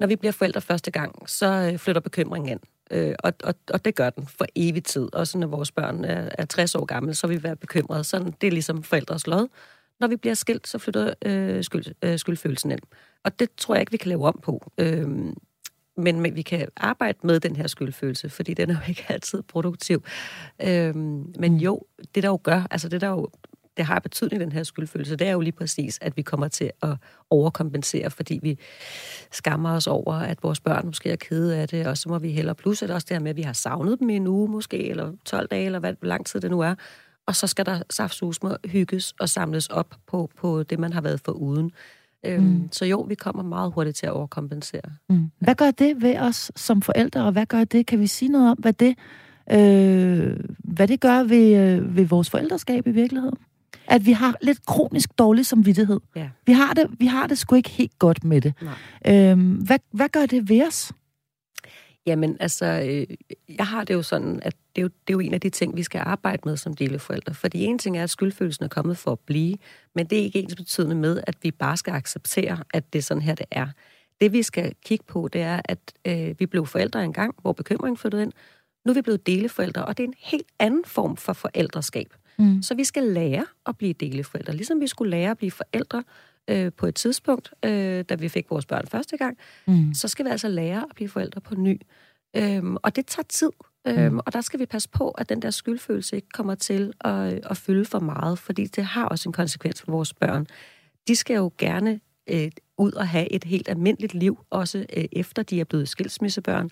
når 0.00 0.06
vi 0.06 0.16
bliver 0.16 0.32
forældre 0.32 0.60
første 0.60 0.90
gang, 0.90 1.28
så 1.28 1.70
øh, 1.72 1.78
flytter 1.78 2.00
bekymringen 2.00 2.48
ind. 2.48 2.60
Øh, 2.90 3.14
og, 3.18 3.32
og, 3.44 3.54
og 3.72 3.84
det 3.84 3.94
gør 3.94 4.10
den 4.10 4.26
for 4.26 4.46
evig 4.56 4.84
tid. 4.84 5.14
Også 5.14 5.38
når 5.38 5.46
vores 5.46 5.72
børn 5.72 6.04
er, 6.04 6.28
er 6.38 6.44
60 6.44 6.74
år 6.74 6.84
gamle, 6.84 7.14
så 7.14 7.26
vil 7.26 7.38
vi 7.38 7.42
være 7.42 7.56
bekymrede. 7.56 8.04
Sådan, 8.04 8.34
det 8.40 8.46
er 8.46 8.50
ligesom 8.50 8.82
forældres 8.82 9.26
lod. 9.26 9.48
Når 10.00 10.08
vi 10.08 10.16
bliver 10.16 10.34
skilt, 10.34 10.68
så 10.68 10.78
flytter 10.78 11.14
øh, 11.24 11.64
skyld, 11.64 11.84
øh, 12.02 12.18
skyldfølelsen 12.18 12.70
ind. 12.70 12.80
Og 13.24 13.38
det 13.38 13.48
tror 13.56 13.74
jeg 13.74 13.82
ikke, 13.82 13.92
vi 13.92 13.96
kan 13.96 14.08
lave 14.08 14.26
om 14.26 14.40
på. 14.42 14.72
Øh, 14.78 15.08
men, 15.96 16.34
vi 16.34 16.42
kan 16.42 16.68
arbejde 16.76 17.18
med 17.22 17.40
den 17.40 17.56
her 17.56 17.66
skyldfølelse, 17.66 18.28
fordi 18.28 18.54
den 18.54 18.70
er 18.70 18.74
jo 18.74 18.80
ikke 18.88 19.04
altid 19.08 19.42
produktiv. 19.42 20.04
Øhm, 20.62 21.34
men 21.38 21.56
jo, 21.56 21.82
det 22.14 22.22
der 22.22 22.28
jo 22.28 22.40
gør, 22.42 22.66
altså 22.70 22.88
det 22.88 23.00
der 23.00 23.08
jo 23.08 23.28
det 23.76 23.84
har 23.84 23.98
betydning, 23.98 24.40
den 24.40 24.52
her 24.52 24.62
skyldfølelse, 24.62 25.16
det 25.16 25.26
er 25.26 25.32
jo 25.32 25.40
lige 25.40 25.52
præcis, 25.52 25.98
at 26.02 26.16
vi 26.16 26.22
kommer 26.22 26.48
til 26.48 26.70
at 26.82 26.96
overkompensere, 27.30 28.10
fordi 28.10 28.40
vi 28.42 28.58
skammer 29.30 29.72
os 29.72 29.86
over, 29.86 30.14
at 30.14 30.42
vores 30.42 30.60
børn 30.60 30.86
måske 30.86 31.10
er 31.10 31.16
kede 31.16 31.56
af 31.56 31.68
det, 31.68 31.86
og 31.86 31.98
så 31.98 32.08
må 32.08 32.18
vi 32.18 32.30
hellere 32.30 32.54
plus, 32.54 32.82
at 32.82 32.90
også 32.90 33.06
det 33.08 33.14
her 33.14 33.22
med, 33.22 33.30
at 33.30 33.36
vi 33.36 33.42
har 33.42 33.52
savnet 33.52 34.00
dem 34.00 34.10
i 34.10 34.16
en 34.16 34.26
uge 34.26 34.48
måske, 34.48 34.88
eller 34.88 35.12
12 35.24 35.48
dage, 35.48 35.66
eller 35.66 35.78
hvad, 35.78 35.94
hvor 36.00 36.08
lang 36.08 36.26
tid 36.26 36.40
det 36.40 36.50
nu 36.50 36.60
er, 36.60 36.74
og 37.26 37.36
så 37.36 37.46
skal 37.46 37.66
der 37.66 37.82
saftsus 37.90 38.42
med 38.42 38.56
hygges 38.64 39.14
og 39.20 39.28
samles 39.28 39.66
op 39.66 39.94
på, 40.06 40.30
på 40.36 40.62
det, 40.62 40.78
man 40.78 40.92
har 40.92 41.00
været 41.00 41.20
for 41.20 41.32
uden. 41.32 41.70
Øhm, 42.26 42.44
mm. 42.44 42.68
Så 42.72 42.84
jo, 42.84 43.00
vi 43.00 43.14
kommer 43.14 43.42
meget 43.42 43.72
hurtigt 43.72 43.96
til 43.96 44.06
at 44.06 44.12
overkompensere. 44.12 44.82
Mm. 45.10 45.30
Hvad 45.38 45.54
gør 45.54 45.70
det 45.70 46.02
ved 46.02 46.18
os 46.18 46.52
som 46.56 46.82
forældre, 46.82 47.24
og 47.24 47.32
hvad 47.32 47.46
gør 47.46 47.64
det? 47.64 47.86
Kan 47.86 48.00
vi 48.00 48.06
sige 48.06 48.28
noget 48.28 48.50
om, 48.50 48.58
hvad 48.58 48.72
det, 48.72 48.98
øh, 49.52 50.36
hvad 50.58 50.88
det 50.88 51.00
gør 51.00 51.22
ved, 51.22 51.56
øh, 51.56 51.96
ved 51.96 52.04
vores 52.04 52.30
forældreskab 52.30 52.86
i 52.86 52.90
virkeligheden? 52.90 53.36
At 53.86 54.06
vi 54.06 54.12
har 54.12 54.36
lidt 54.42 54.66
kronisk 54.66 55.18
dårlig 55.18 55.46
samvittighed. 55.46 56.00
Ja. 56.16 56.28
Vi, 56.46 56.52
har 56.52 56.74
det, 56.74 56.86
vi 56.98 57.06
har 57.06 57.26
det 57.26 57.38
sgu 57.38 57.54
ikke 57.54 57.70
helt 57.70 57.98
godt 57.98 58.24
med 58.24 58.40
det. 58.40 58.54
Øhm, 59.06 59.52
hvad, 59.52 59.78
hvad 59.90 60.08
gør 60.08 60.26
det 60.26 60.48
ved 60.48 60.66
os? 60.66 60.92
Jamen, 62.06 62.36
altså, 62.40 62.66
øh, 62.66 63.16
jeg 63.58 63.66
har 63.66 63.84
det 63.84 63.94
jo 63.94 64.02
sådan, 64.02 64.40
at 64.42 64.56
det 64.76 64.80
er 64.80 64.82
jo, 64.82 64.88
det 64.88 65.12
er 65.12 65.14
jo 65.14 65.20
en 65.20 65.34
af 65.34 65.40
de 65.40 65.50
ting, 65.50 65.76
vi 65.76 65.82
skal 65.82 66.02
arbejde 66.04 66.42
med 66.44 66.56
som 66.56 66.74
deleforældre. 66.74 67.34
Fordi 67.34 67.64
en 67.64 67.78
ting 67.78 67.98
er, 67.98 68.02
at 68.02 68.10
skyldfølelsen 68.10 68.64
er 68.64 68.68
kommet 68.68 68.98
for 68.98 69.12
at 69.12 69.18
blive, 69.18 69.56
men 69.94 70.06
det 70.06 70.18
er 70.18 70.22
ikke 70.22 70.38
ens 70.38 70.54
betydende 70.54 70.96
med, 70.96 71.20
at 71.26 71.36
vi 71.42 71.50
bare 71.50 71.76
skal 71.76 71.92
acceptere, 71.92 72.58
at 72.74 72.92
det 72.92 72.98
er 72.98 73.02
sådan 73.02 73.22
her, 73.22 73.34
det 73.34 73.46
er. 73.50 73.66
Det, 74.20 74.32
vi 74.32 74.42
skal 74.42 74.74
kigge 74.84 75.04
på, 75.08 75.28
det 75.32 75.40
er, 75.40 75.60
at 75.64 75.78
øh, 76.04 76.34
vi 76.38 76.46
blev 76.46 76.66
forældre 76.66 77.04
engang, 77.04 77.34
hvor 77.40 77.52
bekymringen 77.52 77.96
flyttede 77.96 78.22
ind. 78.22 78.32
Nu 78.84 78.90
er 78.90 78.94
vi 78.94 79.02
blevet 79.02 79.26
deleforældre, 79.26 79.84
og 79.84 79.96
det 79.96 80.04
er 80.04 80.08
en 80.08 80.14
helt 80.18 80.46
anden 80.58 80.84
form 80.84 81.16
for 81.16 81.32
forældreskab. 81.32 82.14
Mm. 82.38 82.62
Så 82.62 82.74
vi 82.74 82.84
skal 82.84 83.02
lære 83.02 83.46
at 83.66 83.78
blive 83.78 83.92
deleforældre, 83.92 84.52
ligesom 84.52 84.80
vi 84.80 84.86
skulle 84.86 85.10
lære 85.10 85.30
at 85.30 85.38
blive 85.38 85.50
forældre 85.50 86.04
øh, 86.50 86.72
på 86.72 86.86
et 86.86 86.94
tidspunkt, 86.94 87.52
øh, 87.64 88.04
da 88.08 88.14
vi 88.14 88.28
fik 88.28 88.50
vores 88.50 88.66
børn 88.66 88.86
første 88.86 89.16
gang, 89.16 89.38
mm. 89.66 89.94
så 89.94 90.08
skal 90.08 90.24
vi 90.24 90.30
altså 90.30 90.48
lære 90.48 90.86
at 90.90 90.94
blive 90.94 91.08
forældre 91.08 91.40
på 91.40 91.54
ny. 91.54 91.80
Øhm, 92.36 92.76
og 92.76 92.96
det 92.96 93.06
tager 93.06 93.26
tid, 93.28 93.50
øhm, 93.86 94.12
mm. 94.12 94.18
og 94.18 94.32
der 94.32 94.40
skal 94.40 94.60
vi 94.60 94.66
passe 94.66 94.88
på, 94.88 95.10
at 95.10 95.28
den 95.28 95.42
der 95.42 95.50
skyldfølelse 95.50 96.16
ikke 96.16 96.28
kommer 96.28 96.54
til 96.54 96.92
at, 97.00 97.40
at 97.50 97.56
fylde 97.56 97.84
for 97.84 97.98
meget, 97.98 98.38
fordi 98.38 98.66
det 98.66 98.84
har 98.84 99.04
også 99.04 99.28
en 99.28 99.32
konsekvens 99.32 99.82
for 99.82 99.92
vores 99.92 100.14
børn. 100.14 100.46
De 101.08 101.16
skal 101.16 101.34
jo 101.34 101.50
gerne 101.58 102.00
øh, 102.30 102.50
ud 102.78 102.92
og 102.92 103.08
have 103.08 103.32
et 103.32 103.44
helt 103.44 103.68
almindeligt 103.68 104.14
liv, 104.14 104.38
også 104.50 104.86
øh, 104.96 105.04
efter 105.12 105.42
de 105.42 105.60
er 105.60 105.64
blevet 105.64 105.88
skilsmissebørn. 105.88 106.70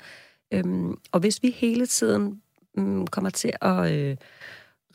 Øhm, 0.52 0.94
og 1.12 1.20
hvis 1.20 1.42
vi 1.42 1.50
hele 1.50 1.86
tiden 1.86 2.42
øh, 2.78 3.06
kommer 3.06 3.30
til 3.30 3.52
at... 3.60 3.92
Øh, 3.92 4.16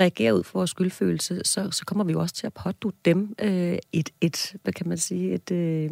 reagerer 0.01 0.34
ud 0.34 0.43
for 0.43 0.60
vores 0.60 0.69
skyldfølelse, 0.69 1.41
så, 1.43 1.71
så 1.71 1.86
kommer 1.86 2.03
vi 2.03 2.12
jo 2.12 2.19
også 2.19 2.36
til 2.36 2.47
at 2.47 2.53
pådute 2.53 2.97
dem 3.05 3.36
øh, 3.41 3.77
et, 3.91 4.10
et, 4.21 4.55
hvad 4.63 4.73
kan 4.73 4.89
man 4.89 4.97
sige, 4.97 5.34
et, 5.34 5.51
øh, 5.51 5.91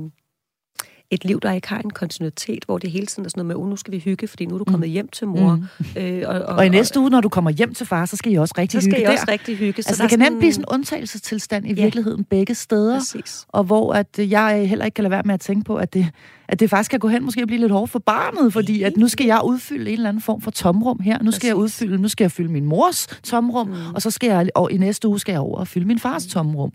et 1.13 1.25
liv, 1.25 1.39
der 1.41 1.51
ikke 1.51 1.67
har 1.69 1.79
en 1.79 1.89
kontinuitet, 1.89 2.63
hvor 2.65 2.77
det 2.77 2.91
hele 2.91 3.05
tiden 3.05 3.25
er 3.25 3.29
sådan 3.29 3.45
noget 3.45 3.57
med, 3.57 3.63
oh, 3.63 3.69
nu 3.69 3.75
skal 3.75 3.91
vi 3.93 3.99
hygge, 3.99 4.27
fordi 4.27 4.45
nu 4.45 4.53
er 4.55 4.57
du 4.59 4.63
kommet 4.65 4.89
hjem 4.89 5.07
til 5.07 5.27
mor. 5.27 5.55
Mm. 5.55 5.85
Øh, 6.01 6.23
og, 6.27 6.35
og, 6.41 6.55
og 6.55 6.65
i 6.65 6.69
næste 6.69 6.99
uge, 6.99 7.09
når 7.09 7.21
du 7.21 7.29
kommer 7.29 7.51
hjem 7.51 7.73
til 7.73 7.85
far, 7.85 8.05
så 8.05 8.15
skal 8.17 8.31
I 8.31 8.35
også 8.35 8.53
rigtig 8.57 8.81
så 8.81 8.87
hygge 8.87 8.95
skal 8.97 9.03
I 9.03 9.13
også 9.13 9.25
der. 9.25 9.31
rigtig 9.31 9.57
hygge. 9.57 9.83
Så 9.83 9.89
Altså, 9.89 10.03
der 10.03 10.09
det 10.09 10.19
kan 10.19 10.31
nemt 10.31 10.39
blive 10.39 10.53
sådan 10.53 10.65
en 10.69 10.73
undtagelsestilstand 10.73 11.65
i 11.65 11.73
Ja. 11.73 11.81
virkeligheden 11.83 12.23
begge 12.23 12.55
steder, 12.55 12.97
Præcis. 12.99 13.45
og 13.47 13.63
hvor 13.63 13.93
at 13.93 14.07
øh, 14.19 14.31
jeg 14.31 14.69
heller 14.69 14.85
ikke 14.85 14.95
kan 14.95 15.03
lade 15.03 15.11
være 15.11 15.23
med 15.25 15.33
at 15.33 15.39
tænke 15.41 15.63
på, 15.65 15.75
at 15.75 15.93
det, 15.93 16.07
at 16.47 16.59
det 16.59 16.69
faktisk 16.69 16.91
kan 16.91 16.99
gå 16.99 17.07
hen 17.07 17.23
måske 17.23 17.41
at 17.41 17.47
blive 17.47 17.59
lidt 17.61 17.71
hårdt 17.71 17.91
for 17.91 17.99
barnet, 17.99 18.53
fordi 18.53 18.83
at 18.83 18.97
nu 18.97 19.07
skal 19.07 19.25
jeg 19.25 19.41
udfylde 19.43 19.89
en 19.91 19.93
eller 19.97 20.09
anden 20.09 20.21
form 20.21 20.41
for 20.41 20.51
tomrum 20.51 20.99
her. 20.99 21.23
Nu 21.23 21.31
skal 21.31 21.47
jeg 21.47 21.55
udfylde, 21.55 21.97
nu 22.01 22.07
skal 22.07 22.23
jeg 22.23 22.31
fylde 22.31 22.51
min 22.51 22.65
mors 22.65 23.07
tomrum, 23.23 23.67
mm. 23.67 23.73
og 23.95 24.01
så 24.01 24.11
skal 24.11 24.27
jeg, 24.29 24.49
og 24.55 24.71
i 24.71 24.77
næste 24.77 25.07
uge 25.07 25.19
skal 25.19 25.31
jeg 25.33 25.41
over 25.41 25.57
og 25.59 25.67
fylde 25.67 25.87
min 25.87 25.99
fars 25.99 26.25
tomrum. 26.25 26.71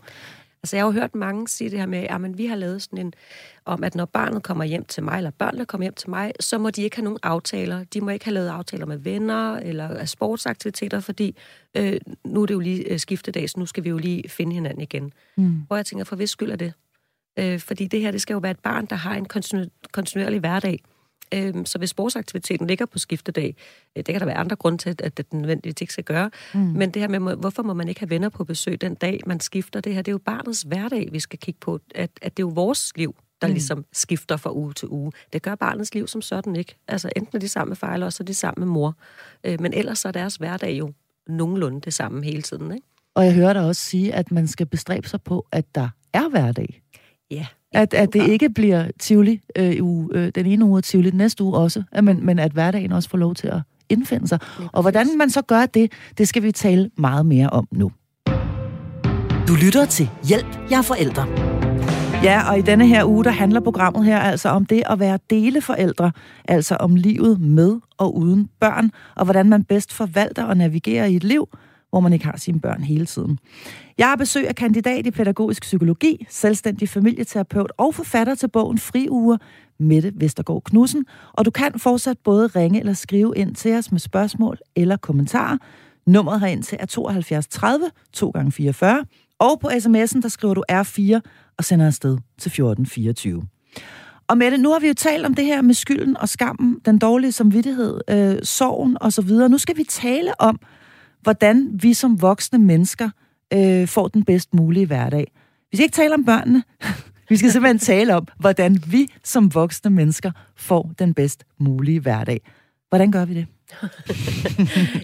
Altså, 0.63 0.75
jeg 0.75 0.85
har 0.85 0.87
jo 0.87 0.99
hørt 0.99 1.15
mange 1.15 1.47
sige 1.47 1.69
det 1.69 1.79
her 1.79 1.85
med, 1.85 1.99
at 1.99 2.37
vi 2.37 2.45
har 2.45 2.55
lavet 2.55 2.81
sådan 2.81 2.99
en, 2.99 3.13
om 3.65 3.83
at 3.83 3.95
når 3.95 4.05
barnet 4.05 4.43
kommer 4.43 4.63
hjem 4.63 4.85
til 4.85 5.03
mig, 5.03 5.17
eller 5.17 5.31
børnene 5.31 5.65
kommer 5.65 5.83
hjem 5.83 5.93
til 5.93 6.09
mig, 6.09 6.33
så 6.39 6.57
må 6.57 6.69
de 6.69 6.81
ikke 6.81 6.95
have 6.95 7.03
nogen 7.03 7.19
aftaler. 7.23 7.83
De 7.83 8.01
må 8.01 8.09
ikke 8.09 8.25
have 8.25 8.33
lavet 8.33 8.49
aftaler 8.49 8.85
med 8.85 8.97
venner 8.97 9.55
eller 9.55 10.05
sportsaktiviteter, 10.05 10.99
fordi 10.99 11.35
øh, 11.77 11.99
nu 12.23 12.41
er 12.41 12.45
det 12.45 12.53
jo 12.53 12.59
lige 12.59 12.93
øh, 12.93 12.99
skiftedag, 12.99 13.49
så 13.49 13.59
nu 13.59 13.65
skal 13.65 13.83
vi 13.83 13.89
jo 13.89 13.97
lige 13.97 14.29
finde 14.29 14.53
hinanden 14.53 14.81
igen. 14.81 15.13
Mm. 15.37 15.61
Hvor 15.67 15.75
jeg 15.75 15.85
tænker, 15.85 16.05
for 16.05 16.15
hvis 16.15 16.29
skyld 16.29 16.51
er 16.51 16.55
det? 16.55 16.73
Øh, 17.39 17.59
fordi 17.59 17.87
det 17.87 18.01
her, 18.01 18.11
det 18.11 18.21
skal 18.21 18.33
jo 18.33 18.39
være 18.39 18.51
et 18.51 18.59
barn, 18.59 18.85
der 18.85 18.95
har 18.95 19.15
en 19.15 19.27
kontinu- 19.33 19.89
kontinuerlig 19.91 20.39
hverdag. 20.39 20.79
Øh, 21.33 21.53
så 21.65 21.77
hvis 21.77 21.89
sportsaktiviteten 21.89 22.67
ligger 22.67 22.85
på 22.85 22.99
skiftedag, 22.99 23.55
øh, 23.95 24.03
det 24.05 24.13
kan 24.13 24.19
der 24.19 24.25
være 24.25 24.37
andre 24.37 24.55
grunde 24.55 24.77
til, 24.77 24.95
at 25.03 25.17
det 25.17 25.33
nødvendigvis 25.33 25.81
ikke 25.81 25.93
skal 25.93 26.03
gøre. 26.03 26.31
Mm. 26.53 26.59
Men 26.59 26.91
det 26.91 27.01
her 27.01 27.19
med, 27.19 27.35
hvorfor 27.35 27.63
må 27.63 27.73
man 27.73 27.87
ikke 27.87 27.99
have 27.99 28.09
venner 28.09 28.29
på 28.29 28.43
besøg 28.43 28.81
den 28.81 28.95
dag, 28.95 29.19
man 29.25 29.39
skifter 29.39 29.81
det 29.81 29.93
her, 29.93 30.01
det 30.01 30.11
er 30.11 30.13
jo 30.13 30.21
barnets 30.25 30.61
hverdag, 30.61 31.09
vi 31.11 31.19
skal 31.19 31.39
kigge 31.39 31.59
på. 31.59 31.79
At, 31.95 32.09
at 32.21 32.37
det 32.37 32.43
er 32.43 32.47
jo 32.47 32.51
vores 32.55 32.91
liv, 32.95 33.15
der 33.41 33.47
mm. 33.47 33.53
ligesom 33.53 33.85
skifter 33.93 34.37
fra 34.37 34.53
uge 34.53 34.73
til 34.73 34.87
uge. 34.87 35.11
Det 35.33 35.41
gør 35.41 35.55
barnets 35.55 35.93
liv 35.93 36.07
som 36.07 36.21
sådan 36.21 36.55
ikke. 36.55 36.75
Altså 36.87 37.09
enten 37.15 37.37
er 37.37 37.39
de 37.39 37.47
sammen 37.47 37.69
med 37.69 37.77
far, 37.77 37.93
eller 37.93 38.05
også 38.05 38.23
er 38.23 38.25
de 38.25 38.33
sammen 38.33 38.67
med 38.67 38.73
mor. 38.73 38.95
Øh, 39.43 39.61
men 39.61 39.73
ellers 39.73 39.99
så 39.99 40.07
er 40.07 40.11
deres 40.11 40.35
hverdag 40.35 40.71
jo 40.71 40.93
nogenlunde 41.27 41.81
det 41.81 41.93
samme 41.93 42.23
hele 42.23 42.41
tiden, 42.41 42.71
ikke? 42.71 42.87
Og 43.15 43.25
jeg 43.25 43.33
hører 43.33 43.53
dig 43.53 43.65
også 43.65 43.81
sige, 43.81 44.13
at 44.13 44.31
man 44.31 44.47
skal 44.47 44.65
bestræbe 44.65 45.07
sig 45.07 45.21
på, 45.21 45.47
at 45.51 45.75
der 45.75 45.89
er 46.13 46.29
hverdag. 46.29 46.81
Ja. 47.31 47.47
At, 47.73 47.93
at 47.93 48.13
det 48.13 48.27
ikke 48.27 48.49
bliver 48.49 48.87
Tivoli 48.99 49.41
øh, 49.55 49.75
uge, 49.81 50.09
øh, 50.13 50.31
den 50.35 50.45
ene 50.45 50.65
uge 50.65 50.77
og 50.77 50.83
Tivoli 50.83 51.09
den 51.09 51.17
næste 51.17 51.43
uge 51.43 51.57
også, 51.57 51.83
at 51.91 52.03
man, 52.03 52.19
men 52.23 52.39
at 52.39 52.51
hverdagen 52.51 52.91
også 52.91 53.09
får 53.09 53.17
lov 53.17 53.35
til 53.35 53.47
at 53.47 53.61
indfinde 53.89 54.27
sig. 54.27 54.39
Og 54.71 54.81
hvordan 54.81 55.07
man 55.17 55.29
så 55.29 55.41
gør 55.41 55.65
det, 55.65 55.91
det 56.17 56.27
skal 56.27 56.43
vi 56.43 56.51
tale 56.51 56.89
meget 56.97 57.25
mere 57.25 57.49
om 57.49 57.67
nu. 57.71 57.91
Du 59.47 59.55
lytter 59.65 59.85
til 59.85 60.09
Hjælp, 60.27 60.59
jeg 60.69 60.77
er 60.77 60.81
forældre. 60.81 61.25
Ja, 62.23 62.49
og 62.49 62.59
i 62.59 62.61
denne 62.61 62.87
her 62.87 63.05
uge, 63.05 63.23
der 63.23 63.29
handler 63.29 63.59
programmet 63.59 64.05
her 64.05 64.19
altså 64.19 64.49
om 64.49 64.65
det 64.65 64.83
at 64.89 64.99
være 64.99 65.19
deleforældre, 65.29 66.11
altså 66.47 66.75
om 66.75 66.95
livet 66.95 67.41
med 67.41 67.79
og 67.97 68.17
uden 68.17 68.49
børn, 68.59 68.91
og 69.15 69.23
hvordan 69.23 69.49
man 69.49 69.63
bedst 69.63 69.93
forvalter 69.93 70.43
og 70.43 70.57
navigerer 70.57 71.05
i 71.05 71.15
et 71.15 71.23
liv, 71.23 71.49
hvor 71.89 71.99
man 71.99 72.13
ikke 72.13 72.25
har 72.25 72.37
sine 72.37 72.59
børn 72.59 72.83
hele 72.83 73.05
tiden. 73.05 73.39
Jeg 73.97 74.07
har 74.07 74.15
besøg 74.15 74.47
af 74.47 74.55
kandidat 74.55 75.07
i 75.07 75.11
pædagogisk 75.11 75.61
psykologi, 75.61 76.25
selvstændig 76.29 76.89
familieterapeut 76.89 77.71
og 77.77 77.95
forfatter 77.95 78.35
til 78.35 78.47
bogen 78.47 78.77
Friuger, 78.77 79.37
Mette 79.79 80.11
Vestergaard 80.15 80.63
Knudsen, 80.63 81.05
og 81.33 81.45
du 81.45 81.51
kan 81.51 81.79
fortsat 81.79 82.17
både 82.23 82.47
ringe 82.47 82.79
eller 82.79 82.93
skrive 82.93 83.33
ind 83.35 83.55
til 83.55 83.75
os 83.75 83.91
med 83.91 83.99
spørgsmål 83.99 84.57
eller 84.75 84.97
kommentarer. 84.97 85.57
Nummeret 86.05 86.39
herind 86.39 86.63
til 86.63 86.77
er 86.81 86.85
72 86.85 87.47
30 87.47 87.85
2 88.13 88.29
gange 88.29 88.51
44 88.51 89.05
og 89.39 89.59
på 89.59 89.67
sms'en, 89.67 90.21
der 90.21 90.27
skriver 90.27 90.53
du 90.53 90.63
R4 90.71 91.19
og 91.57 91.63
sender 91.63 91.87
afsted 91.87 92.17
til 92.37 92.49
1424. 92.49 93.43
Og 94.27 94.37
Mette, 94.37 94.57
nu 94.57 94.71
har 94.71 94.79
vi 94.79 94.87
jo 94.87 94.93
talt 94.93 95.25
om 95.25 95.33
det 95.33 95.45
her 95.45 95.61
med 95.61 95.73
skylden 95.73 96.17
og 96.17 96.29
skammen, 96.29 96.79
den 96.85 96.99
dårlige 96.99 97.31
samvittighed, 97.31 98.01
øh, 98.09 98.37
sorgen 98.43 98.97
osv. 99.01 99.29
Nu 99.29 99.57
skal 99.57 99.77
vi 99.77 99.83
tale 99.83 100.41
om, 100.41 100.59
hvordan 101.21 101.69
vi 101.73 101.93
som 101.93 102.21
voksne 102.21 102.59
mennesker 102.59 103.09
øh, 103.53 103.87
får 103.87 104.07
den 104.07 104.25
bedst 104.25 104.53
mulige 104.53 104.85
hverdag. 104.85 105.31
Vi 105.71 105.77
skal 105.77 105.83
ikke 105.83 105.95
tale 105.95 106.13
om 106.13 106.25
børnene. 106.25 106.63
Vi 107.29 107.37
skal 107.37 107.51
simpelthen 107.51 107.79
tale 107.79 108.15
om, 108.15 108.27
hvordan 108.39 108.83
vi 108.87 109.07
som 109.23 109.53
voksne 109.53 109.91
mennesker 109.91 110.31
får 110.55 110.91
den 110.99 111.13
bedst 111.13 111.43
mulige 111.57 111.99
hverdag. 111.99 112.41
Hvordan 112.89 113.11
gør 113.11 113.25
vi 113.25 113.33
det? 113.33 113.47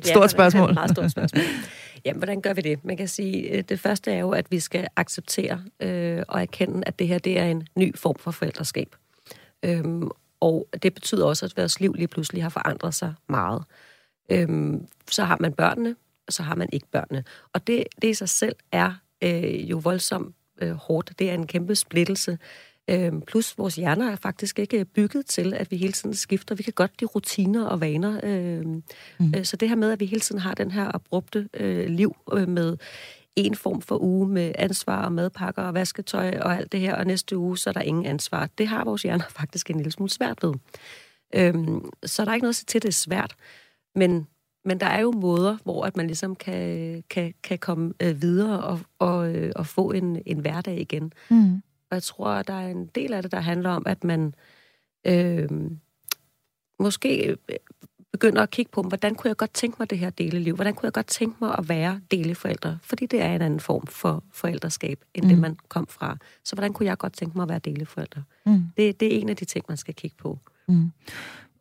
Stort 0.12 0.32
spørgsmål. 0.32 0.74
Meget 0.74 0.90
stort 0.90 1.12
spørgsmål. 1.12 1.44
Jamen, 2.06 2.20
hvordan 2.20 2.42
gør 2.42 2.54
vi 2.54 2.62
det? 2.62 2.86
Man 2.86 2.98
kan 2.98 3.08
sige, 3.08 3.50
øh, 3.50 3.64
det 3.70 3.80
første 3.80 4.12
er 4.12 4.20
jo, 4.20 4.32
at 4.32 4.46
vi 4.50 4.60
skal 4.60 4.88
acceptere 4.96 5.64
øh, 5.80 6.24
og 6.28 6.42
erkende, 6.42 6.84
at 6.88 7.00
det 7.00 7.08
her 7.08 7.18
det 7.18 7.40
er 7.40 7.46
en 7.46 7.68
ny 7.76 7.98
form 7.98 8.16
for 8.20 8.32
forældreskab. 8.32 8.96
Øhm, 9.64 10.10
og 10.40 10.68
det 10.84 10.94
betyder 10.94 11.26
også, 11.26 11.46
at 11.46 11.54
vores 11.58 11.80
liv 11.80 11.94
lige 11.94 12.08
pludselig 12.08 12.44
har 12.44 12.50
forandret 12.50 12.94
sig 12.94 13.14
meget. 13.30 13.64
Øhm, 14.30 14.88
så 15.12 15.24
har 15.24 15.38
man 15.40 15.54
børnene, 15.54 15.96
så 16.30 16.44
har 16.44 16.56
man 16.56 16.70
ikke 16.74 16.88
børnene. 16.92 17.24
Og 17.54 17.68
det, 17.68 17.84
det 18.02 18.08
i 18.08 18.14
sig 18.14 18.30
selv 18.30 18.56
er 18.72 18.94
øh, 19.24 19.70
jo 19.70 19.78
voldsomt 19.78 20.36
øh, 20.62 20.72
hårdt. 20.72 21.20
Det 21.20 21.30
er 21.30 21.34
en 21.34 21.48
kæmpe 21.48 21.76
splittelse. 21.76 22.38
Øhm, 22.90 23.22
plus 23.22 23.58
vores 23.58 23.76
hjerner 23.76 24.12
er 24.12 24.16
faktisk 24.16 24.60
ikke 24.60 24.86
bygget 24.86 25.26
til, 25.26 25.54
at 25.54 25.72
vi 25.72 25.78
hele 25.78 25.94
tiden 25.94 26.16
skifter. 26.16 26.56
Vi 26.56 26.64
kan 26.64 26.74
godt 26.74 26.92
lide 27.02 27.10
rutiner 27.10 27.66
og 27.66 27.82
vaner. 27.82 28.20
Øhm, 28.24 28.84
mm. 29.20 29.34
øh, 29.38 29.46
så 29.46 29.58
det 29.58 29.70
her 29.70 29.76
med, 29.76 29.92
at 29.92 30.00
vi 30.00 30.06
hele 30.06 30.20
tiden 30.20 30.42
har 30.42 30.54
den 30.54 30.72
her 30.72 30.96
abrupte 30.96 31.50
øh, 31.54 31.90
liv 31.90 32.16
øh, 32.34 32.48
med 32.48 32.78
en 33.36 33.56
form 33.56 33.82
for 33.82 34.02
uge 34.02 34.28
med 34.28 34.52
ansvar 34.58 35.06
og 35.06 35.12
madpakker 35.12 35.62
og 35.62 35.74
vasketøj 35.74 36.40
og 36.40 36.56
alt 36.56 36.72
det 36.72 36.80
her, 36.80 36.96
og 36.96 37.06
næste 37.06 37.38
uge, 37.38 37.58
så 37.58 37.70
er 37.70 37.74
der 37.74 37.82
ingen 37.82 38.06
ansvar. 38.06 38.50
Det 38.58 38.68
har 38.68 38.84
vores 38.84 39.02
hjerner 39.02 39.26
faktisk 39.40 39.70
en 39.70 39.76
lille 39.78 39.92
smule 39.92 40.10
svært 40.10 40.44
ved. 40.44 40.54
Øhm, 41.36 41.90
så 42.06 42.26
der 42.26 42.32
er 42.32 42.36
ikke 42.36 42.44
noget 42.44 42.52
at 42.52 42.56
sige 42.56 42.66
til, 42.66 42.82
det 42.82 42.88
er 42.88 42.94
svært. 42.94 43.36
Men, 43.96 44.28
men 44.66 44.80
der 44.80 44.86
er 44.86 45.00
jo 45.00 45.12
måder, 45.12 45.58
hvor 45.64 45.86
at 45.86 45.98
man 45.98 46.08
ligesom 46.08 46.36
kan, 46.36 47.04
kan, 47.10 47.34
kan 47.44 47.60
komme 47.60 47.94
øh, 48.02 48.22
videre 48.22 48.64
og, 48.64 48.80
og, 49.00 49.36
øh, 49.36 49.52
og 49.56 49.68
få 49.68 49.92
en, 49.92 50.22
en 50.26 50.40
hverdag 50.40 50.80
igen. 50.80 51.14
Mm. 51.30 51.54
Og 51.90 51.96
jeg 51.96 52.04
tror, 52.04 52.28
at 52.28 52.48
der 52.48 52.54
er 52.54 52.68
en 52.68 52.86
del 52.96 53.14
af 53.14 53.22
det, 53.22 53.32
der 53.32 53.40
handler 53.40 53.70
om, 53.70 53.84
at 53.86 54.04
man 54.04 54.34
øh, 55.08 55.50
måske 56.80 57.28
øh, 57.28 57.56
begynder 58.12 58.44
at 58.44 58.50
kigge 58.50 58.72
på, 58.72 58.82
hvordan 58.82 59.16
kunne 59.16 59.30
jeg 59.30 59.38
godt 59.38 59.54
tænke 59.54 59.76
mig 59.80 59.90
det 59.90 59.98
her 59.98 60.10
deleliv? 60.10 60.56
Hvordan 60.56 60.74
kunne 60.74 60.86
jeg 60.86 60.94
godt 60.94 61.08
tænke 61.08 61.38
mig 61.42 61.56
at 61.58 61.70
være 61.70 62.02
deleforældre? 62.12 62.78
Fordi 62.82 63.06
det 63.06 63.22
er 63.22 63.36
en 63.36 63.42
anden 63.42 63.60
form 63.60 63.88
for 63.88 64.24
forældreskab, 64.32 65.04
end 65.14 65.26
mm. 65.26 65.30
det 65.30 65.40
man 65.40 65.58
kom 65.68 65.88
fra. 65.88 66.18
Så 66.44 66.56
hvordan 66.56 66.74
kunne 66.74 66.86
jeg 66.86 66.98
godt 66.98 67.14
tænke 67.14 67.38
mig 67.38 67.44
at 67.44 67.50
være 67.50 67.60
deleforældre? 67.60 68.24
Mm. 68.46 68.64
Det, 68.78 69.00
det 69.00 69.16
er 69.16 69.20
en 69.20 69.30
af 69.30 69.36
de 69.36 69.46
ting, 69.46 69.66
man 69.68 69.78
skal 69.78 69.94
kigge 69.94 70.18
på. 70.18 70.40
Mm. 70.68 70.92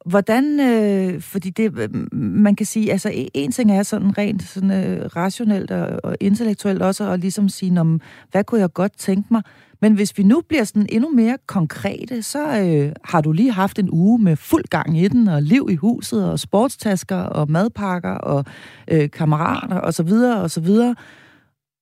Hvordan, 0.05 0.61
øh, 0.61 1.21
fordi 1.21 1.51
det, 1.51 1.79
øh, 1.79 2.13
man 2.13 2.57
kan 2.57 2.67
sige, 2.67 2.93
altså 2.93 3.09
en- 3.09 3.29
en 3.35 3.53
ting 3.53 3.73
er 3.73 3.83
sådan 3.83 4.19
rent 4.19 4.43
sådan, 4.43 4.71
øh, 4.71 5.07
rationelt 5.17 5.71
og, 5.71 6.01
og 6.05 6.17
intellektuelt 6.21 6.83
også, 6.83 7.11
at 7.11 7.21
ligesom 7.21 7.49
sige, 7.49 7.81
om, 7.81 8.01
hvad 8.31 8.45
kunne 8.45 8.61
jeg 8.61 8.73
godt 8.73 8.99
tænke 8.99 9.29
mig? 9.31 9.43
Men 9.81 9.95
hvis 9.95 10.19
vi 10.19 10.23
nu 10.23 10.43
bliver 10.49 10.65
sådan 10.65 10.87
endnu 10.89 11.11
mere 11.11 11.39
konkrete, 11.47 12.23
så 12.23 12.61
øh, 12.61 12.93
har 13.05 13.21
du 13.21 13.33
lige 13.33 13.53
haft 13.53 13.79
en 13.79 13.91
uge 13.91 14.23
med 14.23 14.37
fuld 14.37 14.65
gang 14.65 14.99
i 14.99 15.09
den, 15.09 15.29
og 15.29 15.43
liv 15.43 15.69
i 15.71 15.75
huset, 15.75 16.31
og 16.31 16.39
sportstasker, 16.39 17.17
og 17.17 17.51
madpakker, 17.51 18.13
og 18.15 18.45
øh, 18.91 19.11
kammerater, 19.11 19.77
og 19.77 19.95
så 19.95 20.03
videre, 20.03 20.41
og 20.43 20.51
så 20.51 20.61
videre. 20.61 20.95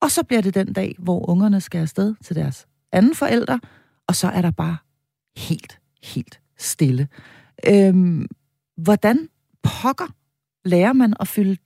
Og 0.02 0.10
så 0.10 0.24
bliver 0.24 0.40
det 0.42 0.54
den 0.54 0.72
dag, 0.72 0.96
hvor 0.98 1.30
ungerne 1.30 1.60
skal 1.60 1.80
afsted 1.80 2.14
til 2.24 2.36
deres 2.36 2.66
anden 2.92 3.14
forældre, 3.14 3.60
og 4.08 4.14
så 4.16 4.28
er 4.28 4.42
der 4.42 4.50
bare 4.50 4.76
helt, 5.36 5.78
helt 6.02 6.40
stille. 6.58 7.08
Øhm, 7.68 8.26
hvordan 8.76 9.28
pokker 9.62 10.14
lærer 10.64 10.92
man 10.92 11.14
at 11.20 11.28
fylde 11.28 11.56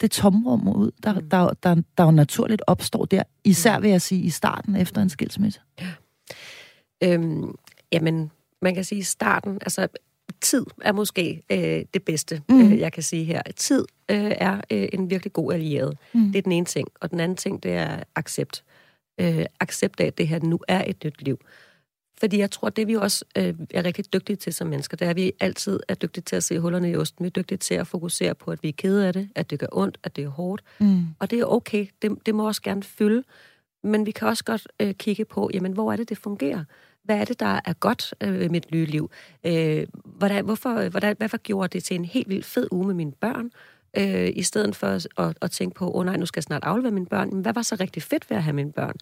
det 0.00 0.10
tomrum 0.10 0.68
ud, 0.68 0.90
der, 1.02 1.14
Mm. 1.20 1.28
der, 1.30 1.52
der, 1.62 1.82
der 1.98 2.04
jo 2.04 2.10
naturligt 2.10 2.62
opstår 2.66 3.04
der, 3.04 3.22
især 3.44 3.80
vil 3.80 3.90
jeg 3.90 4.02
sige 4.02 4.22
i 4.22 4.30
starten 4.30 4.76
efter 4.76 5.02
en 5.02 5.08
skilsmisse? 5.08 5.60
Øhm, 7.04 7.54
jamen, 7.92 8.30
man 8.62 8.74
kan 8.74 8.84
sige 8.84 9.04
starten, 9.04 9.52
altså 9.54 9.88
tid 10.40 10.66
er 10.82 10.92
måske 10.92 11.42
øh, 11.52 11.84
det 11.94 12.02
bedste, 12.06 12.42
Mm. 12.48 12.54
mm. 12.54 12.72
øh, 12.72 12.78
jeg 12.78 12.92
kan 12.92 13.02
sige 13.02 13.24
her. 13.24 13.42
Tid 13.56 13.84
øh, 14.10 14.32
er 14.36 14.60
øh, 14.70 14.88
en 14.92 15.10
virkelig 15.10 15.32
god 15.32 15.52
allieret. 15.52 15.98
Mm. 16.14 16.26
Det 16.32 16.38
er 16.38 16.42
den 16.42 16.52
ene 16.52 16.66
ting. 16.66 16.88
Og 17.00 17.10
den 17.10 17.20
anden 17.20 17.36
ting, 17.36 17.62
det 17.62 17.72
er 17.72 18.02
accept. 18.14 18.64
Øh, 19.20 19.44
accept 19.60 20.00
af, 20.00 20.06
at 20.06 20.18
det 20.18 20.28
her 20.28 20.40
nu 20.42 20.58
er 20.68 20.84
et 20.86 21.04
nyt 21.04 21.22
liv. 21.22 21.38
Fordi 22.20 22.38
jeg 22.38 22.50
tror, 22.50 22.68
det 22.68 22.86
vi 22.86 22.94
også 22.94 23.24
øh, 23.36 23.54
er 23.74 23.84
rigtig 23.84 24.12
dygtige 24.12 24.36
til 24.36 24.52
som 24.54 24.66
mennesker, 24.66 24.96
det 24.96 25.06
er, 25.06 25.10
at 25.10 25.16
vi 25.16 25.32
altid 25.40 25.80
er 25.88 25.94
dygtige 25.94 26.22
til 26.22 26.36
at 26.36 26.44
se 26.44 26.58
hullerne 26.58 26.90
i 26.90 26.96
osten. 26.96 27.22
Vi 27.22 27.26
er 27.26 27.30
dygtige 27.30 27.58
til 27.58 27.74
at 27.74 27.86
fokusere 27.86 28.34
på, 28.34 28.50
at 28.50 28.62
vi 28.62 28.68
er 28.68 28.72
kede 28.72 29.06
af 29.06 29.12
det, 29.12 29.28
at 29.34 29.50
det 29.50 29.58
gør 29.58 29.66
ondt, 29.72 29.98
at 30.02 30.16
det 30.16 30.24
er 30.24 30.28
hårdt. 30.28 30.62
Mm. 30.78 31.06
Og 31.18 31.30
det 31.30 31.40
er 31.40 31.44
okay, 31.44 31.86
det, 32.02 32.26
det 32.26 32.34
må 32.34 32.46
også 32.46 32.62
gerne 32.62 32.82
fylde. 32.82 33.22
Men 33.82 34.06
vi 34.06 34.10
kan 34.10 34.28
også 34.28 34.44
godt 34.44 34.68
øh, 34.80 34.94
kigge 34.94 35.24
på, 35.24 35.50
jamen, 35.54 35.72
hvor 35.72 35.92
er 35.92 35.96
det, 35.96 36.08
det 36.08 36.18
fungerer? 36.18 36.64
Hvad 37.04 37.16
er 37.16 37.24
det, 37.24 37.40
der 37.40 37.60
er 37.64 37.72
godt 37.72 38.14
øh, 38.20 38.32
med 38.32 38.48
mit 38.48 38.72
nye 38.72 38.86
liv? 38.86 39.10
Øh, 39.44 39.86
hvordan, 40.04 40.44
hvorfor, 40.44 40.88
hvordan, 40.88 41.16
hvorfor 41.18 41.36
gjorde 41.36 41.68
det 41.68 41.84
til 41.84 41.94
en 41.94 42.04
helt 42.04 42.28
vildt 42.28 42.44
fed 42.44 42.68
uge 42.70 42.86
med 42.86 42.94
mine 42.94 43.12
børn? 43.12 43.50
Øh, 43.96 44.32
I 44.34 44.42
stedet 44.42 44.76
for 44.76 44.86
at, 44.86 45.08
at, 45.18 45.36
at 45.42 45.50
tænke 45.50 45.74
på, 45.74 45.90
åh 45.90 45.96
oh, 45.96 46.04
nej, 46.04 46.16
nu 46.16 46.26
skal 46.26 46.38
jeg 46.38 46.44
snart 46.44 46.64
aflevere 46.64 46.92
mine 46.92 47.06
børn. 47.06 47.30
Men 47.30 47.42
hvad 47.42 47.52
var 47.52 47.62
så 47.62 47.76
rigtig 47.80 48.02
fedt 48.02 48.30
ved 48.30 48.36
at 48.36 48.42
have 48.42 48.54
mine 48.54 48.72
børn? 48.72 48.96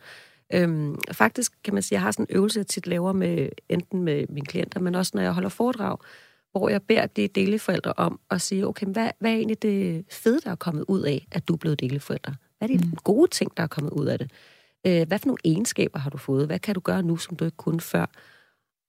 Øhm, 0.55 0.97
faktisk 1.13 1.53
kan 1.65 1.75
man 1.75 1.83
sige, 1.83 1.97
at 1.97 2.01
jeg 2.01 2.03
har 2.03 2.11
sådan 2.11 2.27
en 2.31 2.37
øvelse, 2.37 2.59
jeg 2.59 2.67
tit 2.67 2.87
laver 2.87 3.13
med, 3.13 3.49
enten 3.69 4.03
med 4.03 4.27
mine 4.29 4.47
klienter, 4.47 4.81
men 4.81 4.95
også 4.95 5.13
når 5.15 5.23
jeg 5.23 5.33
holder 5.33 5.49
foredrag, 5.49 5.97
hvor 6.53 6.69
jeg 6.69 6.83
beder 6.83 7.07
de 7.07 7.29
deleforældre 7.29 7.93
om 7.97 8.21
at 8.31 8.41
sige, 8.41 8.67
okay, 8.67 8.87
hvad, 8.87 9.11
hvad 9.19 9.31
er 9.31 9.37
egentlig 9.37 9.63
det 9.63 10.05
fede, 10.11 10.41
der 10.41 10.51
er 10.51 10.55
kommet 10.55 10.85
ud 10.89 11.03
af, 11.03 11.27
at 11.31 11.49
du 11.49 11.53
er 11.53 11.57
blevet 11.57 11.81
deleforældre? 11.81 12.35
Hvad 12.59 12.69
er 12.69 12.77
de 12.77 12.85
mm. 12.85 12.97
gode 13.05 13.31
ting, 13.31 13.57
der 13.57 13.63
er 13.63 13.67
kommet 13.67 13.91
ud 13.91 14.07
af 14.07 14.19
det? 14.19 14.31
Øh, 14.87 15.09
hvad 15.09 15.19
for 15.19 15.27
nogle 15.27 15.41
egenskaber 15.45 15.99
har 15.99 16.11
du 16.11 16.19
fået? 16.19 16.47
Hvad 16.47 16.59
kan 16.59 16.75
du 16.75 16.81
gøre 16.81 17.03
nu, 17.03 17.17
som 17.17 17.37
du 17.37 17.45
ikke 17.45 17.57
kunne 17.57 17.81
før? 17.81 18.07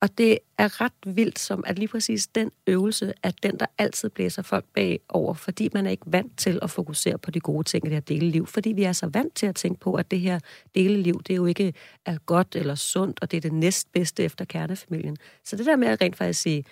Og 0.02 0.18
det 0.18 0.40
er 0.58 0.82
ret 0.82 1.16
vildt, 1.16 1.40
som 1.40 1.64
at 1.68 1.80
lige 1.80 1.88
præcis 1.88 2.28
den 2.28 2.52
øvelse 2.68 3.14
er 3.24 3.32
den, 3.44 3.60
der 3.60 3.66
altid 3.78 4.10
blæser 4.10 4.42
folk 4.42 4.66
bagover, 4.74 5.34
fordi 5.34 5.70
man 5.74 5.86
er 5.86 5.90
ikke 5.92 6.04
vant 6.06 6.38
til 6.38 6.60
at 6.62 6.70
fokusere 6.70 7.18
på 7.18 7.32
de 7.32 7.40
gode 7.40 7.64
ting 7.64 7.86
i 7.86 7.90
det 7.90 7.96
her 7.96 8.02
deleliv. 8.02 8.48
Fordi 8.48 8.70
vi 8.70 8.84
er 8.84 8.92
så 8.92 9.08
vant 9.08 9.36
til 9.36 9.46
at 9.46 9.56
tænke 9.56 9.80
på, 9.80 9.94
at 9.94 10.12
det 10.12 10.20
her 10.20 10.40
deleliv, 10.76 11.22
det 11.28 11.34
er 11.34 11.38
jo 11.38 11.46
ikke 11.46 11.74
er 12.06 12.18
godt 12.26 12.56
eller 12.56 12.76
sundt, 12.76 13.20
og 13.22 13.32
det 13.32 13.38
er 13.38 13.42
det 13.42 13.54
næstbedste 13.54 14.24
efter 14.24 14.46
kernefamilien. 14.46 15.18
Så 15.44 15.56
det 15.56 15.66
der 15.66 15.76
med 15.76 15.88
at 15.88 16.02
rent 16.02 16.16
faktisk 16.16 16.42
sige, 16.42 16.66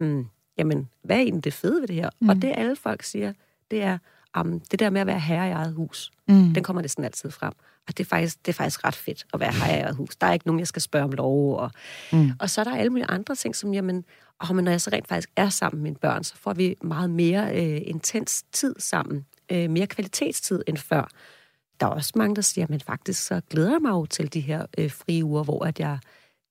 hmm, 0.00 0.26
jamen, 0.58 0.88
hvad 1.02 1.16
er 1.16 1.20
egentlig 1.20 1.44
det 1.44 1.52
fede 1.52 1.80
ved 1.80 1.88
det 1.88 1.96
her? 1.96 2.10
Mm. 2.20 2.28
Og 2.28 2.36
det 2.36 2.52
alle 2.56 2.76
folk 2.76 3.02
siger, 3.02 3.32
det 3.70 3.82
er, 3.82 3.98
um, 4.40 4.60
det 4.60 4.78
der 4.78 4.90
med 4.90 5.00
at 5.00 5.06
være 5.06 5.20
herre 5.20 5.48
i 5.48 5.50
eget 5.50 5.74
hus, 5.74 6.10
mm. 6.28 6.54
den 6.54 6.62
kommer 6.62 6.82
næsten 6.82 7.04
altid 7.04 7.30
frem. 7.30 7.52
Og 7.88 7.98
det 7.98 8.04
er, 8.04 8.08
faktisk, 8.08 8.46
det 8.46 8.52
er 8.52 8.56
faktisk 8.56 8.84
ret 8.84 8.94
fedt 8.94 9.26
at 9.34 9.40
være 9.40 9.52
herre 9.52 9.78
i 9.78 9.80
eget 9.80 9.96
hus. 9.96 10.16
Der 10.16 10.26
er 10.26 10.32
ikke 10.32 10.46
nogen, 10.46 10.58
jeg 10.58 10.68
skal 10.68 10.82
spørge 10.82 11.04
om 11.04 11.10
lov. 11.10 11.56
Og, 11.56 11.70
mm. 12.12 12.30
og 12.40 12.50
så 12.50 12.60
er 12.60 12.64
der 12.64 12.76
alle 12.76 12.90
mulige 12.90 13.10
andre 13.10 13.34
ting, 13.34 13.56
som, 13.56 13.74
jamen, 13.74 14.04
men 14.52 14.64
når 14.64 14.70
jeg 14.70 14.80
så 14.80 14.90
rent 14.92 15.08
faktisk 15.08 15.30
er 15.36 15.48
sammen 15.48 15.82
med 15.82 15.90
mine 15.90 15.96
børn, 15.96 16.24
så 16.24 16.36
får 16.36 16.52
vi 16.52 16.76
meget 16.82 17.10
mere 17.10 17.56
øh, 17.56 17.80
intens 17.84 18.44
tid 18.52 18.74
sammen. 18.78 19.26
Øh, 19.52 19.70
mere 19.70 19.86
kvalitetstid 19.86 20.62
end 20.66 20.76
før. 20.76 21.08
Der 21.80 21.86
er 21.86 21.90
også 21.90 22.12
mange, 22.16 22.36
der 22.36 22.42
siger, 22.42 22.66
men 22.68 22.80
faktisk 22.80 23.26
så 23.26 23.40
glæder 23.50 23.70
jeg 23.70 23.82
mig 23.82 23.90
jo 23.90 24.06
til 24.06 24.34
de 24.34 24.40
her 24.40 24.66
øh, 24.78 24.90
frie 24.90 25.24
uger, 25.24 25.44
hvor 25.44 25.64
at 25.64 25.80
jeg 25.80 25.98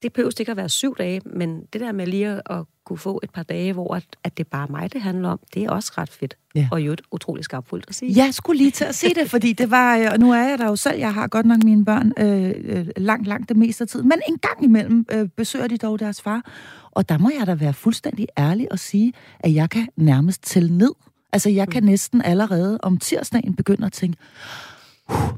det 0.01 0.13
behøver 0.13 0.31
ikke 0.39 0.51
at 0.51 0.57
være 0.57 0.69
syv 0.69 0.95
dage, 0.97 1.21
men 1.25 1.65
det 1.73 1.81
der 1.81 1.91
med 1.91 2.07
lige 2.07 2.41
at 2.51 2.65
kunne 2.91 2.97
få 2.97 3.19
et 3.23 3.29
par 3.29 3.43
dage, 3.43 3.73
hvor 3.73 3.95
at, 3.95 4.03
at 4.23 4.37
det 4.37 4.43
er 4.43 4.49
bare 4.49 4.67
mig, 4.69 4.93
det 4.93 5.01
handler 5.01 5.29
om, 5.29 5.39
det 5.53 5.63
er 5.63 5.69
også 5.69 5.91
ret 5.97 6.09
fedt. 6.09 6.37
Ja. 6.55 6.67
Og 6.71 6.81
jo 6.81 6.91
et 6.91 7.01
utroligt 7.11 7.45
skarpfuldt 7.45 7.85
at 7.87 7.95
sige. 7.95 8.25
Jeg 8.25 8.33
skulle 8.33 8.57
lige 8.57 8.71
til 8.71 8.85
at 8.85 8.95
sige 8.95 9.13
det, 9.13 9.29
fordi 9.29 9.53
det 9.53 9.71
var, 9.71 10.09
og 10.11 10.19
nu 10.19 10.31
er 10.31 10.49
jeg 10.49 10.57
der 10.57 10.65
jo 10.65 10.75
selv, 10.75 10.99
jeg 10.99 11.13
har 11.13 11.27
godt 11.27 11.45
nok 11.45 11.63
mine 11.63 11.85
børn 11.85 12.11
øh, 12.17 12.53
øh, 12.57 12.87
langt, 12.97 13.27
langt 13.27 13.49
det 13.49 13.57
meste 13.57 13.81
af 13.83 13.87
tiden, 13.87 14.09
men 14.09 14.21
en 14.27 14.37
gang 14.37 14.63
imellem 14.63 15.05
øh, 15.11 15.27
besøger 15.37 15.67
de 15.67 15.77
dog 15.77 15.99
deres 15.99 16.21
far, 16.21 16.45
og 16.91 17.09
der 17.09 17.17
må 17.17 17.31
jeg 17.39 17.47
da 17.47 17.53
være 17.53 17.73
fuldstændig 17.73 18.27
ærlig 18.37 18.71
og 18.71 18.79
sige, 18.79 19.13
at 19.39 19.53
jeg 19.53 19.69
kan 19.69 19.87
nærmest 19.97 20.43
tælle 20.43 20.77
ned. 20.77 20.91
Altså, 21.33 21.49
jeg 21.49 21.69
kan 21.69 21.83
mm. 21.83 21.89
næsten 21.89 22.21
allerede 22.21 22.79
om 22.83 22.97
tirsdagen 22.97 23.55
begynde 23.55 23.85
at 23.85 23.93
tænke, 23.93 24.17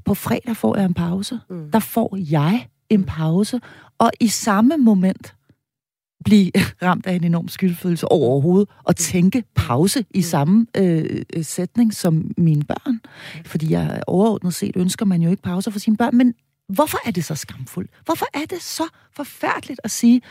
på 0.05 0.13
fredag 0.13 0.57
får 0.57 0.77
jeg 0.77 0.85
en 0.85 0.93
pause. 0.93 1.39
Mm. 1.49 1.71
Der 1.71 1.79
får 1.79 2.17
jeg 2.19 2.67
en 2.89 3.03
pause, 3.03 3.61
og 3.97 4.11
i 4.19 4.27
samme 4.27 4.77
moment 4.77 5.35
blive 6.23 6.51
ramt 6.83 7.05
af 7.05 7.13
en 7.13 7.23
enorm 7.23 7.47
skyldfølelse 7.47 8.11
overhovedet, 8.11 8.69
og 8.83 8.95
tænke 8.95 9.43
pause 9.55 10.05
i 10.13 10.21
samme 10.21 10.67
øh, 10.77 11.21
øh, 11.35 11.45
sætning 11.45 11.93
som 11.93 12.31
mine 12.37 12.63
børn. 12.63 12.99
Fordi 13.45 13.71
jeg 13.71 14.03
overordnet 14.07 14.53
set 14.53 14.75
ønsker 14.75 15.05
man 15.05 15.21
jo 15.21 15.29
ikke 15.29 15.43
pause 15.43 15.71
for 15.71 15.79
sine 15.79 15.97
børn, 15.97 16.17
men 16.17 16.33
hvorfor 16.69 16.97
er 17.05 17.11
det 17.11 17.25
så 17.25 17.35
skamfuldt? 17.35 17.91
Hvorfor 18.05 18.25
er 18.33 18.45
det 18.49 18.61
så 18.61 18.83
forfærdeligt 19.11 19.79
at 19.83 19.91
sige, 19.91 20.21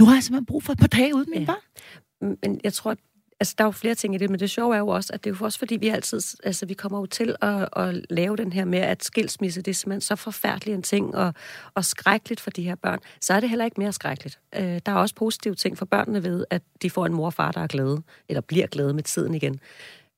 nu 0.00 0.06
har 0.06 0.14
jeg 0.14 0.22
simpelthen 0.22 0.46
brug 0.46 0.62
for 0.62 0.72
et 0.72 0.78
par 0.78 0.86
dage 0.86 1.14
uden 1.14 1.30
mine 1.30 1.40
ja. 1.40 1.46
børn? 1.46 2.36
Men 2.42 2.60
jeg 2.64 2.72
tror, 2.72 2.96
altså, 3.40 3.54
der 3.58 3.64
er 3.64 3.68
jo 3.68 3.72
flere 3.72 3.94
ting 3.94 4.14
i 4.14 4.18
det, 4.18 4.30
men 4.30 4.40
det 4.40 4.50
sjove 4.50 4.74
er 4.74 4.78
jo 4.78 4.88
også, 4.88 5.12
at 5.12 5.24
det 5.24 5.30
er 5.30 5.36
jo 5.40 5.44
også 5.44 5.58
fordi, 5.58 5.76
vi 5.76 5.88
altid, 5.88 6.20
altså, 6.44 6.66
vi 6.66 6.74
kommer 6.74 6.98
jo 6.98 7.06
til 7.06 7.36
at, 7.42 7.68
at 7.76 8.06
lave 8.10 8.36
den 8.36 8.52
her 8.52 8.64
med, 8.64 8.78
at 8.78 9.04
skilsmisse, 9.04 9.62
det 9.62 9.70
er 9.70 9.74
simpelthen 9.74 10.00
så 10.00 10.16
forfærdelig 10.16 10.74
en 10.74 10.82
ting, 10.82 11.14
og, 11.14 11.34
og 11.74 11.84
skrækkeligt 11.84 12.40
for 12.40 12.50
de 12.50 12.62
her 12.62 12.74
børn, 12.74 12.98
så 13.20 13.34
er 13.34 13.40
det 13.40 13.48
heller 13.48 13.64
ikke 13.64 13.80
mere 13.80 13.92
skrækkeligt. 13.92 14.40
Øh, 14.54 14.80
der 14.86 14.92
er 14.92 14.96
også 14.96 15.14
positive 15.14 15.54
ting 15.54 15.78
for 15.78 15.84
børnene 15.84 16.24
ved, 16.24 16.44
at 16.50 16.62
de 16.82 16.90
får 16.90 17.06
en 17.06 17.14
mor 17.14 17.26
og 17.26 17.34
far, 17.34 17.52
der 17.52 17.60
er 17.60 17.66
glade, 17.66 18.02
eller 18.28 18.40
bliver 18.40 18.66
glade 18.66 18.94
med 18.94 19.02
tiden 19.02 19.34
igen. 19.34 19.60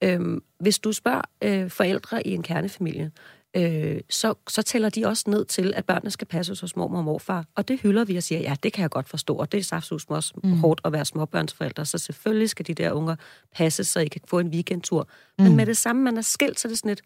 Øh, 0.04 0.40
hvis 0.60 0.78
du 0.78 0.92
spørger 0.92 1.22
øh, 1.42 1.70
forældre 1.70 2.26
i 2.26 2.34
en 2.34 2.42
kernefamilie, 2.42 3.10
øh, 3.56 4.00
så, 4.10 4.34
så 4.48 4.62
tæller 4.62 4.88
de 4.88 5.06
også 5.06 5.24
ned 5.26 5.44
til, 5.44 5.72
at 5.76 5.84
børnene 5.84 6.10
skal 6.10 6.26
passes 6.26 6.60
hos 6.60 6.76
mormor 6.76 6.98
og 6.98 7.04
morfar. 7.04 7.44
Og 7.54 7.68
det 7.68 7.80
hylder 7.80 8.04
vi 8.04 8.16
og 8.16 8.22
siger, 8.22 8.40
ja, 8.40 8.56
det 8.62 8.72
kan 8.72 8.82
jeg 8.82 8.90
godt 8.90 9.08
forstå, 9.08 9.34
og 9.34 9.52
det 9.52 9.58
er 9.58 9.64
saftsus 9.64 10.04
også 10.04 10.32
mm. 10.44 10.58
hårdt 10.58 10.80
at 10.84 10.92
være 10.92 11.04
småbørnsforældre, 11.04 11.86
så 11.86 11.98
selvfølgelig 11.98 12.50
skal 12.50 12.66
de 12.66 12.74
der 12.74 12.92
unger 12.92 13.16
passes, 13.54 13.88
så 13.88 14.00
I 14.00 14.08
kan 14.08 14.20
få 14.26 14.38
en 14.38 14.48
weekendtur. 14.48 15.08
Mm. 15.38 15.44
Men 15.44 15.56
med 15.56 15.66
det 15.66 15.76
samme, 15.76 16.02
man 16.02 16.16
er 16.16 16.22
skilt, 16.22 16.60
så 16.60 16.68
er 16.68 16.70
det 16.70 16.78
sådan 16.78 16.90
et, 16.90 17.02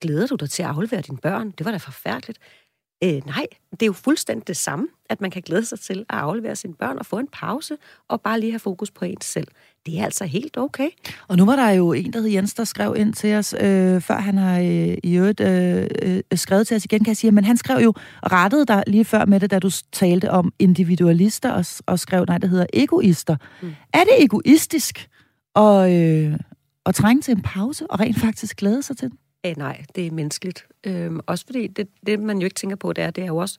glæder 0.00 0.26
du 0.26 0.34
dig 0.34 0.50
til 0.50 0.62
at 0.62 0.68
aflevere 0.68 1.00
dine 1.00 1.18
børn? 1.18 1.50
Det 1.50 1.64
var 1.64 1.70
da 1.70 1.76
forfærdeligt. 1.76 2.38
Øh, 3.04 3.26
nej, 3.26 3.46
det 3.70 3.82
er 3.82 3.86
jo 3.86 3.92
fuldstændig 3.92 4.46
det 4.46 4.56
samme, 4.56 4.88
at 5.10 5.20
man 5.20 5.30
kan 5.30 5.42
glæde 5.42 5.64
sig 5.64 5.80
til 5.80 6.00
at 6.08 6.18
aflevere 6.18 6.56
sine 6.56 6.74
børn 6.74 6.98
og 6.98 7.06
få 7.06 7.18
en 7.18 7.28
pause, 7.28 7.76
og 8.08 8.20
bare 8.20 8.40
lige 8.40 8.52
have 8.52 8.60
fokus 8.60 8.90
på 8.90 9.04
en 9.04 9.20
selv. 9.20 9.48
Det 9.86 10.00
er 10.00 10.04
altså 10.04 10.24
helt 10.24 10.56
okay. 10.56 10.88
Og 11.28 11.36
nu 11.36 11.44
var 11.44 11.56
der 11.56 11.70
jo 11.70 11.92
en, 11.92 12.12
der 12.12 12.20
hed 12.20 12.28
Jens, 12.28 12.54
der 12.54 12.64
skrev 12.64 12.94
ind 12.98 13.14
til 13.14 13.34
os, 13.34 13.54
øh, 13.60 14.00
før 14.00 14.18
han 14.18 14.38
har 14.38 14.58
øh, 14.58 14.96
i 15.02 15.16
øvrigt 15.16 15.40
øh, 15.40 15.86
øh, 16.02 16.22
skrevet 16.34 16.66
til 16.66 16.76
os 16.76 16.84
igen, 16.84 17.04
kan 17.04 17.08
jeg 17.08 17.16
sige, 17.16 17.30
men 17.30 17.44
han 17.44 17.56
skrev 17.56 17.84
jo, 17.84 17.94
rettede 18.22 18.66
dig 18.66 18.82
lige 18.86 19.04
før 19.04 19.24
med 19.24 19.40
det, 19.40 19.50
da 19.50 19.58
du 19.58 19.70
talte 19.92 20.30
om 20.30 20.52
individualister, 20.58 21.52
og, 21.52 21.64
og 21.86 21.98
skrev, 21.98 22.24
nej, 22.28 22.38
det 22.38 22.50
hedder 22.50 22.66
egoister. 22.72 23.36
Mm. 23.62 23.74
Er 23.92 24.04
det 24.04 24.24
egoistisk 24.24 25.08
at, 25.56 25.92
øh, 25.92 26.38
at 26.86 26.94
trænge 26.94 27.22
til 27.22 27.32
en 27.32 27.42
pause, 27.42 27.90
og 27.90 28.00
rent 28.00 28.18
faktisk 28.18 28.56
glæde 28.56 28.82
sig 28.82 28.96
til 28.96 29.10
den? 29.10 29.18
Æh, 29.44 29.56
nej, 29.56 29.84
det 29.94 30.06
er 30.06 30.10
menneskeligt. 30.10 30.66
Øhm, 30.86 31.20
også 31.26 31.44
fordi 31.46 31.66
det, 31.66 31.88
det, 32.06 32.20
man 32.20 32.38
jo 32.38 32.44
ikke 32.44 32.54
tænker 32.54 32.76
på, 32.76 32.92
det 32.92 33.04
er, 33.04 33.10
det 33.10 33.22
er 33.22 33.26
jo 33.26 33.36
også 33.36 33.58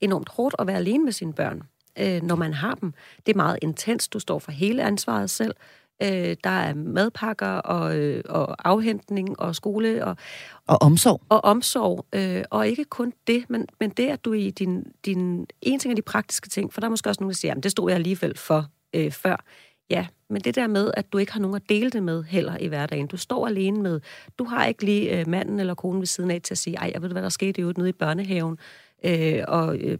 enormt 0.00 0.28
hårdt 0.28 0.54
at 0.58 0.66
være 0.66 0.76
alene 0.76 1.04
med 1.04 1.12
sine 1.12 1.32
børn, 1.32 1.62
øh, 1.98 2.22
når 2.22 2.36
man 2.36 2.54
har 2.54 2.74
dem. 2.74 2.92
Det 3.26 3.32
er 3.32 3.36
meget 3.36 3.58
intens. 3.62 4.08
Du 4.08 4.18
står 4.18 4.38
for 4.38 4.52
hele 4.52 4.82
ansvaret 4.82 5.30
selv. 5.30 5.54
Øh, 6.02 6.36
der 6.44 6.50
er 6.50 6.74
madpakker 6.74 7.46
og, 7.46 7.98
øh, 7.98 8.22
og 8.28 8.68
afhentning 8.68 9.40
og 9.40 9.56
skole. 9.56 10.04
Og, 10.04 10.16
og 10.66 10.82
omsorg. 10.82 11.20
Og 11.28 11.44
omsorg. 11.44 12.06
Øh, 12.12 12.44
og 12.50 12.68
ikke 12.68 12.84
kun 12.84 13.12
det, 13.26 13.44
men, 13.50 13.66
men 13.80 13.90
det, 13.90 14.08
at 14.08 14.24
du 14.24 14.32
i 14.32 14.50
din, 14.50 14.84
din... 15.06 15.46
En 15.62 15.78
ting 15.78 15.92
af 15.92 15.96
de 15.96 16.02
praktiske 16.02 16.48
ting, 16.48 16.72
for 16.72 16.80
der 16.80 16.86
er 16.86 16.90
måske 16.90 17.10
også 17.10 17.20
nogen, 17.20 17.30
der 17.30 17.36
siger, 17.36 17.54
at 17.54 17.62
det 17.62 17.70
stod 17.70 17.90
jeg 17.90 17.96
alligevel 17.96 18.38
for 18.38 18.66
øh, 18.94 19.10
før. 19.10 19.44
Ja, 19.90 20.06
men 20.30 20.42
det 20.42 20.54
der 20.54 20.66
med, 20.66 20.90
at 20.96 21.12
du 21.12 21.18
ikke 21.18 21.32
har 21.32 21.40
nogen 21.40 21.56
at 21.56 21.68
dele 21.68 21.90
det 21.90 22.02
med 22.02 22.22
heller 22.22 22.56
i 22.58 22.66
hverdagen. 22.66 23.06
Du 23.06 23.16
står 23.16 23.46
alene 23.46 23.82
med, 23.82 24.00
du 24.38 24.44
har 24.44 24.66
ikke 24.66 24.84
lige 24.84 25.20
øh, 25.20 25.28
manden 25.28 25.60
eller 25.60 25.74
konen 25.74 26.00
ved 26.00 26.06
siden 26.06 26.30
af 26.30 26.40
til 26.42 26.54
at 26.54 26.58
sige, 26.58 26.76
ej, 26.76 26.90
jeg 26.94 27.02
ved 27.02 27.10
hvad 27.10 27.22
der 27.22 27.28
skete 27.28 27.60
jo 27.60 27.72
nede 27.76 27.88
i 27.88 27.92
børnehaven, 27.92 28.58
øh, 29.04 29.44
og 29.48 29.78
øh, 29.78 29.98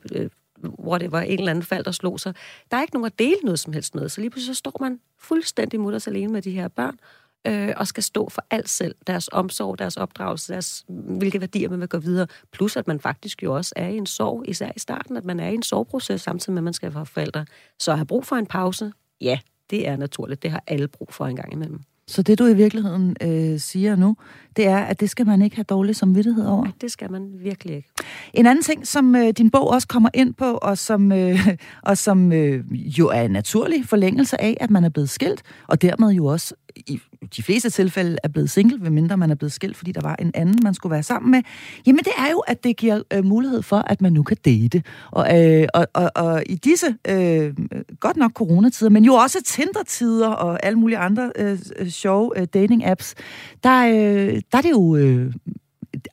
whatever, 0.64 0.82
hvor 0.82 0.98
det 0.98 1.12
var 1.12 1.20
en 1.20 1.38
eller 1.38 1.50
anden 1.50 1.64
fald, 1.64 1.84
der 1.84 1.90
slog 1.90 2.20
sig. 2.20 2.34
Der 2.70 2.76
er 2.76 2.82
ikke 2.82 2.94
nogen 2.94 3.06
at 3.06 3.18
dele 3.18 3.40
noget 3.44 3.58
som 3.58 3.72
helst 3.72 3.94
med, 3.94 4.08
så 4.08 4.20
lige 4.20 4.30
pludselig 4.30 4.56
så 4.56 4.58
står 4.58 4.76
man 4.80 5.00
fuldstændig 5.18 5.80
mutters 5.80 6.06
alene 6.06 6.32
med 6.32 6.42
de 6.42 6.50
her 6.50 6.68
børn, 6.68 6.98
øh, 7.46 7.74
og 7.76 7.86
skal 7.86 8.02
stå 8.02 8.28
for 8.28 8.44
alt 8.50 8.68
selv. 8.68 8.94
Deres 9.06 9.28
omsorg, 9.32 9.78
deres 9.78 9.96
opdragelse, 9.96 10.52
deres, 10.52 10.84
hvilke 10.88 11.40
værdier 11.40 11.68
man 11.68 11.80
vil 11.80 11.88
gå 11.88 11.98
videre. 11.98 12.26
Plus 12.52 12.76
at 12.76 12.88
man 12.88 13.00
faktisk 13.00 13.42
jo 13.42 13.56
også 13.56 13.72
er 13.76 13.88
i 13.88 13.96
en 13.96 14.06
sorg, 14.06 14.44
især 14.48 14.70
i 14.76 14.78
starten, 14.78 15.16
at 15.16 15.24
man 15.24 15.40
er 15.40 15.48
i 15.48 15.54
en 15.54 15.62
sorgproces, 15.62 16.20
samtidig 16.20 16.54
med, 16.54 16.60
at 16.60 16.64
man 16.64 16.72
skal 16.72 16.94
være 16.94 17.06
forældre. 17.06 17.46
Så 17.78 17.90
at 17.90 17.98
have 17.98 18.06
brug 18.06 18.26
for 18.26 18.36
en 18.36 18.46
pause, 18.46 18.92
ja, 19.20 19.38
det 19.70 19.88
er 19.88 19.96
naturligt. 19.96 20.42
Det 20.42 20.50
har 20.50 20.62
alle 20.66 20.88
brug 20.88 21.08
for 21.12 21.26
en 21.26 21.36
gang 21.36 21.52
imellem. 21.52 21.80
Så 22.12 22.22
det, 22.22 22.38
du 22.38 22.46
i 22.46 22.54
virkeligheden 22.54 23.16
øh, 23.22 23.60
siger 23.60 23.96
nu, 23.96 24.16
det 24.56 24.66
er, 24.66 24.78
at 24.78 25.00
det 25.00 25.10
skal 25.10 25.26
man 25.26 25.42
ikke 25.42 25.56
have 25.56 25.64
dårlig 25.64 25.96
samvittighed 25.96 26.46
over? 26.46 26.64
Nej, 26.64 26.72
det 26.80 26.92
skal 26.92 27.10
man 27.10 27.30
virkelig 27.40 27.76
ikke. 27.76 27.88
En 28.34 28.46
anden 28.46 28.62
ting, 28.62 28.86
som 28.86 29.16
øh, 29.16 29.30
din 29.30 29.50
bog 29.50 29.68
også 29.70 29.88
kommer 29.88 30.08
ind 30.14 30.34
på, 30.34 30.58
og 30.62 30.78
som, 30.78 31.12
øh, 31.12 31.48
og 31.82 31.98
som 31.98 32.32
øh, 32.32 32.64
jo 32.98 33.08
er 33.08 33.22
en 33.22 33.30
naturlig 33.30 33.88
forlængelse 33.88 34.40
af, 34.40 34.56
at 34.60 34.70
man 34.70 34.84
er 34.84 34.88
blevet 34.88 35.10
skilt, 35.10 35.42
og 35.68 35.82
dermed 35.82 36.08
jo 36.10 36.26
også 36.26 36.54
i 36.76 37.00
de 37.36 37.42
fleste 37.42 37.70
tilfælde 37.70 38.16
er 38.22 38.28
blevet 38.28 38.50
single, 38.50 38.78
medmindre 38.78 39.16
man 39.16 39.30
er 39.30 39.34
blevet 39.34 39.52
skilt, 39.52 39.76
fordi 39.76 39.92
der 39.92 40.00
var 40.00 40.16
en 40.18 40.30
anden, 40.34 40.58
man 40.62 40.74
skulle 40.74 40.92
være 40.92 41.02
sammen 41.02 41.30
med, 41.30 41.42
jamen 41.86 42.04
det 42.04 42.12
er 42.18 42.30
jo, 42.30 42.38
at 42.38 42.64
det 42.64 42.76
giver 42.76 43.02
øh, 43.12 43.24
mulighed 43.24 43.62
for, 43.62 43.76
at 43.76 44.00
man 44.00 44.12
nu 44.12 44.22
kan 44.22 44.36
date. 44.44 44.82
Og, 45.10 45.42
øh, 45.42 45.66
og, 45.74 45.86
og, 45.94 46.10
og 46.14 46.42
i 46.46 46.54
disse, 46.54 46.96
øh, 47.08 47.54
godt 48.00 48.16
nok 48.16 48.32
coronatider, 48.32 48.90
men 48.90 49.04
jo 49.04 49.14
også 49.14 49.38
Tinder-tider 49.44 50.28
og 50.28 50.66
alle 50.66 50.78
mulige 50.78 50.98
andre 50.98 51.32
øh, 51.36 51.58
øh 51.78 51.88
sjove 51.88 52.32
øh, 52.36 52.46
dating-apps, 52.56 53.14
der, 53.62 53.86
øh, 53.86 54.40
der 54.52 54.58
er 54.58 54.62
det 54.62 54.70
jo 54.70 54.96
øh, 54.96 55.32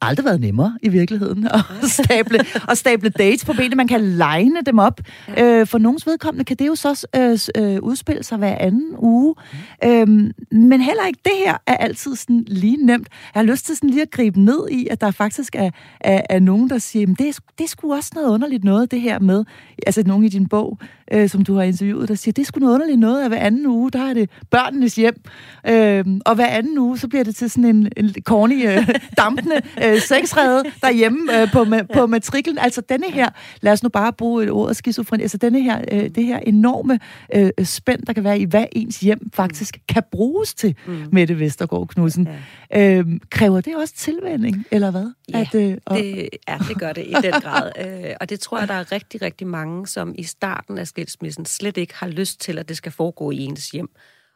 aldrig 0.01 0.25
været 0.25 0.41
nemmere 0.41 0.77
i 0.81 0.89
virkeligheden 0.89 1.47
at 1.47 1.61
stable, 1.99 2.39
at 2.69 2.77
stable 2.77 3.09
dates 3.09 3.45
på 3.45 3.53
benene. 3.53 3.75
Man 3.75 3.87
kan 3.87 4.01
legne 4.01 4.61
dem 4.65 4.79
op. 4.79 5.01
Øh, 5.37 5.67
for 5.67 5.77
nogens 5.77 6.07
vedkommende 6.07 6.45
kan 6.45 6.57
det 6.57 6.67
jo 6.67 6.75
så 6.75 7.07
øh, 7.15 7.63
øh, 7.63 7.79
udspille 7.81 8.23
sig 8.23 8.37
hver 8.37 8.57
anden 8.59 8.95
uge. 8.97 9.35
Øhm, 9.83 10.31
men 10.51 10.81
heller 10.81 11.05
ikke 11.07 11.19
det 11.23 11.33
her 11.45 11.57
er 11.67 11.77
altid 11.77 12.15
sådan 12.15 12.43
lige 12.47 12.85
nemt. 12.85 13.07
Jeg 13.35 13.39
har 13.39 13.43
lyst 13.43 13.65
til 13.65 13.75
sådan 13.75 13.89
lige 13.89 14.01
at 14.01 14.11
gribe 14.11 14.39
ned 14.39 14.69
i, 14.71 14.87
at 14.91 15.01
der 15.01 15.11
faktisk 15.11 15.55
er, 15.55 15.69
er, 15.99 16.21
er 16.29 16.39
nogen, 16.39 16.69
der 16.69 16.77
siger, 16.77 17.07
det, 17.07 17.27
er, 17.27 17.39
det 17.57 17.63
er 17.63 17.67
sgu 17.67 17.93
også 17.93 18.11
noget 18.15 18.29
underligt 18.29 18.63
noget, 18.63 18.91
det 18.91 19.01
her 19.01 19.19
med, 19.19 19.45
altså 19.87 20.03
nogen 20.05 20.23
i 20.23 20.29
din 20.29 20.47
bog, 20.47 20.79
øh, 21.11 21.29
som 21.29 21.43
du 21.43 21.55
har 21.55 21.63
interviewet, 21.63 22.09
der 22.09 22.15
siger, 22.15 22.33
det 22.33 22.41
er 22.41 22.45
sgu 22.45 22.59
noget 22.59 22.73
underligt 22.73 22.99
noget, 22.99 23.23
at 23.23 23.29
hver 23.29 23.39
anden 23.39 23.65
uge, 23.65 23.91
der 23.91 24.09
er 24.09 24.13
det 24.13 24.29
børnenes 24.51 24.95
hjem. 24.95 25.21
Øh, 25.67 26.05
og 26.25 26.35
hver 26.35 26.47
anden 26.47 26.77
uge, 26.77 26.97
så 26.97 27.07
bliver 27.07 27.23
det 27.23 27.35
til 27.35 27.49
sådan 27.49 27.75
en, 27.75 27.89
en 27.97 28.13
corny, 28.23 28.67
øh, 28.67 28.89
dampende 29.17 29.61
øh, 29.84 30.01
sexrede 30.01 30.63
derhjemme 30.82 31.41
øh, 31.41 31.51
på, 31.51 31.63
ma- 31.63 31.93
på 31.93 32.07
matriklen. 32.07 32.57
Altså 32.57 32.82
denne 32.82 33.11
her, 33.11 33.30
lad 33.61 33.73
os 33.73 33.84
nu 33.84 33.89
bare 33.89 34.13
bruge 34.13 34.43
et 34.43 34.51
ord 34.51 34.73
skizofreni, 34.73 35.23
altså 35.23 35.38
denne 35.38 35.61
her, 35.61 35.82
øh, 35.91 36.09
det 36.09 36.25
her 36.25 36.39
enorme 36.39 36.99
øh, 37.36 37.51
spænd, 37.63 38.01
der 38.01 38.13
kan 38.13 38.23
være 38.23 38.39
i, 38.39 38.45
hvad 38.45 38.65
ens 38.71 38.99
hjem 38.99 39.30
faktisk 39.34 39.75
mm. 39.75 39.84
kan 39.93 40.03
bruges 40.11 40.53
til, 40.53 40.75
mm. 40.88 41.03
Mette 41.11 41.39
Vestergaard 41.39 41.88
Knudsen. 41.88 42.27
Ja. 42.71 42.97
Øh, 42.97 43.05
kræver 43.30 43.61
det 43.61 43.75
også 43.75 43.93
tilvænding, 43.95 44.65
eller 44.71 44.91
hvad? 44.91 45.11
Ja, 45.34 45.39
at, 45.39 45.55
øh, 45.55 45.77
og... 45.86 45.97
det, 45.97 46.30
ja, 46.47 46.57
det 46.67 46.80
gør 46.80 46.93
det 46.93 47.05
i 47.07 47.13
den 47.23 47.32
grad. 47.32 47.71
øh, 47.80 48.15
og 48.21 48.30
det 48.30 48.39
tror 48.39 48.59
jeg, 48.59 48.67
der 48.67 48.73
er 48.73 48.91
rigtig, 48.91 49.21
rigtig 49.21 49.47
mange, 49.47 49.88
som 49.88 50.15
i 50.17 50.23
starten 50.23 50.77
af 50.77 50.88
skilsmissen 50.88 51.45
slet 51.45 51.77
ikke 51.77 51.93
har 51.95 52.07
lyst 52.07 52.41
til, 52.41 52.57
at 52.57 52.69
det 52.69 52.77
skal 52.77 52.91
foregå 52.91 53.32
i 53.32 53.38
ens 53.38 53.69
hjem. 53.69 53.89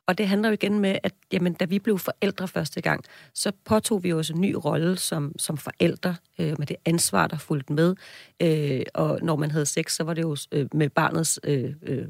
Og 0.07 0.17
det 0.17 0.27
handler 0.27 0.49
jo 0.49 0.53
igen 0.53 0.79
med, 0.79 0.97
at 1.03 1.13
jamen, 1.33 1.53
da 1.53 1.65
vi 1.65 1.79
blev 1.79 1.99
forældre 1.99 2.47
første 2.47 2.81
gang, 2.81 3.03
så 3.33 3.51
påtog 3.65 4.03
vi 4.03 4.13
også 4.13 4.33
en 4.33 4.41
ny 4.41 4.55
rolle 4.65 4.97
som, 4.97 5.31
som 5.39 5.57
forældre, 5.57 6.15
øh, 6.39 6.55
med 6.59 6.67
det 6.67 6.75
ansvar, 6.85 7.27
der 7.27 7.37
fulgte 7.37 7.73
med. 7.73 7.95
Øh, 8.41 8.81
og 8.93 9.19
når 9.21 9.35
man 9.35 9.51
havde 9.51 9.65
sex, 9.65 9.91
så 9.95 10.03
var 10.03 10.13
det 10.13 10.21
jo 10.21 10.37
øh, 10.51 10.67
med 10.73 10.89
barnets 10.89 11.39
øh, 11.43 11.73
øh, 11.85 12.05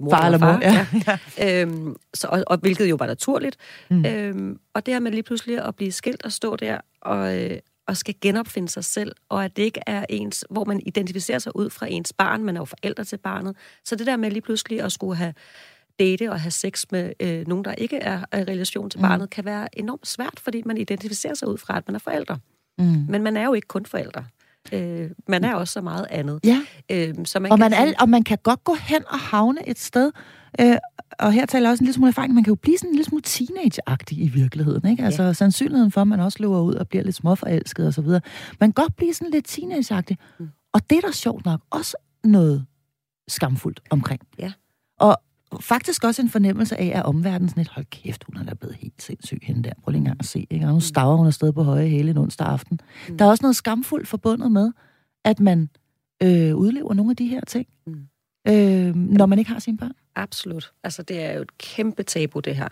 mor 0.00 0.10
far 0.10 0.26
eller 0.26 0.38
far. 0.38 0.52
mor, 0.52 0.60
ja. 0.62 0.86
ja. 1.38 1.62
øhm, 1.62 1.96
så, 2.14 2.28
og, 2.28 2.44
og 2.46 2.58
hvilket 2.58 2.90
jo 2.90 2.96
var 2.96 3.06
naturligt. 3.06 3.56
Mm. 3.90 4.06
Øhm, 4.06 4.58
og 4.74 4.86
det 4.86 4.94
her 4.94 5.00
med 5.00 5.12
lige 5.12 5.22
pludselig 5.22 5.64
at 5.64 5.76
blive 5.76 5.92
skilt 5.92 6.24
og 6.24 6.32
stå 6.32 6.56
der 6.56 6.80
og, 7.00 7.38
øh, 7.38 7.58
og 7.86 7.96
skal 7.96 8.14
genopfinde 8.20 8.68
sig 8.68 8.84
selv, 8.84 9.12
og 9.28 9.44
at 9.44 9.56
det 9.56 9.62
ikke 9.62 9.80
er 9.86 10.04
ens, 10.08 10.44
hvor 10.50 10.64
man 10.64 10.82
identificerer 10.86 11.38
sig 11.38 11.56
ud 11.56 11.70
fra 11.70 11.86
ens 11.90 12.12
barn, 12.12 12.44
man 12.44 12.56
er 12.56 12.60
jo 12.60 12.64
forældre 12.64 13.04
til 13.04 13.18
barnet. 13.18 13.56
Så 13.84 13.96
det 13.96 14.06
der 14.06 14.16
med 14.16 14.30
lige 14.30 14.42
pludselig 14.42 14.82
at 14.82 14.92
skulle 14.92 15.16
have 15.16 15.34
date 15.98 16.30
og 16.30 16.40
have 16.40 16.50
sex 16.50 16.84
med 16.92 17.12
øh, 17.20 17.46
nogen, 17.48 17.64
der 17.64 17.72
ikke 17.72 17.96
er 17.96 18.18
i 18.18 18.36
relation 18.36 18.90
til 18.90 19.00
mm. 19.00 19.02
barnet, 19.02 19.30
kan 19.30 19.44
være 19.44 19.78
enormt 19.78 20.06
svært, 20.06 20.40
fordi 20.40 20.62
man 20.66 20.76
identificerer 20.76 21.34
sig 21.34 21.48
ud 21.48 21.58
fra, 21.58 21.76
at 21.76 21.88
man 21.88 21.94
er 21.94 21.98
forældre. 21.98 22.38
Mm. 22.78 23.04
Men 23.08 23.22
man 23.22 23.36
er 23.36 23.44
jo 23.44 23.54
ikke 23.54 23.68
kun 23.68 23.86
forældre. 23.86 24.24
Øh, 24.72 25.10
man 25.28 25.44
er 25.44 25.54
også 25.54 25.72
så 25.72 25.80
meget 25.80 26.06
andet. 26.10 26.40
Ja. 26.44 26.60
Øh, 26.90 27.14
så 27.24 27.40
man 27.40 27.52
og, 27.52 27.58
man 27.58 27.72
er, 27.72 27.92
og 28.00 28.08
man 28.08 28.22
kan 28.22 28.38
godt 28.42 28.64
gå 28.64 28.74
hen 28.74 29.02
og 29.08 29.18
havne 29.18 29.68
et 29.68 29.78
sted, 29.78 30.12
øh, 30.60 30.76
og 31.18 31.32
her 31.32 31.46
taler 31.46 31.66
jeg 31.66 31.70
også 31.70 31.82
en 31.82 31.86
lille 31.86 31.94
smule 31.94 32.08
erfaring, 32.08 32.34
man 32.34 32.44
kan 32.44 32.50
jo 32.50 32.54
blive 32.54 32.78
sådan 32.78 32.90
en 32.90 32.94
lille 32.94 33.04
smule 33.04 33.22
teenage 33.22 33.80
i 34.10 34.28
virkeligheden, 34.28 34.90
ikke? 34.90 35.04
Altså 35.04 35.22
ja. 35.22 35.32
sandsynligheden 35.32 35.90
for, 35.90 36.00
at 36.00 36.08
man 36.08 36.20
også 36.20 36.38
løber 36.40 36.60
ud 36.60 36.74
og 36.74 36.88
bliver 36.88 37.04
lidt 37.04 37.16
småforelsket 37.16 37.86
og 37.86 37.94
så 37.94 38.02
videre. 38.02 38.20
Man 38.60 38.72
kan 38.72 38.84
godt 38.84 38.96
blive 38.96 39.14
sådan 39.14 39.30
lidt 39.30 39.46
teenage 39.48 40.04
mm. 40.38 40.48
og 40.72 40.90
det 40.90 40.96
er 40.96 41.00
der 41.00 41.12
sjovt 41.12 41.44
nok 41.44 41.60
også 41.70 41.96
noget 42.24 42.66
skamfuldt 43.28 43.80
omkring. 43.90 44.20
Ja. 44.38 44.52
Og 44.98 45.16
faktisk 45.60 46.04
også 46.04 46.22
en 46.22 46.28
fornemmelse 46.28 46.76
af, 46.76 46.92
at 46.94 47.04
omverdenen 47.04 47.48
sådan 47.48 47.60
lidt, 47.60 47.68
hold 47.68 47.86
kæft, 47.90 48.24
hun 48.24 48.36
er 48.36 48.44
da 48.44 48.54
blevet 48.54 48.76
helt 48.76 49.02
sindssyg 49.02 49.38
hende 49.42 49.62
der. 49.62 49.72
Prøv 49.84 49.90
lige 49.90 49.98
engang 49.98 50.16
at 50.20 50.26
se, 50.26 50.46
ikke? 50.50 50.66
Og 50.66 50.68
nu 50.68 50.74
mm. 50.74 50.80
staver 50.80 51.16
hun 51.16 51.26
afsted 51.26 51.52
på 51.52 51.62
høje 51.62 51.86
hele 51.86 52.10
en 52.10 52.16
onsdag 52.16 52.46
aften. 52.46 52.80
Mm. 53.08 53.18
Der 53.18 53.24
er 53.24 53.28
også 53.28 53.42
noget 53.42 53.56
skamfuldt 53.56 54.08
forbundet 54.08 54.52
med, 54.52 54.72
at 55.24 55.40
man 55.40 55.70
øh, 56.22 56.56
udlever 56.56 56.94
nogle 56.94 57.10
af 57.10 57.16
de 57.16 57.26
her 57.26 57.40
ting, 57.40 57.66
mm. 57.86 58.06
øh, 58.48 58.96
når 58.96 59.26
man 59.26 59.38
ikke 59.38 59.50
har 59.50 59.58
sine 59.58 59.78
børn. 59.78 59.92
Absolut. 60.14 60.72
Altså, 60.84 61.02
det 61.02 61.22
er 61.22 61.32
jo 61.32 61.42
et 61.42 61.58
kæmpe 61.58 62.02
tabu, 62.02 62.40
det 62.40 62.56
her. 62.56 62.68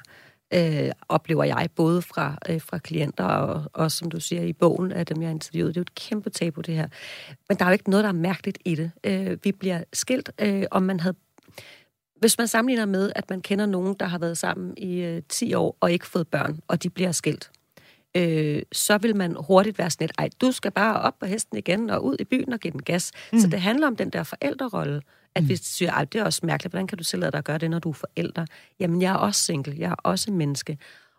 Øh, 0.55 0.91
oplever 1.09 1.45
jeg, 1.45 1.69
både 1.77 2.03
fra, 2.03 2.39
øh, 2.49 2.61
fra 2.61 2.79
klienter 2.79 3.25
og, 3.25 3.71
og, 3.73 3.93
som 3.93 4.11
du 4.11 4.21
siger, 4.21 4.43
i 4.43 4.53
bogen 4.53 4.93
af 4.93 5.07
dem, 5.07 5.23
jeg 5.23 5.29
har 5.29 5.35
interviewet. 5.35 5.75
Det 5.75 5.77
er 5.77 5.81
jo 5.81 5.83
et 5.83 5.95
kæmpe 5.95 6.31
tabu, 6.31 6.61
det 6.61 6.75
her. 6.75 6.89
Men 7.49 7.59
der 7.59 7.65
er 7.65 7.69
jo 7.69 7.73
ikke 7.73 7.91
noget, 7.91 8.05
der 8.05 8.09
er 8.09 8.15
mærkeligt 8.15 8.59
i 8.65 8.75
det. 8.75 8.91
Øh, 9.05 9.39
vi 9.45 9.53
bliver 9.53 9.83
skilt, 9.93 10.31
øh, 10.41 10.65
om 10.71 10.83
man 10.83 11.01
havde 11.01 11.17
hvis 12.21 12.39
man 12.39 12.49
sammenligner 12.49 12.87
med, 12.87 13.13
at 13.17 13.31
man 13.31 13.41
kender 13.41 13.67
nogen, 13.67 13.97
der 14.01 14.07
har 14.07 14.19
været 14.19 14.39
sammen 14.39 14.75
i 14.77 15.01
øh, 15.01 15.23
10 15.29 15.55
år 15.55 15.77
og 15.81 15.93
ikke 15.93 16.07
fået 16.07 16.29
børn, 16.29 16.61
og 16.69 16.83
de 16.83 16.91
bliver 16.91 17.13
skilt, 17.13 17.51
øh, 18.17 18.63
så 18.73 18.99
vil 18.99 19.17
man 19.17 19.37
hurtigt 19.41 19.79
være 19.79 19.91
sådan 19.91 20.05
et, 20.05 20.13
ej, 20.19 20.29
du 20.41 20.53
skal 20.53 20.71
bare 20.71 21.01
op 21.01 21.19
på 21.19 21.27
hesten 21.27 21.59
igen 21.59 21.91
og 21.91 22.05
ud 22.05 22.17
i 22.21 22.25
byen 22.25 22.53
og 22.53 22.61
give 22.61 22.73
den 22.73 22.83
gas. 22.83 23.13
Mm. 23.33 23.39
Så 23.39 23.47
det 23.47 23.61
handler 23.61 23.87
om 23.87 23.97
den 23.97 24.11
der 24.11 24.23
forældrerolle, 24.23 25.03
at 25.35 25.43
mm. 25.43 25.49
vi 25.49 25.57
siger, 25.57 25.93
ej, 25.93 26.05
det 26.05 26.21
er 26.21 26.25
også 26.25 26.41
mærkeligt, 26.43 26.73
hvordan 26.73 26.87
kan 26.87 26.99
du 26.99 27.05
lade 27.17 27.33
dig 27.33 27.45
gøre 27.45 27.59
det, 27.59 27.71
når 27.71 27.79
du 27.79 27.89
er 27.91 27.95
forældre? 27.95 28.47
Jamen, 28.81 29.03
jeg 29.03 29.13
er 29.13 29.17
også 29.17 29.43
single, 29.43 29.75
jeg 29.79 29.91
er 29.91 29.95
også 30.03 30.31
menneske. 30.31 30.79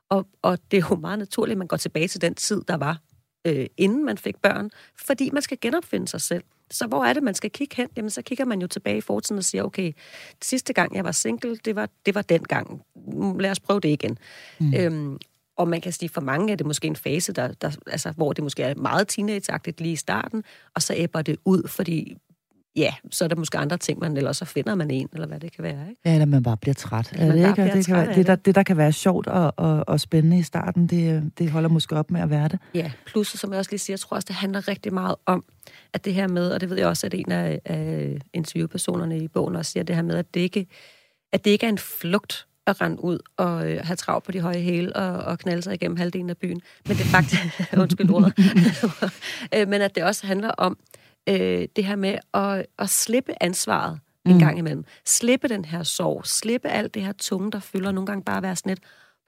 Og, 0.10 0.28
og 0.42 0.60
det 0.72 0.78
er 0.78 0.88
jo 0.90 0.96
meget 0.96 1.20
naturligt, 1.20 1.54
at 1.54 1.58
man 1.58 1.68
går 1.68 1.78
tilbage 1.78 2.08
til 2.08 2.22
den 2.22 2.36
tid, 2.36 2.62
der 2.68 2.78
var, 2.78 3.00
øh, 3.48 3.66
inden 3.78 4.06
man 4.06 4.18
fik 4.18 4.38
børn, 4.38 4.70
fordi 5.06 5.30
man 5.34 5.42
skal 5.42 5.58
genopfinde 5.62 6.08
sig 6.08 6.22
selv. 6.22 6.44
Så 6.72 6.88
hvor 6.88 7.04
er 7.04 7.14
det, 7.14 7.24
man 7.24 7.34
skal 7.34 7.52
kigge 7.52 7.76
hen? 7.76 7.88
Jamen, 7.98 8.10
så 8.10 8.22
kigger 8.22 8.46
man 8.46 8.62
jo 8.62 8.68
tilbage 8.68 8.98
i 8.98 9.02
fortiden 9.02 9.38
og 9.38 9.44
siger, 9.44 9.64
okay, 9.64 9.94
sidste 10.42 10.74
gang 10.74 10.96
jeg 10.96 11.04
var 11.04 11.12
single, 11.12 11.58
det 11.66 11.76
var, 11.76 11.90
det 12.06 12.16
var 12.16 12.22
den 12.22 12.44
gang. 12.44 12.82
Lad 13.40 13.52
os 13.52 13.60
prøve 13.60 13.80
det 13.80 13.90
igen. 13.90 14.18
Mm. 14.60 14.74
Øhm, 14.74 15.18
og 15.58 15.68
man 15.68 15.82
kan 15.82 15.92
sige, 15.92 16.10
for 16.10 16.22
mange 16.22 16.52
er 16.52 16.56
det 16.56 16.66
måske 16.66 16.88
en 16.88 16.96
fase, 16.96 17.34
der, 17.34 17.54
der, 17.54 17.72
altså, 17.88 18.12
hvor 18.12 18.34
det 18.34 18.44
måske 18.44 18.64
er 18.64 18.76
meget 18.76 19.08
teenageagtigt 19.08 19.82
lige 19.82 19.94
i 19.94 19.96
starten, 19.96 20.44
og 20.76 20.82
så 20.82 20.94
æbber 20.98 21.22
det 21.22 21.38
ud, 21.46 21.68
fordi 21.68 22.18
ja, 22.80 22.94
så 23.12 23.24
er 23.24 23.28
der 23.28 23.36
måske 23.36 23.58
andre 23.58 23.78
ting, 23.78 24.00
man, 24.00 24.18
eller 24.18 24.32
så 24.32 24.46
finder 24.46 24.76
man 24.76 24.92
en, 24.92 25.10
eller 25.14 25.28
hvad 25.28 25.40
det 25.40 25.52
kan 25.52 25.64
være. 25.64 25.90
Ikke? 25.90 26.02
Ja, 26.06 26.14
eller 26.14 26.26
man 26.26 26.44
bare 26.44 26.58
bliver 26.58 26.74
træt. 26.74 27.14
Ja, 27.18 27.28
det, 27.28 27.36
ikke? 27.36 27.74
det, 27.74 27.86
kan 27.86 27.96
være, 27.96 28.16
det, 28.16 28.28
der, 28.28 28.36
det, 28.36 28.56
der 28.56 28.64
kan 28.64 28.78
være 28.78 28.92
sjovt 28.92 29.28
og, 29.28 29.54
og, 29.58 29.84
og 29.88 30.00
spændende 30.00 30.40
i 30.40 30.44
starten, 30.44 30.88
det, 30.88 31.32
det 31.38 31.52
holder 31.52 31.70
måske 31.70 31.96
op 31.96 32.12
med 32.12 32.22
at 32.22 32.30
være 32.30 32.48
det. 32.48 32.60
Ja, 32.74 32.92
plus, 33.06 33.28
som 33.28 33.52
jeg 33.52 33.60
også 33.60 33.72
lige 33.72 33.80
siger, 33.80 33.94
jeg 33.94 34.00
tror 34.00 34.16
også, 34.16 34.26
det 34.26 34.36
handler 34.36 34.68
rigtig 34.68 34.94
meget 34.94 35.16
om, 35.26 35.44
at 35.94 36.06
det 36.06 36.14
her 36.14 36.28
med, 36.28 36.52
og 36.52 36.62
det 36.62 36.70
ved 36.70 36.78
jeg 36.78 36.88
også, 36.88 37.06
at 37.08 37.14
en 37.14 37.32
af, 37.32 37.60
af 37.66 38.18
interviewpersonerne 38.34 39.20
i 39.20 39.28
bogen 39.28 39.56
også 39.56 39.72
siger, 39.72 39.84
det 39.84 39.96
her 39.96 40.04
med, 40.04 40.16
at 40.16 40.34
det 40.34 40.40
ikke, 40.40 40.68
at 41.34 41.46
det 41.46 41.52
ikke 41.52 41.66
er 41.66 41.70
en 41.70 41.78
flugt 41.78 42.46
at 42.68 42.82
rende 42.82 43.04
ud 43.04 43.20
og 43.38 43.72
øh, 43.72 43.80
have 43.84 43.96
travlt 43.96 44.26
på 44.26 44.32
de 44.32 44.40
høje 44.40 44.62
hæle 44.62 44.96
og, 44.96 45.12
og 45.12 45.40
knalde 45.40 45.62
sig 45.62 45.74
igennem 45.74 45.98
halvdelen 45.98 46.30
af 46.30 46.38
byen. 46.38 46.62
Men 46.88 46.98
det 46.98 47.06
er 47.06 47.10
faktisk, 47.10 47.42
undskyld 47.82 48.10
ordet, 48.10 48.34
øh, 49.56 49.68
men 49.68 49.82
at 49.82 49.96
det 49.96 50.04
også 50.04 50.28
handler 50.28 50.50
om, 50.50 50.78
øh, 51.30 51.68
det 51.76 51.86
her 51.86 51.96
med 51.96 52.18
at, 52.34 52.66
at 52.80 52.90
slippe 52.90 53.44
ansvaret 53.44 54.00
mm. 54.26 54.32
en 54.32 54.40
gang 54.40 54.58
imellem. 54.58 54.84
Slippe 55.06 55.48
den 55.48 55.66
her 55.66 55.84
sorg, 55.84 56.26
slippe 56.26 56.68
alt 56.68 56.94
det 56.94 57.02
her 57.02 57.12
tunge, 57.12 57.52
der 57.52 57.60
fylder 57.60 57.92
nogle 57.92 58.06
gange 58.06 58.24
bare 58.24 58.42
være 58.42 58.56
sådan 58.56 58.70
lidt, 58.70 58.80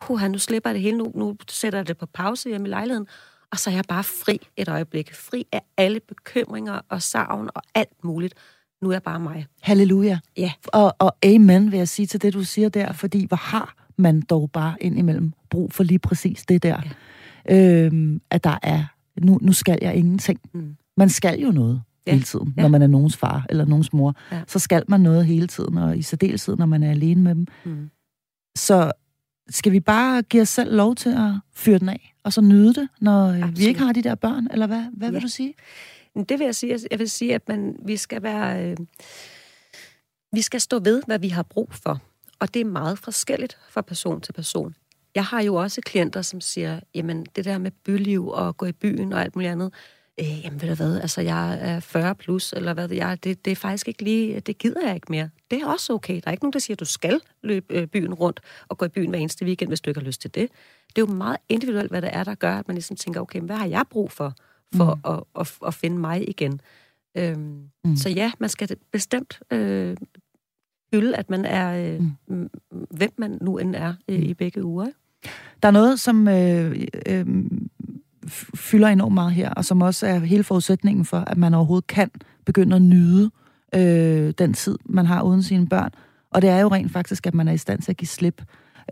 puha, 0.02 0.28
nu 0.28 0.38
slipper 0.38 0.70
jeg 0.70 0.76
det 0.76 0.82
hele, 0.82 0.98
nu, 0.98 1.12
nu 1.16 1.36
sætter 1.50 1.80
jeg 1.80 1.88
det 1.88 1.98
på 1.98 2.06
pause 2.06 2.50
hjemme 2.50 2.68
i 2.68 2.70
lejligheden, 2.70 3.08
og 3.52 3.60
så 3.60 3.70
er 3.70 3.74
jeg 3.74 3.84
bare 3.88 4.04
fri 4.04 4.40
et 4.58 4.70
øjeblik. 4.70 5.14
Fri 5.14 5.48
af 5.52 5.62
alle 5.78 6.00
bekymringer 6.00 6.80
og 6.90 7.02
savn 7.02 7.50
og 7.56 7.62
alt 7.76 8.04
muligt. 8.04 8.34
Nu 8.82 8.90
er 8.90 8.94
jeg 8.94 9.04
bare 9.04 9.20
mig. 9.20 9.48
Halleluja. 9.62 10.20
Ja. 10.38 10.52
Og, 10.68 10.96
og 11.00 11.16
amen 11.26 11.72
vil 11.72 11.78
jeg 11.78 11.88
sige 11.88 12.06
til 12.06 12.22
det, 12.22 12.34
du 12.34 12.44
siger 12.44 12.70
der, 12.70 12.94
fordi 12.94 13.26
hvor 13.28 13.38
har 13.38 13.76
man 13.98 14.22
dog 14.22 14.52
bare 14.52 14.76
indimellem 14.82 15.34
brug 15.50 15.74
for 15.74 15.84
lige 15.84 16.00
præcis 16.00 16.46
det 16.46 16.64
der. 16.64 16.82
Ja. 17.50 17.86
Øhm, 17.86 18.22
at 18.30 18.44
der 18.44 18.58
er, 18.64 18.86
nu, 19.22 19.40
nu 19.42 19.54
skal 19.54 19.78
jeg 19.82 19.96
ingenting. 19.96 20.40
Mm. 20.54 20.76
Man 20.98 21.10
skal 21.10 21.40
jo 21.40 21.52
noget 21.52 21.82
ja. 22.08 22.12
hele 22.12 22.24
tiden, 22.24 22.54
ja. 22.58 22.62
når 22.62 22.70
man 22.70 22.82
er 22.82 22.88
nogens 22.88 23.18
far 23.18 23.46
eller 23.50 23.66
nogens 23.66 23.94
mor. 23.94 24.16
Ja. 24.32 24.42
Så 24.48 24.60
skal 24.60 24.84
man 24.88 25.02
noget 25.02 25.26
hele 25.26 25.48
tiden, 25.48 25.78
og 25.78 25.98
i 25.98 26.02
særdeleshed, 26.02 26.56
når 26.56 26.66
man 26.66 26.84
er 26.84 26.92
alene 26.92 27.22
med 27.22 27.36
dem. 27.36 27.46
Mm. 27.66 27.90
Så 28.58 28.92
skal 29.50 29.72
vi 29.72 29.80
bare 29.80 30.22
give 30.22 30.42
os 30.42 30.50
selv 30.50 30.76
lov 30.76 30.96
til 30.96 31.10
at 31.10 31.32
fyre 31.54 31.80
den 31.80 31.90
af, 31.90 32.14
og 32.24 32.34
så 32.34 32.42
nyde 32.42 32.74
det, 32.74 32.88
når 33.02 33.28
Absolut. 33.28 33.50
Øh, 33.50 33.58
vi 33.58 33.66
ikke 33.66 33.80
har 33.80 33.94
de 33.94 34.02
der 34.02 34.16
børn, 34.16 34.48
eller 34.52 34.68
hvad, 34.68 34.84
hvad 34.94 35.08
ja. 35.08 35.12
vil 35.12 35.22
du 35.22 35.28
sige? 35.28 35.54
Det 36.16 36.40
vil 36.40 36.46
jeg 36.46 36.56
sige. 36.56 36.80
Jeg 36.92 37.00
vil 37.00 37.10
sige, 37.10 37.36
at 37.36 37.48
man, 37.48 37.76
vi 37.86 37.98
skal 37.98 38.24
være... 38.24 38.72
Øh, 38.72 38.78
vi 40.34 40.42
skal 40.42 40.62
stå 40.62 40.80
ved, 40.80 41.02
hvad 41.06 41.20
vi 41.20 41.30
har 41.30 41.44
brug 41.44 41.74
for. 41.74 42.02
Og 42.40 42.54
det 42.54 42.60
er 42.60 42.66
meget 42.66 43.00
forskelligt 43.00 43.58
fra 43.70 43.82
person 43.82 44.22
til 44.22 44.34
person. 44.34 44.76
Jeg 45.16 45.26
har 45.26 45.42
jo 45.42 45.56
også 45.56 45.82
klienter, 45.82 46.22
som 46.22 46.42
siger, 46.42 46.80
jamen 46.96 47.26
det 47.36 47.46
der 47.46 47.58
med 47.58 47.72
byliv 47.72 48.28
og 48.28 48.58
gå 48.58 48.66
i 48.66 48.72
byen 48.72 49.14
og 49.14 49.22
alt 49.22 49.36
muligt 49.36 49.52
andet, 49.52 49.74
øh, 50.20 50.44
jamen 50.44 50.62
ved 50.62 50.70
du 50.70 50.76
hvad, 50.76 51.02
altså 51.02 51.22
jeg 51.22 51.58
er 51.62 51.80
40 51.80 52.16
plus, 52.16 52.54
eller 52.54 52.74
hvad 52.74 52.90
jeg, 52.90 53.24
det, 53.24 53.46
det 53.46 53.52
er 53.52 53.56
faktisk 53.56 53.88
ikke 53.88 54.04
lige, 54.04 54.40
det 54.40 54.58
gider 54.58 54.88
jeg 54.88 54.96
ikke 54.96 55.08
mere. 55.10 55.30
Det 55.52 55.62
er 55.62 55.68
også 55.68 55.94
okay. 55.94 56.16
Der 56.16 56.22
er 56.26 56.32
ikke 56.32 56.44
nogen, 56.44 56.54
der 56.54 56.60
siger, 56.60 56.76
at 56.76 56.80
du 56.80 56.86
skal 56.86 57.22
løbe 57.44 57.74
øh, 57.74 57.88
byen 57.88 58.14
rundt 58.14 58.40
og 58.68 58.78
gå 58.78 58.86
i 58.86 58.90
byen 58.90 59.10
hver 59.10 59.20
eneste 59.20 59.46
weekend, 59.46 59.70
hvis 59.70 59.82
du 59.82 59.90
ikke 59.90 60.00
har 60.00 60.06
lyst 60.06 60.22
til 60.22 60.36
det. 60.36 60.50
Det 60.96 61.02
er 61.02 61.06
jo 61.08 61.14
meget 61.14 61.38
individuelt, 61.50 61.92
hvad 61.92 62.02
det 62.02 62.10
er, 62.14 62.24
der 62.24 62.36
gør, 62.36 62.56
at 62.56 62.68
man 62.68 62.76
ligesom 62.76 62.96
tænker, 62.96 63.22
okay, 63.22 63.42
hvad 63.42 63.56
har 63.56 63.68
jeg 63.68 63.86
brug 63.90 64.12
for, 64.12 64.34
for 64.76 64.96
mm. 64.96 65.12
at, 65.12 65.24
at, 65.40 65.68
at 65.68 65.74
finde 65.74 65.98
mig 65.98 66.30
igen? 66.30 66.62
Øhm, 67.18 67.70
mm. 67.86 67.96
Så 67.96 68.10
ja, 68.10 68.32
man 68.40 68.50
skal 68.50 68.78
bestemt 68.92 69.40
øh, 69.52 69.98
hylde, 70.94 71.16
at 71.16 71.30
man 71.30 71.46
er, 71.46 71.94
øh, 71.94 72.02
mm. 72.28 72.50
hvem 72.72 73.12
man 73.18 73.38
nu 73.42 73.58
end 73.58 73.76
er 73.76 73.94
øh, 74.08 74.20
i 74.20 74.34
begge 74.34 74.64
uger. 74.64 74.88
Der 75.64 75.68
er 75.68 75.72
noget, 75.72 76.00
som 76.00 76.28
øh, 76.28 76.86
øh, 77.06 77.26
fylder 78.56 78.88
enormt 78.88 79.14
meget 79.14 79.32
her, 79.32 79.50
og 79.50 79.66
som 79.66 79.82
også 79.82 80.08
er 80.08 80.20
hele 80.20 80.44
forudsætningen 80.44 81.06
for, 81.06 81.18
at 81.18 81.38
man 81.38 81.54
overhovedet 81.54 81.88
kan 81.88 82.10
begynde 82.46 82.76
at 82.76 82.82
nyde 82.82 83.32
øh, 83.76 84.34
den 84.38 84.54
tid, 84.54 84.78
man 84.86 85.06
har 85.06 85.22
uden 85.22 85.44
sine 85.44 85.68
børn. 85.68 85.92
Og 86.32 86.42
det 86.42 86.50
er 86.50 86.60
jo 86.60 86.68
rent 86.68 86.92
faktisk, 86.92 87.28
at 87.28 87.34
man 87.34 87.48
er 87.48 87.52
i 87.52 87.58
stand 87.58 87.82
til 87.82 87.92
at 87.92 87.98
give 87.98 88.08
slip, 88.08 88.42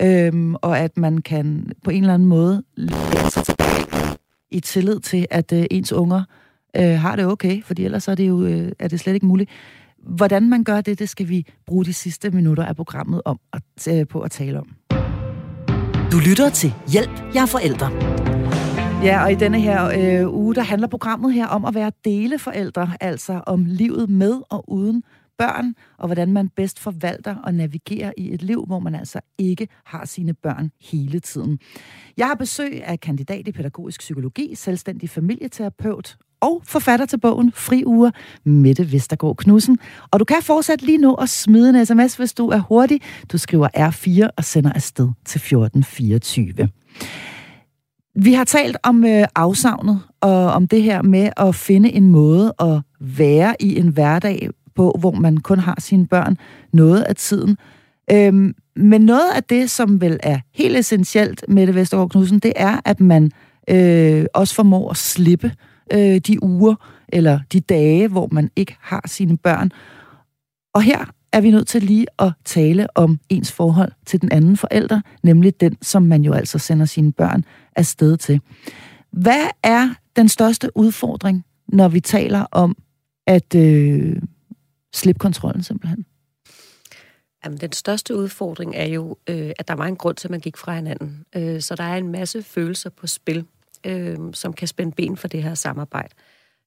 øh, 0.02 0.54
og 0.54 0.80
at 0.80 0.98
man 0.98 1.18
kan 1.18 1.72
på 1.84 1.92
en 1.92 2.04
eller 2.04 2.14
anden 2.14 2.28
måde 2.28 2.64
lære 2.76 3.32
sig 3.32 3.44
tilbage 3.44 4.18
i 4.52 4.60
tillid 4.60 5.00
til, 5.00 5.28
at 5.32 5.52
øh, 5.54 5.66
ens 5.72 5.94
unger 5.94 6.24
øh, 6.78 7.00
har 7.00 7.16
det 7.16 7.26
okay, 7.26 7.64
fordi 7.64 7.86
ellers 7.86 8.08
er 8.08 8.16
det 8.16 8.28
jo 8.28 8.46
øh, 8.46 8.72
er 8.80 8.88
det 8.88 9.00
slet 9.00 9.14
ikke 9.14 9.26
muligt. 9.26 9.50
Hvordan 10.04 10.50
man 10.50 10.64
gør 10.64 10.82
det, 10.82 11.00
det 11.00 11.10
skal 11.10 11.30
vi 11.30 11.46
bruge 11.68 11.86
de 11.86 11.94
sidste 11.94 12.32
minutter 12.32 12.66
af 12.66 12.76
programmet 12.76 13.22
om 13.26 13.40
at, 13.54 13.88
øh, 13.90 14.08
på 14.08 14.22
at 14.22 14.32
tale 14.32 14.60
om. 14.60 14.68
Du 16.12 16.18
lytter 16.30 16.50
til 16.50 16.74
Hjælp, 16.88 17.12
jeg 17.34 17.42
er 17.42 17.46
forældre. 17.46 18.39
Ja, 19.04 19.24
og 19.24 19.32
i 19.32 19.36
denne 19.36 19.60
her 19.60 19.86
øh, 19.86 20.34
uge, 20.34 20.56
der 20.56 20.62
handler 20.62 20.88
programmet 20.88 21.34
her 21.34 21.47
om 21.47 21.66
at 21.66 21.76
være 21.76 21.91
deleforældre, 22.06 22.91
altså 23.02 23.41
om 23.45 23.66
livet 23.66 24.10
med 24.10 24.41
og 24.50 24.72
uden 24.72 25.04
børn, 25.38 25.74
og 25.97 26.08
hvordan 26.08 26.34
man 26.34 26.50
bedst 26.50 26.80
forvalter 26.80 27.36
og 27.36 27.54
navigerer 27.54 28.12
i 28.18 28.34
et 28.34 28.41
liv, 28.41 28.66
hvor 28.68 28.80
man 28.80 28.95
altså 28.95 29.20
ikke 29.38 29.68
har 29.86 30.06
sine 30.06 30.34
børn 30.34 30.72
hele 30.82 31.20
tiden. 31.20 31.60
Jeg 32.18 32.28
har 32.28 32.36
besøg 32.36 32.84
af 32.84 33.00
kandidat 33.00 33.47
i 33.47 33.52
pædagogisk 33.52 34.00
psykologi, 34.00 34.56
selvstændig 34.56 35.10
familieterapeut 35.10 36.18
og 36.41 36.62
forfatter 36.66 37.06
til 37.06 37.20
bogen 37.20 37.52
Fri 37.56 37.84
Uger, 37.86 38.12
Mette 38.43 38.91
Vestergaard 38.91 39.38
Knudsen. 39.38 39.78
Og 40.12 40.20
du 40.20 40.26
kan 40.26 40.41
fortsat 40.41 40.82
lige 40.82 40.97
nu 40.97 41.14
at 41.14 41.30
smide 41.30 41.70
en 41.70 41.86
sms, 41.86 42.16
hvis 42.16 42.34
du 42.34 42.47
er 42.47 42.60
hurtig. 42.60 43.02
Du 43.32 43.38
skriver 43.38 43.68
R4 43.78 44.30
og 44.38 44.43
sender 44.43 44.74
afsted 44.74 45.10
til 45.26 45.39
1424. 45.39 46.70
Vi 48.22 48.34
har 48.34 48.43
talt 48.43 48.78
om 48.84 49.05
øh, 49.05 49.26
afsavnet 49.36 49.99
og 50.22 50.51
om 50.51 50.67
det 50.67 50.84
her 50.84 51.01
med 51.01 51.30
at 51.38 51.55
finde 51.55 51.91
en 51.91 52.05
måde 52.07 52.53
at 52.59 52.82
være 52.99 53.55
i 53.59 53.80
en 53.80 53.88
hverdag 53.88 54.49
på, 54.76 54.95
hvor 54.99 55.11
man 55.11 55.38
kun 55.38 55.59
har 55.59 55.76
sine 55.80 56.07
børn 56.07 56.38
noget 56.74 57.01
af 57.01 57.15
tiden. 57.15 57.57
Øhm, 58.11 58.55
men 58.76 59.01
noget 59.01 59.32
af 59.36 59.43
det, 59.43 59.70
som 59.70 60.01
vel 60.01 60.20
er 60.24 60.39
helt 60.53 60.78
essentielt 60.78 61.45
med 61.47 61.67
det 61.67 61.76
Vestergaard 61.76 62.09
Knudsen, 62.09 62.39
det 62.39 62.53
er, 62.55 62.80
at 62.86 62.99
man 62.99 63.32
øh, 63.70 64.26
også 64.34 64.55
formår 64.55 64.89
at 64.89 64.97
slippe 64.97 65.51
øh, 65.93 66.17
de 66.17 66.43
uger 66.43 66.76
eller 67.09 67.39
de 67.53 67.59
dage, 67.59 68.07
hvor 68.07 68.28
man 68.32 68.49
ikke 68.55 68.76
har 68.82 69.03
sine 69.05 69.38
børn. 69.38 69.72
Og 70.74 70.82
her 70.82 71.05
er 71.34 71.41
vi 71.41 71.51
nødt 71.51 71.67
til 71.67 71.84
lige 71.84 72.07
at 72.20 72.32
tale 72.45 72.97
om 72.97 73.20
ens 73.30 73.51
forhold 73.51 73.91
til 74.05 74.22
den 74.22 74.32
anden 74.32 74.57
forælder, 74.57 75.01
nemlig 75.24 75.61
den, 75.61 75.78
som 75.82 76.03
man 76.03 76.22
jo 76.22 76.34
altså 76.34 76.59
sender 76.59 76.86
sine 76.86 77.11
børn 77.11 77.43
afsted 77.80 78.18
til. 78.18 78.42
Hvad 79.12 79.48
er 79.64 79.90
den 80.16 80.30
største 80.30 80.78
udfordring, 80.78 81.46
når 81.68 81.88
vi 81.88 82.00
taler 82.00 82.46
om 82.52 82.78
at 83.28 83.56
øh, 83.56 84.22
slippe 84.94 85.20
kontrollen 85.20 85.64
simpelthen? 85.64 86.06
Jamen, 87.46 87.58
den 87.58 87.72
største 87.72 88.16
udfordring 88.16 88.76
er 88.76 88.86
jo, 88.86 89.18
øh, 89.30 89.52
at 89.60 89.68
der 89.68 89.74
var 89.74 89.86
en 89.86 89.96
grund 89.96 90.16
til, 90.16 90.28
at 90.28 90.32
man 90.32 90.40
gik 90.40 90.58
fra 90.58 90.76
hinanden. 90.76 91.26
Øh, 91.36 91.62
så 91.62 91.76
der 91.76 91.84
er 91.84 91.98
en 91.98 92.12
masse 92.12 92.44
følelser 92.44 92.90
på 92.90 93.08
spil, 93.08 93.46
øh, 93.86 94.18
som 94.34 94.54
kan 94.54 94.68
spænde 94.68 94.92
ben 94.92 95.18
for 95.18 95.28
det 95.28 95.44
her 95.44 95.54
samarbejde. 95.54 96.14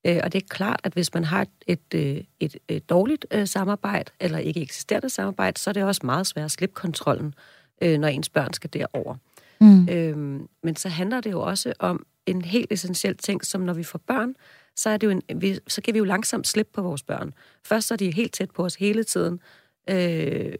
Øh, 0.06 0.20
og 0.24 0.32
det 0.32 0.42
er 0.42 0.46
klart, 0.48 0.80
at 0.84 0.92
hvis 0.92 1.14
man 1.14 1.24
har 1.24 1.46
et, 1.66 1.80
øh, 1.94 2.00
et, 2.00 2.26
et, 2.40 2.56
et 2.68 2.90
dårligt 2.90 3.26
øh, 3.30 3.48
samarbejde, 3.48 4.12
eller 4.20 4.38
ikke 4.38 4.60
eksisterende 4.60 5.10
samarbejde, 5.10 5.60
så 5.60 5.70
er 5.70 5.74
det 5.74 5.84
også 5.84 6.00
meget 6.04 6.26
svært 6.26 6.44
at 6.44 6.50
slippe 6.50 6.74
kontrollen, 6.74 7.34
øh, 7.82 7.98
når 7.98 8.08
ens 8.08 8.28
børn 8.28 8.52
skal 8.52 8.72
derover. 8.72 9.16
Mm. 9.62 9.88
Øhm, 9.88 10.48
men 10.62 10.76
så 10.76 10.88
handler 10.88 11.20
det 11.20 11.30
jo 11.30 11.40
også 11.40 11.72
om 11.78 12.06
en 12.26 12.42
helt 12.42 12.72
essentiel 12.72 13.16
ting, 13.16 13.44
som 13.44 13.60
når 13.60 13.72
vi 13.72 13.82
får 13.82 13.98
børn, 13.98 14.34
så, 14.76 14.90
er 14.90 14.96
det 14.96 15.06
jo 15.06 15.10
en, 15.10 15.42
vi, 15.42 15.58
så 15.68 15.82
kan 15.82 15.94
vi 15.94 15.98
jo 15.98 16.04
langsomt 16.04 16.46
slippe 16.46 16.72
på 16.72 16.82
vores 16.82 17.02
børn. 17.02 17.34
Først 17.64 17.88
så 17.88 17.94
er 17.94 17.96
de 17.96 18.14
helt 18.14 18.32
tæt 18.32 18.50
på 18.50 18.64
os 18.64 18.74
hele 18.74 19.04
tiden, 19.04 19.40
øh, 19.90 20.52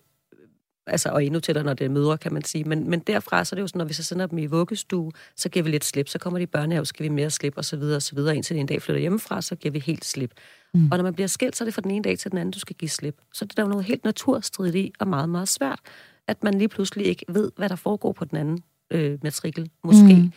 altså, 0.87 1.09
og 1.09 1.25
endnu 1.25 1.41
tættere, 1.41 1.65
når 1.65 1.75
det 1.75 1.85
er 1.85 1.89
mødre, 1.89 2.19
kan 2.19 2.33
man 2.33 2.45
sige. 2.45 2.65
Men, 2.65 2.91
men 2.91 3.01
derfra, 3.01 3.45
så 3.45 3.55
er 3.55 3.57
det 3.57 3.63
jo 3.63 3.67
sådan, 3.67 3.79
når 3.79 3.85
vi 3.85 3.93
så 3.93 4.05
sender 4.05 4.27
dem 4.27 4.39
i 4.39 4.47
vuggestue, 4.47 5.13
så 5.37 5.49
giver 5.49 5.63
vi 5.63 5.71
lidt 5.71 5.85
slip. 5.85 6.09
Så 6.09 6.19
kommer 6.19 6.39
de 6.39 6.43
i 6.43 6.47
børnehave, 6.47 6.87
så 6.87 6.95
giver 6.95 7.11
vi 7.11 7.15
mere 7.15 7.31
slip, 7.31 7.57
og 7.57 7.65
så 7.65 7.77
videre, 7.77 7.97
og 7.97 8.03
så 8.03 8.15
videre. 8.15 8.37
Indtil 8.37 8.57
de 8.57 8.61
en 8.61 8.67
dag 8.67 8.83
flytter 8.83 9.01
hjemmefra, 9.01 9.43
så 9.43 9.57
giver 9.57 9.73
vi 9.73 9.79
helt 9.79 10.05
slip. 10.05 10.33
Mm. 10.75 10.89
Og 10.91 10.97
når 10.99 11.03
man 11.03 11.15
bliver 11.15 11.29
skilt, 11.29 11.57
så 11.57 11.65
er 11.65 11.67
det 11.67 11.75
fra 11.75 11.83
den 11.83 11.91
ene 11.91 12.03
dag 12.03 12.19
til 12.19 12.31
den 12.31 12.39
anden, 12.39 12.53
du 12.53 12.59
skal 12.59 12.77
give 12.77 12.89
slip. 12.89 13.21
Så 13.33 13.45
det 13.45 13.51
er 13.53 13.55
der 13.55 13.63
jo 13.63 13.69
noget 13.69 13.85
helt 13.85 14.05
naturstridigt 14.05 14.77
i, 14.77 14.93
og 15.01 15.09
meget, 15.09 15.29
meget 15.29 15.49
svært, 15.49 15.81
at 16.27 16.43
man 16.43 16.55
lige 16.55 16.69
pludselig 16.69 17.07
ikke 17.07 17.25
ved, 17.29 17.51
hvad 17.57 17.69
der 17.69 17.77
foregår 17.77 18.13
på 18.13 18.25
den 18.25 18.37
anden 18.37 18.59
øh, 18.93 19.19
matrikel, 19.23 19.71
måske. 19.85 20.15
Mm. 20.15 20.33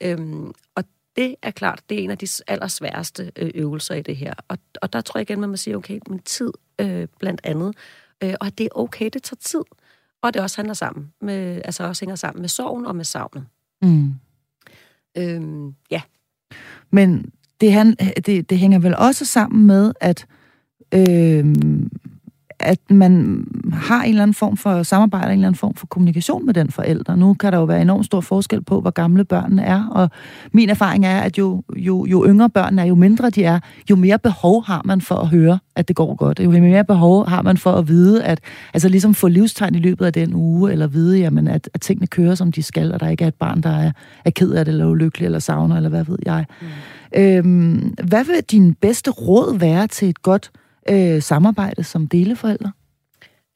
Øhm, 0.00 0.52
og 0.74 0.84
det 1.16 1.36
er 1.42 1.50
klart, 1.50 1.82
det 1.88 1.98
er 1.98 2.04
en 2.04 2.10
af 2.10 2.18
de 2.18 2.26
allersværeste 2.46 3.32
øh, 3.36 3.50
øvelser 3.54 3.94
i 3.94 4.02
det 4.02 4.16
her. 4.16 4.34
Og, 4.48 4.58
og 4.82 4.92
der 4.92 5.00
tror 5.00 5.18
jeg 5.18 5.30
igen, 5.30 5.40
man 5.40 5.50
må 5.50 5.56
sige, 5.56 5.76
okay, 5.76 6.00
men 6.08 6.18
tid 6.18 6.52
øh, 6.78 7.08
blandt 7.18 7.40
andet. 7.44 7.74
Øh, 8.22 8.34
og 8.40 8.58
det 8.58 8.64
er 8.64 8.78
okay, 8.78 9.10
det 9.12 9.22
tager 9.22 9.40
tid. 9.40 9.62
Og 10.22 10.34
det 10.34 10.42
også 10.42 10.56
handler 10.58 10.74
sammen 10.74 11.12
med, 11.20 11.62
altså 11.64 11.84
også 11.84 12.04
hænger 12.04 12.16
sammen 12.16 12.40
med 12.40 12.48
sorgen 12.48 12.86
og 12.86 12.96
med 12.96 13.04
savnet. 13.04 13.46
Mm. 13.82 14.14
Øhm, 15.16 15.74
ja. 15.90 16.02
Men 16.90 17.32
det, 17.60 17.72
han, 17.72 17.94
det, 18.26 18.50
det 18.50 18.58
hænger 18.58 18.78
vel 18.78 18.96
også 18.96 19.24
sammen 19.24 19.66
med, 19.66 19.92
at 20.00 20.26
øh, 20.94 21.54
at 22.64 22.90
man 22.90 23.44
har 23.72 24.02
en 24.02 24.08
eller 24.08 24.22
anden 24.22 24.34
form 24.34 24.56
for 24.56 24.82
samarbejde, 24.82 25.26
en 25.26 25.32
eller 25.32 25.46
anden 25.46 25.58
form 25.58 25.74
for 25.74 25.86
kommunikation 25.86 26.46
med 26.46 26.54
den 26.54 26.70
forælder. 26.70 27.16
Nu 27.16 27.34
kan 27.34 27.52
der 27.52 27.58
jo 27.58 27.64
være 27.64 27.82
enormt 27.82 28.06
stor 28.06 28.20
forskel 28.20 28.62
på, 28.62 28.80
hvor 28.80 28.90
gamle 28.90 29.24
børnene 29.24 29.62
er, 29.62 29.86
og 29.90 30.10
min 30.52 30.68
erfaring 30.68 31.06
er, 31.06 31.20
at 31.20 31.38
jo, 31.38 31.62
jo, 31.76 32.06
jo 32.06 32.26
yngre 32.26 32.50
børnene 32.50 32.82
er, 32.82 32.86
jo 32.86 32.94
mindre 32.94 33.30
de 33.30 33.44
er, 33.44 33.60
jo 33.90 33.96
mere 33.96 34.18
behov 34.18 34.64
har 34.64 34.82
man 34.84 35.00
for 35.00 35.14
at 35.14 35.28
høre, 35.28 35.58
at 35.76 35.88
det 35.88 35.96
går 35.96 36.14
godt. 36.14 36.40
Jo 36.40 36.50
mere 36.50 36.84
behov 36.84 37.28
har 37.28 37.42
man 37.42 37.56
for 37.56 37.72
at 37.72 37.88
vide, 37.88 38.24
at 38.24 38.40
altså 38.74 38.88
ligesom 38.88 39.14
få 39.14 39.28
livstegn 39.28 39.74
i 39.74 39.78
løbet 39.78 40.06
af 40.06 40.12
den 40.12 40.34
uge, 40.34 40.72
eller 40.72 40.86
vide, 40.86 41.18
jamen, 41.18 41.48
at, 41.48 41.70
at 41.74 41.80
tingene 41.80 42.06
kører, 42.06 42.34
som 42.34 42.52
de 42.52 42.62
skal, 42.62 42.92
og 42.92 43.00
der 43.00 43.08
ikke 43.08 43.24
er 43.24 43.28
et 43.28 43.34
barn, 43.34 43.60
der 43.60 43.70
er, 43.70 43.92
er 44.24 44.30
ked 44.30 44.50
af 44.50 44.64
det, 44.64 44.72
eller 44.72 44.86
ulykkelig, 44.86 45.26
eller 45.26 45.38
savner, 45.38 45.76
eller 45.76 45.88
hvad 45.90 46.04
ved 46.04 46.18
jeg. 46.26 46.44
Mm. 46.60 46.66
Øhm, 47.16 47.94
hvad 48.04 48.24
vil 48.24 48.42
din 48.50 48.74
bedste 48.74 49.10
råd 49.10 49.58
være 49.58 49.86
til 49.86 50.08
et 50.08 50.22
godt 50.22 50.50
øh, 50.90 51.22
samarbejde 51.22 51.84
som 51.84 52.08
deleforældre? 52.08 52.72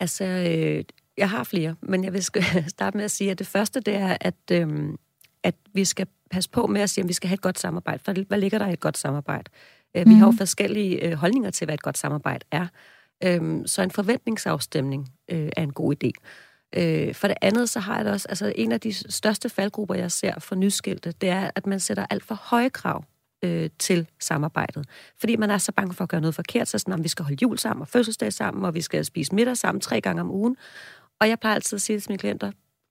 Altså, 0.01 0.25
øh, 0.25 0.85
jeg 1.19 1.31
har 1.31 1.45
flere, 1.45 1.75
men 1.83 2.05
jeg 2.05 2.13
vil 2.13 2.23
starte 2.69 2.97
med 2.97 3.05
at 3.05 3.11
sige, 3.11 3.31
at 3.31 3.39
det 3.39 3.47
første 3.47 3.81
det 3.81 3.95
er, 3.95 4.17
at, 4.21 4.35
øh, 4.53 4.69
at 5.43 5.55
vi 5.75 5.85
skal 5.85 6.07
passe 6.31 6.51
på 6.51 6.67
med 6.67 6.81
at 6.81 6.91
sige, 6.91 7.03
at 7.03 7.09
vi 7.09 7.13
skal 7.13 7.29
have 7.29 7.35
et 7.35 7.41
godt 7.41 7.59
samarbejde. 7.59 8.03
For 8.05 8.13
hvad 8.29 8.39
ligger 8.39 8.59
der 8.59 8.67
i 8.67 8.73
et 8.73 8.81
godt 8.81 8.99
samarbejde? 8.99 9.51
Øh, 9.97 10.07
vi 10.07 10.11
mm. 10.11 10.19
har 10.19 10.27
jo 10.27 10.31
mhm. 10.31 10.39
forskellige 10.39 11.05
øh, 11.07 11.13
holdninger 11.13 11.51
til, 11.51 11.65
hvad 11.65 11.75
et 11.75 11.83
godt 11.83 11.99
samarbejde 11.99 12.47
er. 12.51 12.67
Øh, 13.25 13.63
så 13.67 13.83
en 13.83 13.91
forventningsafstemning 13.91 15.09
øh, 15.31 15.49
er 15.57 15.63
en 15.63 15.73
god 15.73 15.95
idé. 15.95 16.11
Øh, 16.77 17.15
for 17.15 17.29
det 17.29 17.37
andet, 17.43 17.69
så 17.69 17.81
har 17.81 17.97
jeg 17.97 18.05
det 18.05 18.13
også, 18.13 18.29
altså 18.29 18.53
en 18.57 18.73
af 18.73 18.81
de 18.81 18.93
største 18.93 19.49
faldgrupper, 19.49 19.95
jeg 19.95 20.13
ser 20.13 20.41
for 20.41 20.55
nyskilte, 20.55 21.13
det 21.13 21.29
er, 21.29 21.51
at 21.55 21.67
man 21.67 21.81
sætter 21.81 22.07
alt 22.11 22.25
for 22.25 22.35
høje 22.35 22.69
krav 22.69 23.05
øh, 23.43 23.71
til 23.79 24.07
samarbejdet. 24.21 24.87
Fordi 25.21 25.37
man 25.37 25.51
er 25.51 25.59
så 25.59 25.73
bange 25.73 25.95
for 25.95 26.05
at 26.05 26.11
gøre 26.11 26.21
noget 26.21 26.35
forkert, 26.35 26.69
så 26.69 26.79
sådan, 26.79 26.95
at 26.95 27.03
vi 27.03 27.09
skal 27.09 27.25
holde 27.25 27.39
jul 27.43 27.59
sammen 27.59 27.83
og 27.83 27.89
fødselsdag 27.89 28.33
sammen, 28.33 28.65
og 28.65 28.75
vi 28.75 28.81
skal 28.81 29.05
spise 29.05 29.35
middag 29.35 29.57
sammen 29.57 29.81
tre 29.81 30.01
gange 30.01 30.21
om 30.21 30.31
ugen. 30.31 30.57
Og 31.21 31.29
jeg 31.29 31.41
plejer 31.41 31.55
altid 31.55 31.77
at 31.77 31.83
sige 31.83 32.01
til 32.01 32.11
mine 32.11 32.19
klienter, 32.19 32.51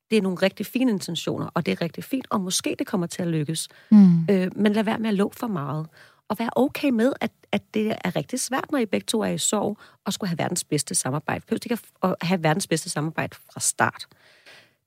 det 0.09 0.17
er 0.17 0.21
nogle 0.21 0.37
rigtig 0.37 0.65
fine 0.65 0.91
intentioner, 0.91 1.49
og 1.53 1.65
det 1.65 1.71
er 1.71 1.81
rigtig 1.81 2.03
fint, 2.03 2.27
og 2.29 2.41
måske 2.41 2.75
det 2.79 2.87
kommer 2.87 3.07
til 3.07 3.21
at 3.21 3.27
lykkes. 3.27 3.67
Mm. 3.91 4.25
Øh, 4.29 4.51
men 4.55 4.73
lad 4.73 4.83
være 4.83 4.99
med 4.99 5.09
at 5.09 5.15
love 5.15 5.31
for 5.33 5.47
meget. 5.47 5.87
Og 6.29 6.39
være 6.39 6.49
okay 6.55 6.89
med, 6.89 7.13
at, 7.21 7.31
at 7.51 7.73
det 7.73 7.95
er 8.03 8.15
rigtig 8.15 8.39
svært, 8.39 8.71
når 8.71 8.79
I 8.79 8.85
begge 8.85 9.05
to 9.05 9.21
er 9.21 9.27
i 9.27 9.37
sorg, 9.37 9.77
og 10.05 10.13
skulle 10.13 10.27
have 10.27 10.37
verdens 10.37 10.63
bedste 10.63 10.95
samarbejde. 10.95 11.45
Behøver 11.47 11.59
ikke 11.65 11.77
at 12.03 12.15
have 12.21 12.43
verdens 12.43 12.67
bedste 12.67 12.89
samarbejde 12.89 13.35
fra 13.53 13.59
start. 13.59 14.07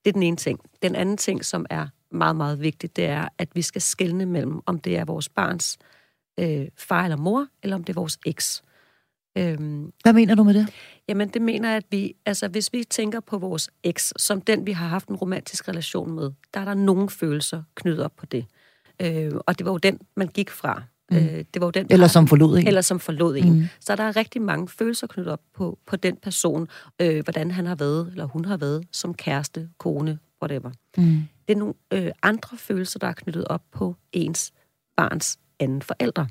Det 0.05 0.09
er 0.09 0.13
den 0.13 0.23
ene 0.23 0.37
ting. 0.37 0.59
Den 0.81 0.95
anden 0.95 1.17
ting, 1.17 1.45
som 1.45 1.65
er 1.69 1.87
meget, 2.11 2.35
meget 2.35 2.61
vigtigt, 2.61 2.95
det 2.95 3.05
er, 3.05 3.27
at 3.37 3.49
vi 3.53 3.61
skal 3.61 3.81
skelne 3.81 4.25
mellem, 4.25 4.59
om 4.65 4.79
det 4.79 4.97
er 4.97 5.05
vores 5.05 5.29
barns 5.29 5.77
øh, 6.39 6.67
far 6.77 7.03
eller 7.03 7.17
mor, 7.17 7.47
eller 7.63 7.75
om 7.75 7.83
det 7.83 7.93
er 7.93 7.99
vores 7.99 8.19
eks. 8.25 8.63
Øhm, 9.37 9.91
Hvad 10.03 10.13
mener 10.13 10.35
du 10.35 10.43
med 10.43 10.53
det? 10.53 10.67
Jamen, 11.07 11.29
det 11.29 11.41
mener 11.41 11.75
at 11.75 11.83
vi, 11.91 12.15
altså 12.25 12.47
hvis 12.47 12.73
vi 12.73 12.83
tænker 12.83 13.19
på 13.19 13.37
vores 13.37 13.69
eks, 13.83 14.13
som 14.17 14.41
den, 14.41 14.65
vi 14.65 14.71
har 14.71 14.87
haft 14.87 15.07
en 15.07 15.15
romantisk 15.15 15.67
relation 15.67 16.11
med, 16.11 16.31
der 16.53 16.59
er 16.59 16.65
der 16.65 16.73
nogle 16.73 17.09
følelser 17.09 17.63
knyttet 17.75 18.05
op 18.05 18.15
på 18.15 18.25
det. 18.25 18.45
Øh, 19.01 19.31
og 19.45 19.57
det 19.57 19.65
var 19.65 19.71
jo 19.71 19.77
den, 19.77 19.99
man 20.15 20.27
gik 20.27 20.49
fra. 20.49 20.83
Mm. 21.11 21.17
Øh, 21.17 21.45
det 21.53 21.61
var 21.61 21.67
jo 21.67 21.71
den, 21.71 21.87
eller 21.89 22.07
som 22.07 22.27
forlod 22.27 22.57
en. 22.57 22.67
Eller 22.67 22.81
som 22.81 22.99
forlod 22.99 23.37
en. 23.37 23.53
Mm. 23.53 23.63
Så 23.79 23.95
der 23.95 24.03
er 24.03 24.15
rigtig 24.15 24.41
mange 24.41 24.67
følelser 24.67 25.07
knyttet 25.07 25.33
op 25.33 25.41
på, 25.53 25.79
på 25.85 25.95
den 25.95 26.15
person, 26.15 26.67
øh, 27.01 27.23
hvordan 27.23 27.51
han 27.51 27.65
har 27.65 27.75
været, 27.75 28.07
eller 28.07 28.25
hun 28.25 28.45
har 28.45 28.57
været, 28.57 28.87
som 28.91 29.13
kæreste, 29.13 29.69
kone, 29.77 30.19
whatever. 30.41 30.71
Mm. 30.97 31.23
Det 31.47 31.53
er 31.53 31.59
nogle 31.59 31.73
øh, 31.93 32.11
andre 32.23 32.57
følelser, 32.57 32.99
der 32.99 33.07
er 33.07 33.13
knyttet 33.13 33.47
op 33.47 33.61
på 33.71 33.95
ens 34.13 34.51
barns 34.97 35.39
anden 35.59 35.81
forældre. 35.81 36.27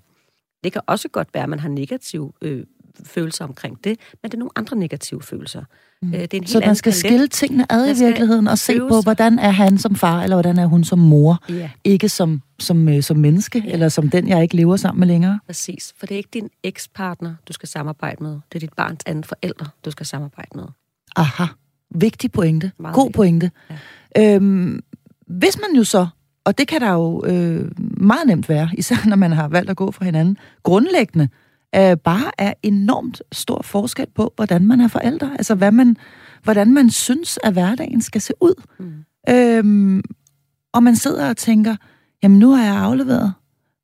Det 0.65 0.73
kan 0.73 0.83
også 0.87 1.09
godt 1.09 1.29
være, 1.35 1.43
at 1.43 1.49
man 1.49 1.61
har 1.61 1.69
negative 1.69 2.33
øh, 2.43 2.65
følelser 3.05 3.45
omkring 3.45 3.85
det, 3.85 3.99
men 4.23 4.31
det 4.31 4.35
er 4.35 4.39
nogle 4.39 4.51
andre 4.57 4.77
negative 4.77 5.23
følelser. 5.23 5.65
Mm. 6.03 6.15
Øh, 6.15 6.21
det 6.21 6.35
er 6.35 6.39
en 6.39 6.47
så 6.47 6.61
man 6.61 6.77
skal 6.77 6.93
skille 6.93 7.29
tingene 7.29 7.73
ad 7.73 7.97
i 7.97 8.05
virkeligheden 8.05 8.49
og 8.49 8.59
se 8.59 8.79
på, 8.79 9.01
hvordan 9.01 9.39
er 9.39 9.51
han 9.51 9.79
som 9.79 9.95
far, 9.97 10.23
eller 10.23 10.37
hvordan 10.37 10.59
er 10.59 10.67
hun 10.67 10.85
som 10.85 10.99
mor, 10.99 11.45
ja. 11.49 11.71
ikke 11.85 12.09
som, 12.09 12.43
som, 12.59 12.89
øh, 12.89 13.03
som 13.03 13.17
menneske, 13.17 13.63
ja. 13.67 13.73
eller 13.73 13.89
som 13.89 14.11
den, 14.11 14.29
jeg 14.29 14.43
ikke 14.43 14.57
lever 14.57 14.77
sammen 14.77 15.01
med 15.01 15.09
længere. 15.09 15.41
Præcis, 15.47 15.95
for 15.97 16.07
det 16.07 16.15
er 16.15 16.19
ikke 16.19 16.31
din 16.35 16.51
ekspartner, 16.63 17.35
du 17.49 17.53
skal 17.53 17.69
samarbejde 17.69 18.23
med. 18.23 18.33
Det 18.33 18.55
er 18.55 18.59
dit 18.59 18.73
barns 18.73 19.01
anden 19.07 19.25
forældre, 19.25 19.67
du 19.85 19.91
skal 19.91 20.07
samarbejde 20.07 20.51
med. 20.55 20.65
Aha, 21.17 21.45
vigtig 21.91 22.33
pointe. 22.33 22.73
Meget 22.79 22.95
God 22.95 23.05
vigtig. 23.05 23.17
pointe. 23.17 23.51
Ja. 23.71 23.77
Øhm, 24.19 24.81
hvis 25.27 25.59
man 25.61 25.77
jo 25.77 25.85
så, 25.85 26.07
og 26.45 26.59
det 26.59 26.69
kan 26.69 26.81
der 26.81 26.93
jo 26.93 27.25
øh, 27.27 27.71
meget 28.01 28.27
nemt 28.27 28.49
være, 28.49 28.69
især 28.79 28.97
når 29.07 29.17
man 29.17 29.33
har 29.33 29.49
valgt 29.49 29.71
at 29.71 29.77
gå 29.77 29.91
fra 29.91 30.05
hinanden, 30.05 30.37
grundlæggende 30.63 31.29
øh, 31.77 31.97
bare 31.97 32.31
er 32.39 32.53
enormt 32.63 33.23
stor 33.33 33.63
forskel 33.63 34.07
på, 34.15 34.33
hvordan 34.37 34.67
man 34.67 34.81
er 34.81 34.89
forældre. 34.89 35.31
Altså, 35.33 35.55
hvad 35.55 35.73
man, 35.73 35.97
hvordan 36.43 36.75
man 36.75 36.91
synes, 36.91 37.39
at 37.45 37.53
hverdagen 37.53 38.03
skal 38.03 38.21
se 38.21 38.33
ud. 38.41 38.63
Mm. 38.79 38.93
Øhm, 39.29 40.03
og 40.73 40.83
man 40.83 40.97
sidder 40.97 41.29
og 41.29 41.37
tænker, 41.37 41.77
jamen 42.23 42.39
nu 42.39 42.51
har 42.51 42.65
jeg 42.65 42.77
afleveret 42.77 43.33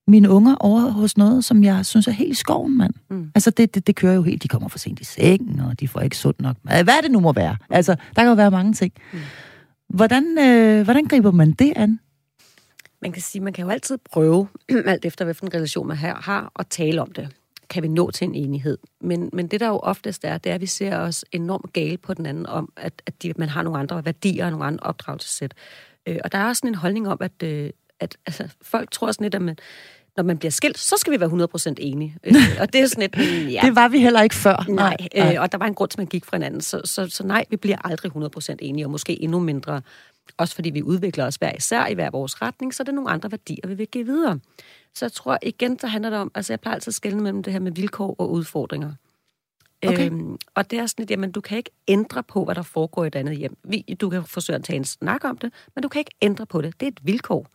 mine 0.09 0.31
unger 0.31 0.55
over 0.55 0.81
hos 0.81 1.17
noget, 1.17 1.45
som 1.45 1.65
jeg 1.65 1.87
synes 1.87 2.09
er 2.09 2.13
helt 2.13 2.33
i 2.33 2.35
skoven, 2.35 2.79
mand. 2.79 2.95
Mm. 3.11 3.31
Altså, 3.35 3.51
det, 3.51 3.75
det, 3.75 3.87
det 3.87 3.97
kører 3.97 4.15
jo 4.15 4.23
helt. 4.23 4.43
De 4.43 4.49
kommer 4.49 4.69
for 4.69 4.79
sent 4.79 5.01
i 5.01 5.05
sengen, 5.05 5.61
og 5.61 5.81
de 5.81 5.89
får 5.89 6.01
ikke 6.01 6.17
sundt 6.17 6.41
nok 6.41 6.57
mad. 6.63 6.85
Hvad 6.85 7.03
det 7.03 7.11
nu 7.11 7.21
må 7.21 7.33
være? 7.33 7.57
Altså, 7.71 7.93
der 7.93 8.23
kan 8.23 8.29
jo 8.29 8.35
være 8.35 8.51
mange 8.51 8.73
ting. 8.73 8.93
Mm. 9.13 9.19
Hvordan, 9.89 10.39
øh, 10.39 10.85
hvordan 10.85 11.05
griber 11.05 11.31
man 11.31 11.53
det 11.53 11.73
an? 11.77 12.01
Man 13.03 13.13
kan 13.13 13.23
sige, 13.23 13.43
man 13.43 13.53
kan 13.53 13.65
jo 13.65 13.71
altid 13.71 13.99
prøve, 13.99 14.49
alt 14.87 15.05
efter 15.05 15.25
hvilken 15.25 15.55
relation 15.55 15.87
man 15.87 15.97
har, 15.97 16.15
har, 16.15 16.53
at 16.59 16.67
tale 16.67 17.03
om 17.03 17.13
det. 17.13 17.29
Kan 17.71 17.83
vi 17.83 17.89
nå 17.89 18.11
til 18.11 18.25
en 18.25 18.35
enighed? 18.35 18.79
Men, 19.01 19.31
men 19.33 19.49
det, 19.49 19.61
der 19.61 19.69
jo 19.69 19.79
oftest 19.79 20.25
er, 20.25 20.39
det 20.39 20.51
er, 20.51 20.55
at 20.55 20.61
vi 20.61 20.67
ser 20.67 20.97
os 20.97 21.25
enormt 21.33 21.73
gale 21.73 21.97
på 21.97 22.15
den 22.15 22.27
anden 22.27 22.47
om, 22.47 22.73
at, 22.77 23.03
at 23.07 23.23
de, 23.23 23.33
man 23.37 23.49
har 23.49 23.63
nogle 23.63 23.79
andre 23.79 24.05
værdier 24.05 24.45
og 24.45 24.51
nogle 24.51 24.67
andre 24.67 24.87
opdragelsessæt. 24.87 25.55
Øh, 26.07 26.19
og 26.25 26.33
der 26.33 26.39
er 26.39 26.49
også 26.49 26.61
sådan 26.61 26.71
en 26.71 26.75
holdning 26.75 27.09
om, 27.09 27.19
at, 27.21 27.43
øh, 27.43 27.71
at 28.01 28.17
altså, 28.27 28.49
folk 28.63 28.91
tror 28.91 29.13
sådan 29.13 29.25
lidt, 29.25 29.35
at 29.35 29.43
man, 29.43 29.57
når 30.17 30.25
man 30.25 30.39
bliver 30.39 30.51
skilt, 30.51 30.79
så 30.79 30.97
skal 30.99 31.13
vi 31.13 31.21
være 31.21 31.49
100% 31.71 31.75
enige. 31.79 32.17
Øh, 32.25 32.35
og 32.61 32.73
det 32.73 32.81
er 32.81 32.87
sådan 32.87 33.03
et... 33.03 33.53
Ja, 33.53 33.61
det 33.65 33.77
var 33.77 33.89
vi 33.89 33.99
heller 34.01 34.23
ikke 34.23 34.35
før. 34.35 34.65
Nej, 34.69 34.97
nej. 35.15 35.35
Øh, 35.35 35.41
og 35.41 35.53
der 35.53 35.59
var 35.59 35.67
en 35.67 35.75
grund 35.75 35.91
til, 35.91 35.95
at 35.95 35.99
man 35.99 36.07
gik 36.07 36.25
fra 36.25 36.37
hinanden. 36.37 36.61
Så, 36.61 36.81
så, 36.85 37.09
så 37.09 37.27
nej, 37.27 37.45
vi 37.51 37.57
bliver 37.57 37.79
aldrig 37.85 38.13
100% 38.17 38.57
enige, 38.59 38.87
og 38.87 38.91
måske 38.91 39.23
endnu 39.23 39.39
mindre. 39.39 39.83
Også 40.37 40.55
fordi 40.55 40.71
vi 40.71 40.83
udvikler 40.83 41.27
os 41.27 41.37
hver 41.37 41.53
især 41.57 41.87
i 41.87 41.95
hver 41.95 42.11
vores 42.11 42.43
retning, 42.43 42.75
så 42.75 42.83
er 42.83 42.85
det 42.85 42.95
nogle 42.95 43.11
andre 43.11 43.31
værdier, 43.31 43.69
vi 43.69 43.75
vil 43.75 43.87
give 43.87 44.07
videre. 44.07 44.39
Så 44.95 45.05
jeg 45.05 45.13
tror 45.13 45.39
igen, 45.43 45.77
der 45.77 45.87
handler 45.87 46.11
det 46.11 46.19
om... 46.19 46.31
Altså, 46.35 46.53
jeg 46.53 46.61
plejer 46.61 46.75
altid 46.75 46.91
at 46.91 46.95
skelne 46.95 47.23
mellem 47.23 47.43
det 47.43 47.53
her 47.53 47.61
med 47.61 47.73
vilkår 47.73 48.17
og 48.19 48.33
udfordringer. 48.33 48.93
Okay. 49.87 50.07
Øhm, 50.11 50.39
og 50.55 50.71
det 50.71 50.79
er 50.79 50.87
sådan, 50.87 51.03
at 51.03 51.11
jamen, 51.11 51.33
du 51.33 51.41
kan 51.41 51.59
ikke 51.59 51.71
ændre 51.89 52.23
på, 52.23 52.45
hvad 52.45 52.55
der 52.55 52.63
foregår 52.63 53.05
i 53.05 53.07
et 53.07 53.15
andet 53.15 53.37
hjem. 53.37 53.57
Vi, 53.65 53.97
du 54.01 54.11
kan 54.11 54.25
forsøge 54.25 54.57
at 54.57 54.65
tage 54.65 54.77
en 54.77 54.85
snak 54.85 55.25
om 55.25 55.39
det, 55.39 55.53
men 55.75 55.83
du 55.83 55.89
kan 55.89 55.99
ikke 55.99 56.15
ændre 56.23 56.47
på 56.47 56.61
det. 56.63 56.81
Det 56.81 56.87
er 56.87 56.91
et 56.91 57.01
vilkår. 57.03 57.47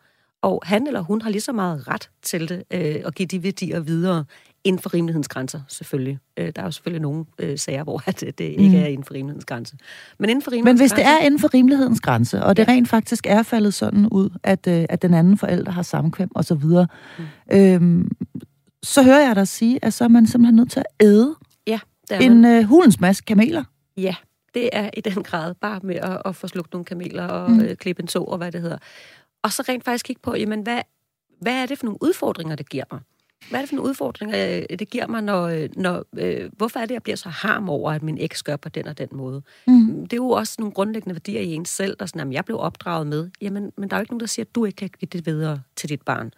Og 0.41 0.61
han 0.65 0.87
eller 0.87 1.01
hun 1.01 1.21
har 1.21 1.29
lige 1.29 1.41
så 1.41 1.51
meget 1.51 1.87
ret 1.87 2.09
til 2.21 2.49
det, 2.49 2.63
øh, 2.71 2.95
at 3.05 3.15
give 3.15 3.27
de 3.27 3.43
værdier 3.43 3.79
videre, 3.79 4.25
inden 4.63 4.81
for 4.81 4.93
rimelighedens 4.93 5.27
grænser, 5.27 5.61
selvfølgelig. 5.67 6.19
Øh, 6.37 6.51
der 6.55 6.61
er 6.61 6.65
jo 6.65 6.71
selvfølgelig 6.71 7.01
nogle 7.01 7.25
øh, 7.39 7.57
sager, 7.57 7.83
hvor 7.83 8.03
at 8.07 8.21
det 8.21 8.39
ikke 8.39 8.69
mm. 8.69 8.75
er 8.75 8.85
inden 8.85 9.03
for 9.03 9.13
rimelighedens 9.13 9.45
grænse. 9.45 9.77
Men 10.19 10.29
inden 10.29 10.43
for 10.43 10.51
rimelighedens 10.51 10.79
Men 10.79 10.83
hvis 10.83 10.91
grænse, 10.91 11.03
det 11.03 11.21
er 11.21 11.25
inden 11.25 11.39
for 11.39 11.53
rimelighedens 11.53 12.01
grænse, 12.01 12.43
og 12.43 12.57
det 12.57 12.67
ja. 12.67 12.71
rent 12.71 12.89
faktisk 12.89 13.25
er 13.27 13.43
faldet 13.43 13.73
sådan 13.73 14.07
ud, 14.07 14.29
at, 14.43 14.67
øh, 14.67 14.85
at 14.89 15.01
den 15.01 15.13
anden 15.13 15.37
forælder 15.37 15.71
har 15.71 15.81
samkvem 15.81 16.29
og 16.35 16.45
så 16.45 16.55
videre, 16.55 16.87
mm. 17.17 17.25
øhm, 17.53 18.11
så 18.83 19.03
hører 19.03 19.27
jeg 19.27 19.35
dig 19.35 19.47
sige, 19.47 19.79
at 19.81 19.93
så 19.93 20.03
er 20.03 20.07
man 20.07 20.27
simpelthen 20.27 20.55
nødt 20.55 20.71
til 20.71 20.79
at 20.79 21.05
æde 21.05 21.35
ja, 21.67 21.79
det 22.09 22.17
er 22.17 22.21
en 22.31 22.45
øh, 22.45 22.63
hulens 22.63 22.99
masse 22.99 23.23
kameler. 23.23 23.63
Ja, 23.97 24.15
det 24.53 24.69
er 24.73 24.89
i 24.97 25.01
den 25.01 25.23
grad 25.23 25.53
bare 25.53 25.79
med 25.83 25.95
at, 25.95 26.21
at 26.25 26.35
få 26.35 26.47
slugt 26.47 26.73
nogle 26.73 26.85
kameler 26.85 27.27
og 27.27 27.51
mm. 27.51 27.61
øh, 27.61 27.75
klippe 27.75 28.01
en 28.01 28.07
tog 28.07 28.31
og 28.31 28.37
hvad 28.37 28.51
det 28.51 28.61
hedder. 28.61 28.77
Og 29.43 29.51
så 29.51 29.63
rent 29.69 29.83
faktisk 29.83 30.05
kigge 30.05 30.21
på, 30.21 30.35
jamen, 30.35 30.61
hvad, 30.61 30.81
hvad 31.39 31.53
er 31.53 31.65
det 31.65 31.77
for 31.77 31.85
nogle 31.85 31.97
udfordringer, 32.01 32.55
det 32.55 32.69
giver 32.69 32.83
mig? 32.91 33.01
Hvad 33.49 33.59
er 33.59 33.61
det 33.61 33.69
for 33.69 33.75
nogle 33.75 33.89
udfordringer, 33.89 34.57
øh, 34.71 34.79
det 34.79 34.89
giver 34.89 35.07
mig, 35.07 35.21
når, 35.23 35.47
øh, 35.47 35.69
når 35.75 36.05
øh, 36.17 36.49
hvorfor 36.57 36.79
er 36.79 36.85
det, 36.85 36.93
jeg 36.93 37.03
bliver 37.03 37.15
så 37.15 37.29
harm 37.29 37.69
over, 37.69 37.91
at 37.91 38.03
min 38.03 38.17
eks 38.17 38.43
gør 38.43 38.55
på 38.55 38.69
den 38.69 38.87
og 38.87 38.97
den 38.97 39.07
måde? 39.11 39.41
Mm. 39.67 40.01
Det 40.01 40.13
er 40.13 40.17
jo 40.17 40.29
også 40.29 40.55
nogle 40.59 40.73
grundlæggende 40.73 41.15
værdier 41.15 41.41
i 41.41 41.53
en 41.53 41.65
selv, 41.65 41.95
der 41.99 42.05
sådan, 42.05 42.27
at 42.27 42.33
jeg 42.33 42.45
blev 42.45 42.59
opdraget 42.59 43.07
med. 43.07 43.29
Jamen, 43.41 43.71
men 43.77 43.89
der 43.89 43.95
er 43.95 43.99
jo 43.99 44.01
ikke 44.01 44.11
nogen, 44.11 44.19
der 44.19 44.25
siger, 44.25 44.45
at 44.45 44.55
du 44.55 44.65
ikke 44.65 44.75
kan 44.75 44.89
give 44.99 45.09
det 45.11 45.25
videre 45.25 45.61
til 45.75 45.89
dit 45.89 46.01
barn. 46.01 46.31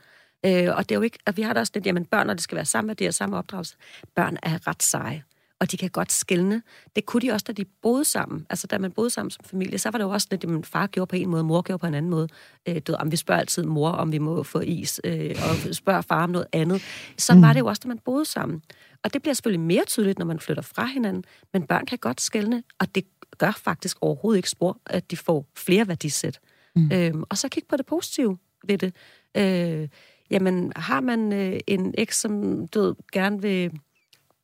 Øh, 0.45 0.77
og 0.77 0.89
det 0.89 0.95
er 0.95 0.99
jo 0.99 1.01
ikke, 1.01 1.19
at 1.25 1.37
vi 1.37 1.41
har 1.41 1.53
da 1.53 1.59
også 1.59 1.71
lidt, 1.75 1.85
jamen 1.85 2.05
børn, 2.05 2.27
når 2.27 2.33
det 2.33 2.43
skal 2.43 2.55
være 2.55 2.65
samme 2.65 2.87
værdier 2.87 3.07
og 3.07 3.13
samme 3.13 3.37
opdragelse, 3.37 3.75
børn 4.15 4.37
er 4.43 4.67
ret 4.67 4.83
seje 4.83 5.23
og 5.59 5.71
de 5.71 5.77
kan 5.77 5.89
godt 5.89 6.11
skælne. 6.11 6.61
Det 6.95 7.05
kunne 7.05 7.21
de 7.21 7.31
også, 7.31 7.43
da 7.47 7.51
de 7.51 7.65
boede 7.65 8.05
sammen. 8.05 8.45
Altså, 8.49 8.67
da 8.67 8.77
man 8.77 8.91
boede 8.91 9.09
sammen 9.09 9.31
som 9.31 9.45
familie, 9.45 9.77
så 9.77 9.89
var 9.91 9.97
det 9.97 10.05
jo 10.05 10.09
også 10.09 10.27
lidt, 10.31 10.43
at 10.43 10.49
min 10.49 10.63
far 10.63 10.87
gjorde 10.87 11.09
på 11.09 11.15
en 11.15 11.29
måde, 11.29 11.43
mor 11.43 11.61
gjorde 11.61 11.81
på 11.81 11.87
en 11.87 11.93
anden 11.93 12.11
måde. 12.11 12.27
Øh, 12.67 12.75
du 12.75 12.91
ved, 12.91 12.99
om 12.99 13.11
vi 13.11 13.15
spørger 13.15 13.39
altid 13.39 13.63
mor, 13.63 13.89
om 13.89 14.11
vi 14.11 14.17
må 14.17 14.43
få 14.43 14.59
is, 14.59 15.01
øh, 15.03 15.35
og 15.49 15.75
spørger 15.75 16.01
far 16.01 16.23
om 16.23 16.29
noget 16.29 16.47
andet. 16.51 16.81
Så 17.17 17.35
mm. 17.35 17.41
var 17.41 17.53
det 17.53 17.59
jo 17.59 17.65
også, 17.65 17.79
da 17.83 17.87
man 17.87 17.99
boede 17.99 18.25
sammen. 18.25 18.61
Og 19.03 19.13
det 19.13 19.21
bliver 19.21 19.33
selvfølgelig 19.33 19.65
mere 19.65 19.83
tydeligt, 19.87 20.19
når 20.19 20.25
man 20.25 20.39
flytter 20.39 20.63
fra 20.63 20.85
hinanden, 20.85 21.23
men 21.53 21.63
børn 21.63 21.85
kan 21.85 21.97
godt 21.97 22.21
skælne, 22.21 22.63
og 22.79 22.95
det 22.95 23.05
gør 23.37 23.51
faktisk 23.51 23.97
overhovedet 24.01 24.37
ikke 24.37 24.49
spor, 24.49 24.77
at 24.85 25.11
de 25.11 25.17
får 25.17 25.45
flere 25.57 25.87
værdisæt. 25.87 26.39
Mm. 26.75 26.91
Øhm, 26.93 27.23
og 27.29 27.37
så 27.37 27.49
kig 27.49 27.63
på 27.69 27.77
det 27.77 27.85
positive 27.85 28.37
ved 28.67 28.77
det. 28.77 28.95
Øh, 29.37 29.87
jamen, 30.31 30.73
har 30.75 31.01
man 31.01 31.33
øh, 31.33 31.59
en 31.67 31.93
eks, 31.97 32.17
som 32.17 32.67
du 32.67 32.95
gerne 33.13 33.41
vil 33.41 33.71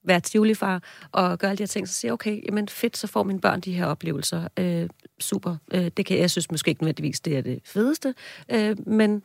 være 0.03 0.19
tivoli-far 0.19 0.83
og 1.11 1.39
gøre 1.39 1.51
alle 1.51 1.57
de 1.57 1.63
her 1.63 1.67
ting, 1.67 1.87
så 1.87 1.93
siger 1.93 2.09
jeg, 2.09 2.13
okay, 2.13 2.45
jamen 2.45 2.67
fedt, 2.67 2.97
så 2.97 3.07
får 3.07 3.23
mine 3.23 3.39
børn 3.39 3.61
de 3.61 3.73
her 3.73 3.85
oplevelser. 3.85 4.47
Øh, 4.59 4.89
super. 5.19 5.55
Øh, 5.73 5.91
det 5.97 6.05
kan 6.05 6.17
jeg 6.17 6.31
synes 6.31 6.51
måske 6.51 6.69
ikke 6.69 6.83
nødvendigvis, 6.83 7.19
det 7.19 7.37
er 7.37 7.41
det 7.41 7.59
fedeste, 7.65 8.13
øh, 8.51 8.87
men, 8.87 9.23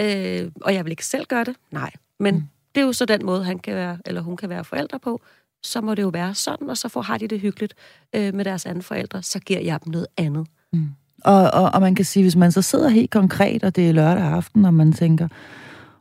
øh, 0.00 0.50
og 0.60 0.74
jeg 0.74 0.84
vil 0.84 0.90
ikke 0.90 1.06
selv 1.06 1.26
gøre 1.26 1.44
det, 1.44 1.56
nej. 1.70 1.90
Men 2.20 2.34
mm. 2.34 2.42
det 2.74 2.80
er 2.80 2.84
jo 2.84 2.92
så 2.92 3.04
den 3.04 3.26
måde, 3.26 3.44
han 3.44 3.58
kan 3.58 3.74
være, 3.74 3.98
eller 4.06 4.20
hun 4.20 4.36
kan 4.36 4.48
være 4.48 4.64
forældre 4.64 4.98
på, 4.98 5.20
så 5.62 5.80
må 5.80 5.94
det 5.94 6.02
jo 6.02 6.08
være 6.08 6.34
sådan, 6.34 6.70
og 6.70 6.76
så 6.76 6.88
får, 6.88 7.02
har 7.02 7.18
de 7.18 7.28
det 7.28 7.40
hyggeligt 7.40 7.74
øh, 8.14 8.34
med 8.34 8.44
deres 8.44 8.66
andre 8.66 8.82
forældre, 8.82 9.22
så 9.22 9.38
giver 9.38 9.60
jeg 9.60 9.84
dem 9.84 9.92
noget 9.92 10.06
andet. 10.16 10.46
Mm. 10.72 10.88
Og, 11.24 11.50
og, 11.50 11.70
og 11.74 11.80
man 11.80 11.94
kan 11.94 12.04
sige, 12.04 12.22
hvis 12.22 12.36
man 12.36 12.52
så 12.52 12.62
sidder 12.62 12.88
helt 12.88 13.10
konkret, 13.10 13.64
og 13.64 13.76
det 13.76 13.88
er 13.88 13.92
lørdag 13.92 14.24
aften, 14.24 14.64
og 14.64 14.74
man 14.74 14.92
tænker, 14.92 15.28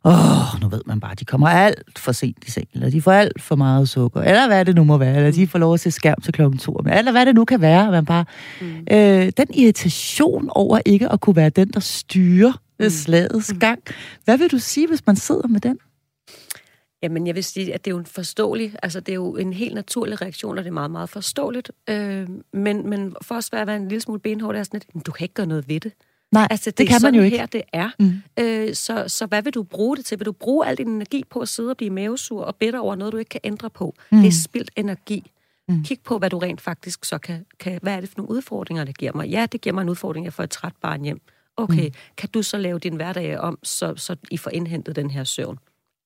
åh, 0.06 0.53
oh, 0.56 0.62
nu 0.62 0.68
ved 0.68 0.82
man 0.86 0.99
bare, 0.99 1.16
de 1.16 1.26
kommer 1.26 1.47
alt 1.47 1.99
for 1.99 2.12
sent 2.12 2.38
i 2.47 2.51
seng, 2.51 2.68
eller 2.74 2.89
de 2.89 3.01
får 3.01 3.12
alt 3.12 3.41
for 3.41 3.56
meget 3.56 3.89
sukker, 3.89 4.22
eller 4.22 4.47
hvad 4.47 4.66
det 4.66 4.76
nu 4.76 4.84
må 4.84 4.97
være, 4.97 5.16
eller 5.16 5.32
de 5.32 5.47
får 5.47 5.60
lov 5.60 5.74
at 5.74 5.80
se 5.80 5.91
skærm 5.91 6.22
til 6.22 6.34
klokken 6.34 6.60
to, 6.60 6.74
eller 6.74 7.12
hvad 7.12 7.26
det 7.26 7.36
nu 7.36 7.45
kan 7.45 7.62
være, 7.62 7.91
man 7.91 8.06
bare, 8.06 8.26
mm. 8.62 8.88
øh, 8.91 9.32
den 9.38 9.47
irritation 9.53 10.49
over 10.51 10.80
ikke 10.86 11.12
at 11.12 11.22
kunne 11.22 11.36
være 11.36 11.49
den, 11.49 11.68
der 11.68 11.80
styrer 11.80 12.53
mm. 12.80 12.89
slagets 12.89 13.53
mm. 13.53 13.60
gang. 13.60 13.80
Hvad 14.26 14.38
vil 14.38 14.51
du 14.51 14.60
sige, 14.60 14.88
hvis 14.88 15.06
man 15.08 15.16
sidder 15.16 15.47
med 15.47 15.60
den? 15.60 15.78
Jamen, 17.03 17.28
jeg 17.28 17.36
vil 17.36 17.43
sige, 17.43 17.74
at 17.74 17.86
det 17.86 17.91
er 17.91 17.95
jo 17.95 17.99
en 17.99 18.06
forståelig, 18.06 18.76
altså 18.84 18.99
det 18.99 19.12
er 19.12 19.16
jo 19.16 19.36
en 19.36 19.53
helt 19.53 19.76
naturlig 19.76 20.22
reaktion, 20.22 20.58
og 20.58 20.64
det 20.64 20.70
er 20.70 20.74
meget, 20.74 20.91
meget 20.91 21.10
forståeligt. 21.10 21.72
Øh, 21.89 22.30
men, 22.53 22.89
men 22.89 23.16
for 23.22 23.56
at 23.56 23.68
være 23.68 23.76
en 23.76 23.88
lille 23.88 24.01
smule 24.01 24.20
benhård, 24.20 24.53
det 24.53 24.60
er 24.60 24.64
sådan 24.64 24.82
lidt, 24.93 25.06
du 25.06 25.12
kan 25.12 25.26
ikke 25.26 25.34
gøre 25.34 25.45
noget 25.45 25.70
ved 25.70 25.80
det. 25.80 25.91
Nej, 26.32 26.47
altså, 26.49 26.69
det, 26.69 26.78
det 26.78 26.88
kan 26.88 26.99
man 27.01 27.15
jo 27.15 27.21
ikke. 27.21 27.38
her, 27.38 27.45
det 27.45 27.61
er. 27.73 27.89
Mm. 27.99 28.13
Øh, 28.39 28.76
så, 28.76 29.03
så 29.07 29.26
hvad 29.26 29.43
vil 29.43 29.53
du 29.53 29.63
bruge 29.63 29.97
det 29.97 30.05
til? 30.05 30.19
Vil 30.19 30.26
du 30.26 30.32
bruge 30.32 30.67
al 30.67 30.78
din 30.78 30.88
energi 30.88 31.23
på 31.30 31.39
at 31.39 31.49
sidde 31.49 31.69
og 31.69 31.78
blive 31.78 31.89
mavesur 31.89 32.43
og 32.43 32.55
bitter 32.55 32.80
over 32.80 32.95
noget, 32.95 33.13
du 33.13 33.17
ikke 33.17 33.30
kan 33.30 33.41
ændre 33.43 33.69
på? 33.69 33.95
Mm. 34.11 34.17
Det 34.17 34.28
er 34.28 34.32
spildt 34.32 34.71
energi. 34.76 35.32
Mm. 35.69 35.84
Kig 35.84 35.99
på, 36.03 36.17
hvad 36.17 36.30
du 36.30 36.38
rent 36.38 36.61
faktisk 36.61 37.05
så 37.05 37.17
kan, 37.17 37.45
kan... 37.59 37.80
Hvad 37.82 37.93
er 37.93 37.99
det 37.99 38.09
for 38.09 38.15
nogle 38.17 38.32
udfordringer, 38.32 38.84
det 38.84 38.97
giver 38.97 39.11
mig? 39.15 39.28
Ja, 39.28 39.45
det 39.51 39.61
giver 39.61 39.73
mig 39.73 39.82
en 39.82 39.89
udfordring, 39.89 40.28
at 40.28 40.34
få 40.34 40.43
et 40.43 40.49
træt 40.49 40.73
barn 40.82 41.01
hjem. 41.01 41.21
Okay, 41.57 41.88
mm. 41.88 41.93
kan 42.17 42.30
du 42.30 42.41
så 42.41 42.57
lave 42.57 42.80
din 42.80 42.95
hverdag 42.95 43.39
om, 43.39 43.59
så, 43.63 43.93
så 43.95 44.15
I 44.32 44.38
får 44.38 44.51
indhentet 44.51 44.95
den 44.95 45.09
her 45.09 45.23
søvn? 45.23 45.57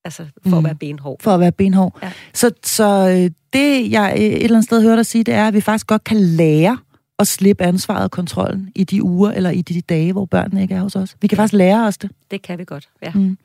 Altså, 0.05 0.25
for 0.43 0.49
mm. 0.49 0.57
at 0.57 0.63
være 0.63 0.75
benhård. 0.75 1.17
For 1.21 1.31
at 1.31 1.39
være 1.39 1.51
benhård. 1.51 1.99
Ja. 2.03 2.11
Så, 2.33 2.51
så 2.63 3.09
øh, 3.09 3.31
det, 3.53 3.91
jeg 3.91 4.13
et 4.17 4.43
eller 4.43 4.49
andet 4.49 4.63
sted 4.63 4.81
hører 4.81 4.95
dig 4.95 5.05
sige, 5.05 5.23
det 5.23 5.33
er, 5.33 5.47
at 5.47 5.53
vi 5.53 5.61
faktisk 5.61 5.87
godt 5.87 6.03
kan 6.03 6.17
lære 6.17 6.77
at 7.19 7.27
slippe 7.27 7.63
ansvaret 7.63 8.03
og 8.03 8.11
kontrollen 8.11 8.71
i 8.75 8.83
de 8.83 9.03
uger 9.03 9.31
eller 9.31 9.49
i 9.49 9.61
de 9.61 9.81
dage, 9.81 10.11
hvor 10.11 10.25
børnene 10.25 10.61
ikke 10.61 10.75
er 10.75 10.81
hos 10.81 10.95
os. 10.95 11.15
Vi 11.21 11.27
kan 11.27 11.35
faktisk 11.35 11.53
lære 11.53 11.87
os 11.87 11.97
det. 11.97 12.11
Det 12.31 12.41
kan 12.41 12.59
vi 12.59 12.63
godt, 12.63 12.89
ja. 13.03 13.11
Mm. 13.15 13.37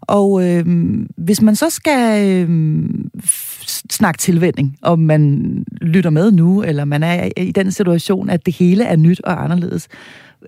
Og 0.00 0.44
øh, 0.44 0.66
hvis 1.16 1.42
man 1.42 1.56
så 1.56 1.70
skal 1.70 2.26
øh, 2.26 2.88
snakke 3.90 4.18
tilvænding, 4.18 4.78
og 4.82 4.98
man 4.98 5.64
lytter 5.80 6.10
med 6.10 6.32
nu, 6.32 6.62
eller 6.62 6.84
man 6.84 7.02
er 7.02 7.28
i 7.36 7.52
den 7.52 7.72
situation, 7.72 8.30
at 8.30 8.46
det 8.46 8.54
hele 8.54 8.84
er 8.84 8.96
nyt 8.96 9.20
og 9.24 9.44
anderledes, 9.44 9.88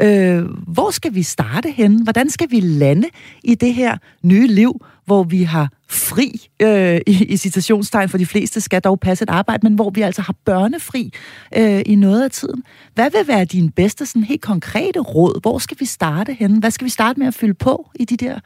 øh, 0.01 0.45
hvor 0.67 0.91
skal 0.91 1.15
vi 1.15 1.23
starte 1.23 1.71
henne? 1.71 2.03
Hvordan 2.03 2.31
skal 2.31 2.51
vi 2.51 2.61
lande 2.61 3.09
i 3.45 3.55
det 3.55 3.75
her 3.75 3.97
nye 4.23 4.47
liv, 4.47 4.85
hvor 5.09 5.23
vi 5.23 5.43
har 5.43 5.69
fri, 5.89 6.49
øh, 6.63 7.01
i, 7.07 7.25
i 7.25 7.37
citationstegn, 7.37 8.09
for 8.09 8.19
de 8.19 8.27
fleste 8.27 8.61
skal 8.61 8.83
dog 8.83 9.01
passe 9.01 9.23
et 9.23 9.31
arbejde, 9.31 9.67
men 9.67 9.75
hvor 9.75 9.91
vi 9.91 10.01
altså 10.01 10.23
har 10.23 10.35
børnefri 10.45 11.13
øh, 11.57 11.83
i 11.87 11.95
noget 11.95 12.25
af 12.25 12.31
tiden. 12.31 12.63
Hvad 12.95 13.11
vil 13.11 13.29
være 13.29 13.45
din 13.45 13.71
bedste 13.71 14.07
sådan 14.07 14.25
helt 14.25 14.43
konkrete 14.43 15.01
råd? 15.01 15.41
Hvor 15.41 15.59
skal 15.59 15.81
vi 15.81 15.85
starte 15.85 16.33
henne? 16.33 16.61
Hvad 16.61 16.71
skal 16.71 16.85
vi 16.85 16.91
starte 16.91 17.19
med 17.21 17.27
at 17.27 17.35
fylde 17.35 17.55
på 17.55 17.91
i 17.95 18.05
de 18.05 18.17
der, 18.17 18.41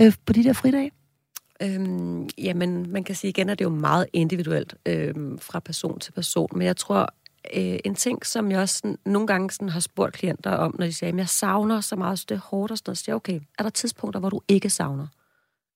øh, 0.00 0.12
på 0.26 0.32
de 0.32 0.44
der 0.44 0.52
fridage? 0.52 0.90
Øhm, 1.62 2.28
jamen, 2.38 2.90
man 2.92 3.04
kan 3.04 3.14
sige 3.14 3.28
igen, 3.28 3.48
at 3.48 3.58
det 3.58 3.64
er 3.64 3.70
jo 3.70 3.76
meget 3.76 4.06
individuelt 4.12 4.74
øh, 4.86 5.14
fra 5.40 5.60
person 5.60 5.98
til 5.98 6.12
person, 6.12 6.48
men 6.52 6.66
jeg 6.66 6.76
tror, 6.76 7.14
øh, 7.56 7.78
en 7.84 7.94
ting, 7.94 8.26
som 8.26 8.50
jeg 8.50 8.60
også 8.60 8.74
sådan, 8.74 8.98
nogle 9.06 9.26
gange 9.26 9.50
sådan, 9.50 9.68
har 9.68 9.80
spurgt 9.80 10.12
klienter 10.12 10.50
om, 10.50 10.74
når 10.78 10.86
de 10.86 10.92
siger, 10.92 11.10
at 11.10 11.16
jeg 11.16 11.28
savner 11.28 11.80
så 11.80 11.96
meget, 11.96 12.18
så 12.18 12.24
det 12.28 12.34
er 12.34 12.40
hårdt 12.40 12.72
og 12.72 12.78
sådan 12.78 12.88
noget, 12.88 12.98
så 12.98 13.04
siger 13.04 13.16
okay, 13.16 13.40
er 13.58 13.62
der 13.62 13.70
tidspunkter, 13.70 14.20
hvor 14.20 14.30
du 14.30 14.40
ikke 14.48 14.70
savner? 14.70 15.06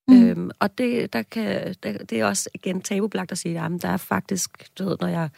Mm. 0.09 0.29
Øhm, 0.29 0.51
og 0.59 0.79
det, 0.79 1.13
der 1.13 1.23
kan, 1.23 1.75
der, 1.83 1.99
det 1.99 2.21
er 2.21 2.25
også 2.25 2.51
igen 2.55 2.81
tabubelagt 2.81 3.33
at 3.33 3.39
sige, 3.39 3.61
at 3.61 3.83
der 3.83 3.89
er 3.89 3.97
faktisk, 3.97 4.51
du 4.79 4.85
ved, 4.85 4.97
når 5.01 5.09
jeg 5.09 5.29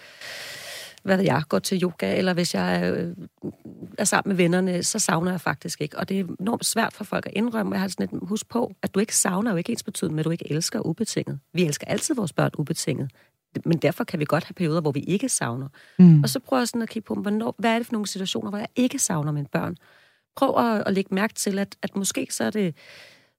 hvad 1.02 1.16
ved 1.16 1.24
jeg, 1.24 1.42
går 1.48 1.58
til 1.58 1.82
yoga, 1.82 2.16
eller 2.16 2.34
hvis 2.34 2.54
jeg 2.54 2.92
øh, 2.94 3.16
er 3.98 4.04
sammen 4.04 4.28
med 4.28 4.36
vennerne, 4.36 4.82
så 4.82 4.98
savner 4.98 5.30
jeg 5.30 5.40
faktisk 5.40 5.80
ikke. 5.80 5.98
Og 5.98 6.08
det 6.08 6.20
er 6.20 6.24
enormt 6.40 6.64
svært 6.64 6.92
for 6.92 7.04
folk 7.04 7.26
at 7.26 7.32
indrømme. 7.36 7.72
Jeg 7.72 7.80
har 7.80 7.88
sådan 7.88 8.08
et 8.12 8.20
husk 8.22 8.48
på, 8.48 8.72
at 8.82 8.94
du 8.94 9.00
ikke 9.00 9.16
savner 9.16 9.50
jo 9.50 9.56
ikke 9.56 9.72
ens 9.72 9.82
betydning, 9.82 10.14
men 10.14 10.24
du 10.24 10.30
ikke 10.30 10.52
elsker 10.52 10.80
ubetinget. 10.80 11.38
Vi 11.52 11.64
elsker 11.64 11.86
altid 11.86 12.14
vores 12.14 12.32
børn 12.32 12.50
ubetinget. 12.58 13.10
Men 13.64 13.78
derfor 13.78 14.04
kan 14.04 14.20
vi 14.20 14.24
godt 14.24 14.44
have 14.44 14.54
perioder, 14.54 14.80
hvor 14.80 14.92
vi 14.92 15.00
ikke 15.00 15.28
savner. 15.28 15.68
Mm. 15.98 16.22
Og 16.22 16.28
så 16.28 16.40
prøver 16.40 16.60
jeg 16.60 16.68
sådan 16.68 16.82
at 16.82 16.88
kigge 16.88 17.06
på, 17.06 17.14
hvornår, 17.14 17.54
hvad 17.58 17.70
er 17.70 17.78
det 17.78 17.86
for 17.86 17.92
nogle 17.92 18.06
situationer, 18.06 18.50
hvor 18.50 18.58
jeg 18.58 18.68
ikke 18.76 18.98
savner 18.98 19.32
mine 19.32 19.46
børn. 19.52 19.76
Prøv 20.36 20.64
at, 20.66 20.82
at 20.86 20.94
lægge 20.94 21.14
mærke 21.14 21.34
til, 21.34 21.58
at, 21.58 21.76
at 21.82 21.96
måske 21.96 22.26
så 22.30 22.44
er 22.44 22.50
det 22.50 22.74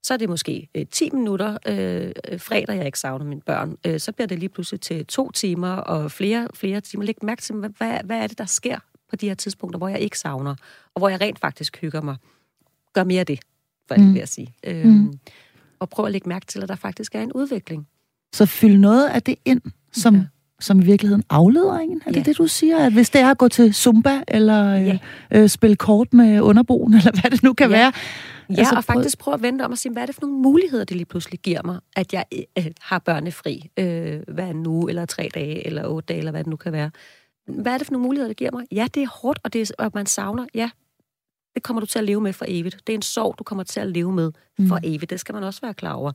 så 0.02 0.14
er 0.14 0.18
det 0.18 0.28
måske 0.28 0.68
øh, 0.74 0.86
10 0.86 1.10
minutter 1.10 1.58
øh, 1.66 2.40
fredag, 2.40 2.76
jeg 2.76 2.86
ikke 2.86 2.98
savner 2.98 3.24
mine 3.24 3.40
børn. 3.40 3.76
Øh, 3.86 4.00
så 4.00 4.12
bliver 4.12 4.26
det 4.26 4.38
lige 4.38 4.48
pludselig 4.48 4.80
til 4.80 5.06
to 5.06 5.30
timer 5.30 5.72
og 5.72 6.10
flere, 6.10 6.48
flere 6.54 6.80
timer. 6.80 7.04
Læg 7.04 7.16
mærke 7.22 7.42
til, 7.42 7.54
hvad, 7.54 8.04
hvad 8.04 8.18
er 8.18 8.26
det, 8.26 8.38
der 8.38 8.46
sker 8.46 8.78
på 9.10 9.16
de 9.16 9.28
her 9.28 9.34
tidspunkter, 9.34 9.78
hvor 9.78 9.88
jeg 9.88 10.00
ikke 10.00 10.18
savner, 10.18 10.54
og 10.94 10.98
hvor 11.00 11.08
jeg 11.08 11.20
rent 11.20 11.38
faktisk 11.38 11.80
hygger 11.80 12.00
mig. 12.00 12.16
Gør 12.92 13.04
mere 13.04 13.20
af 13.20 13.26
det, 13.26 13.40
for 13.88 13.94
mm. 13.96 14.16
jeg 14.16 14.28
sige. 14.28 14.54
Øh, 14.64 14.86
mm. 14.86 15.18
Og 15.78 15.88
prøv 15.88 16.06
at 16.06 16.12
lægge 16.12 16.28
mærke 16.28 16.46
til, 16.46 16.62
at 16.62 16.68
der 16.68 16.76
faktisk 16.76 17.14
er 17.14 17.22
en 17.22 17.32
udvikling. 17.32 17.88
Så 18.32 18.46
fyld 18.46 18.78
noget 18.78 19.08
af 19.08 19.22
det 19.22 19.36
ind, 19.44 19.60
som, 19.92 20.14
ja. 20.14 20.24
Som 20.62 20.80
i 20.80 20.84
virkeligheden 20.84 21.24
afleder 21.30 21.78
en. 21.78 22.02
Er 22.06 22.10
ja. 22.10 22.18
det 22.18 22.26
det, 22.26 22.38
du 22.38 22.46
siger? 22.46 22.78
At 22.78 22.92
hvis 22.92 23.10
det 23.10 23.20
er 23.20 23.30
at 23.30 23.38
gå 23.38 23.48
til 23.48 23.74
Zumba, 23.74 24.20
eller 24.28 24.72
ja. 24.72 24.98
øh, 25.30 25.48
spille 25.48 25.76
kort 25.76 26.14
med 26.14 26.40
underboen, 26.40 26.94
eller 26.98 27.20
hvad 27.20 27.30
det 27.30 27.42
nu 27.42 27.52
kan 27.52 27.70
ja. 27.70 27.76
være, 27.76 27.92
Ja, 28.50 28.58
altså, 28.58 28.74
og 28.76 28.84
faktisk 28.84 29.18
prøve 29.18 29.34
at 29.34 29.42
vente 29.42 29.62
om 29.62 29.70
og 29.70 29.78
sige, 29.78 29.92
hvad 29.92 30.02
er 30.02 30.06
det 30.06 30.14
for 30.14 30.22
nogle 30.22 30.36
muligheder, 30.36 30.84
det 30.84 30.96
lige 30.96 31.06
pludselig 31.06 31.40
giver 31.40 31.62
mig, 31.64 31.80
at 31.96 32.12
jeg 32.12 32.24
øh, 32.58 32.66
har 32.80 32.98
børnefri, 32.98 33.70
øh, 33.76 34.20
hvad 34.28 34.48
er 34.48 34.52
nu, 34.52 34.88
eller 34.88 35.06
tre 35.06 35.30
dage, 35.34 35.66
eller 35.66 35.86
otte 35.86 36.06
dage, 36.06 36.18
eller 36.18 36.30
hvad 36.30 36.44
det 36.44 36.50
nu 36.50 36.56
kan 36.56 36.72
være. 36.72 36.90
Hvad 37.46 37.72
er 37.72 37.78
det 37.78 37.86
for 37.86 37.92
nogle 37.92 38.06
muligheder, 38.06 38.28
det 38.28 38.36
giver 38.36 38.50
mig? 38.50 38.66
Ja, 38.72 38.86
det 38.94 39.02
er 39.02 39.08
hårdt, 39.22 39.38
og, 39.44 39.52
det 39.52 39.70
er, 39.70 39.74
og 39.78 39.90
man 39.94 40.06
savner. 40.06 40.46
Ja, 40.54 40.70
det 41.54 41.62
kommer 41.62 41.80
du 41.80 41.86
til 41.86 41.98
at 41.98 42.04
leve 42.04 42.20
med 42.20 42.32
for 42.32 42.44
evigt. 42.48 42.80
Det 42.86 42.92
er 42.92 42.96
en 42.96 43.02
sorg, 43.02 43.34
du 43.38 43.44
kommer 43.44 43.64
til 43.64 43.80
at 43.80 43.88
leve 43.88 44.12
med 44.12 44.32
for 44.68 44.76
mm. 44.76 44.84
evigt. 44.84 45.10
Det 45.10 45.20
skal 45.20 45.34
man 45.34 45.44
også 45.44 45.60
være 45.60 45.74
klar 45.74 45.92
over. 45.92 46.12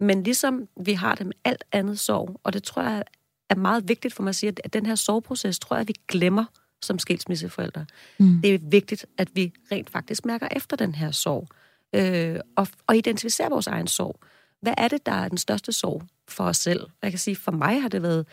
Men 0.00 0.22
ligesom 0.22 0.68
vi 0.84 0.92
har 0.92 1.14
det 1.14 1.26
med 1.26 1.34
alt 1.44 1.64
andet 1.72 1.98
sorg, 1.98 2.40
og 2.44 2.52
det 2.52 2.62
tror 2.62 2.82
jeg 2.82 3.02
er 3.50 3.54
meget 3.54 3.88
vigtigt 3.88 4.14
for 4.14 4.22
mig 4.22 4.28
at 4.28 4.36
sige, 4.36 4.52
at 4.64 4.72
den 4.72 4.86
her 4.86 4.94
sorgproces, 4.94 5.58
tror 5.58 5.76
jeg, 5.76 5.88
vi 5.88 5.94
glemmer 6.08 6.44
som 6.82 6.98
skilsmisseforældre. 6.98 7.86
Mm. 8.18 8.40
Det 8.42 8.54
er 8.54 8.58
vigtigt, 8.62 9.06
at 9.18 9.28
vi 9.34 9.52
rent 9.72 9.90
faktisk 9.90 10.24
mærker 10.24 10.48
efter 10.56 10.76
den 10.76 10.94
her 10.94 11.10
sorg 11.10 11.48
øh, 11.94 12.40
og, 12.56 12.68
og 12.86 12.96
identificere 12.96 13.50
vores 13.50 13.66
egen 13.66 13.86
sorg. 13.86 14.20
Hvad 14.60 14.74
er 14.78 14.88
det, 14.88 15.06
der 15.06 15.12
er 15.12 15.28
den 15.28 15.38
største 15.38 15.72
sorg 15.72 16.02
for 16.28 16.44
os 16.44 16.56
selv? 16.56 16.80
Jeg 17.02 17.10
kan 17.12 17.18
sige, 17.18 17.36
for 17.36 17.52
mig 17.52 17.82
har 17.82 17.88
det 17.88 18.02
været, 18.02 18.26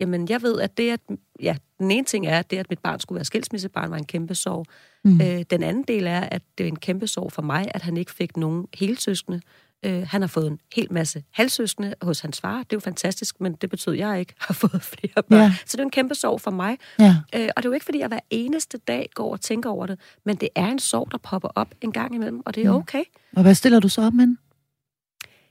jamen 0.00 0.28
jeg 0.28 0.42
ved, 0.42 0.60
at 0.60 0.78
det, 0.78 0.90
at, 0.90 1.00
ja, 1.42 1.56
den 1.78 1.90
ene 1.90 2.04
ting 2.04 2.26
er, 2.26 2.38
at 2.38 2.50
det, 2.50 2.56
at 2.56 2.70
mit 2.70 2.78
barn 2.78 3.00
skulle 3.00 3.16
være 3.16 3.24
skilsmissebarn, 3.24 3.90
var 3.90 3.96
en 3.96 4.06
kæmpe 4.06 4.34
sorg. 4.34 4.66
Mm. 5.04 5.20
Øh, 5.20 5.42
den 5.50 5.62
anden 5.62 5.82
del 5.82 6.06
er, 6.06 6.20
at 6.20 6.42
det 6.58 6.64
er 6.64 6.68
en 6.68 6.78
kæmpe 6.78 7.06
sorg 7.06 7.32
for 7.32 7.42
mig, 7.42 7.70
at 7.74 7.82
han 7.82 7.96
ikke 7.96 8.12
fik 8.12 8.36
nogen 8.36 8.66
helsøskende. 8.74 9.40
Øh, 9.82 10.06
han 10.08 10.20
har 10.20 10.28
fået 10.28 10.46
en 10.46 10.58
hel 10.76 10.92
masse 10.92 11.24
halvsøskende 11.30 11.94
hos 12.02 12.20
hans 12.20 12.40
far. 12.40 12.58
Det 12.58 12.72
er 12.72 12.76
jo 12.76 12.80
fantastisk, 12.80 13.40
men 13.40 13.52
det 13.52 13.70
betyder, 13.70 13.92
at 13.92 13.98
jeg 13.98 14.20
ikke 14.20 14.34
har 14.38 14.54
fået 14.62 14.82
flere 14.82 15.22
børn. 15.28 15.40
Ja. 15.40 15.54
Så 15.66 15.76
det 15.76 15.80
er 15.80 15.84
en 15.84 15.90
kæmpe 15.90 16.14
sorg 16.14 16.40
for 16.40 16.50
mig. 16.50 16.78
Ja. 16.98 17.16
Øh, 17.34 17.48
og 17.56 17.62
det 17.62 17.64
er 17.66 17.70
jo 17.70 17.72
ikke, 17.72 17.84
fordi 17.84 17.98
jeg 17.98 18.08
hver 18.08 18.20
eneste 18.30 18.78
dag 18.78 19.08
går 19.14 19.32
og 19.32 19.40
tænker 19.40 19.70
over 19.70 19.86
det, 19.86 19.98
men 20.24 20.36
det 20.36 20.48
er 20.54 20.66
en 20.66 20.78
sorg, 20.78 21.08
der 21.10 21.18
popper 21.18 21.48
op 21.54 21.74
en 21.80 21.92
gang 21.92 22.14
imellem, 22.14 22.42
og 22.46 22.54
det 22.54 22.66
er 22.66 22.70
okay. 22.70 23.02
Og 23.36 23.42
hvad 23.42 23.54
stiller 23.54 23.80
du 23.80 23.88
så 23.88 24.02
op 24.02 24.12
med? 24.12 24.36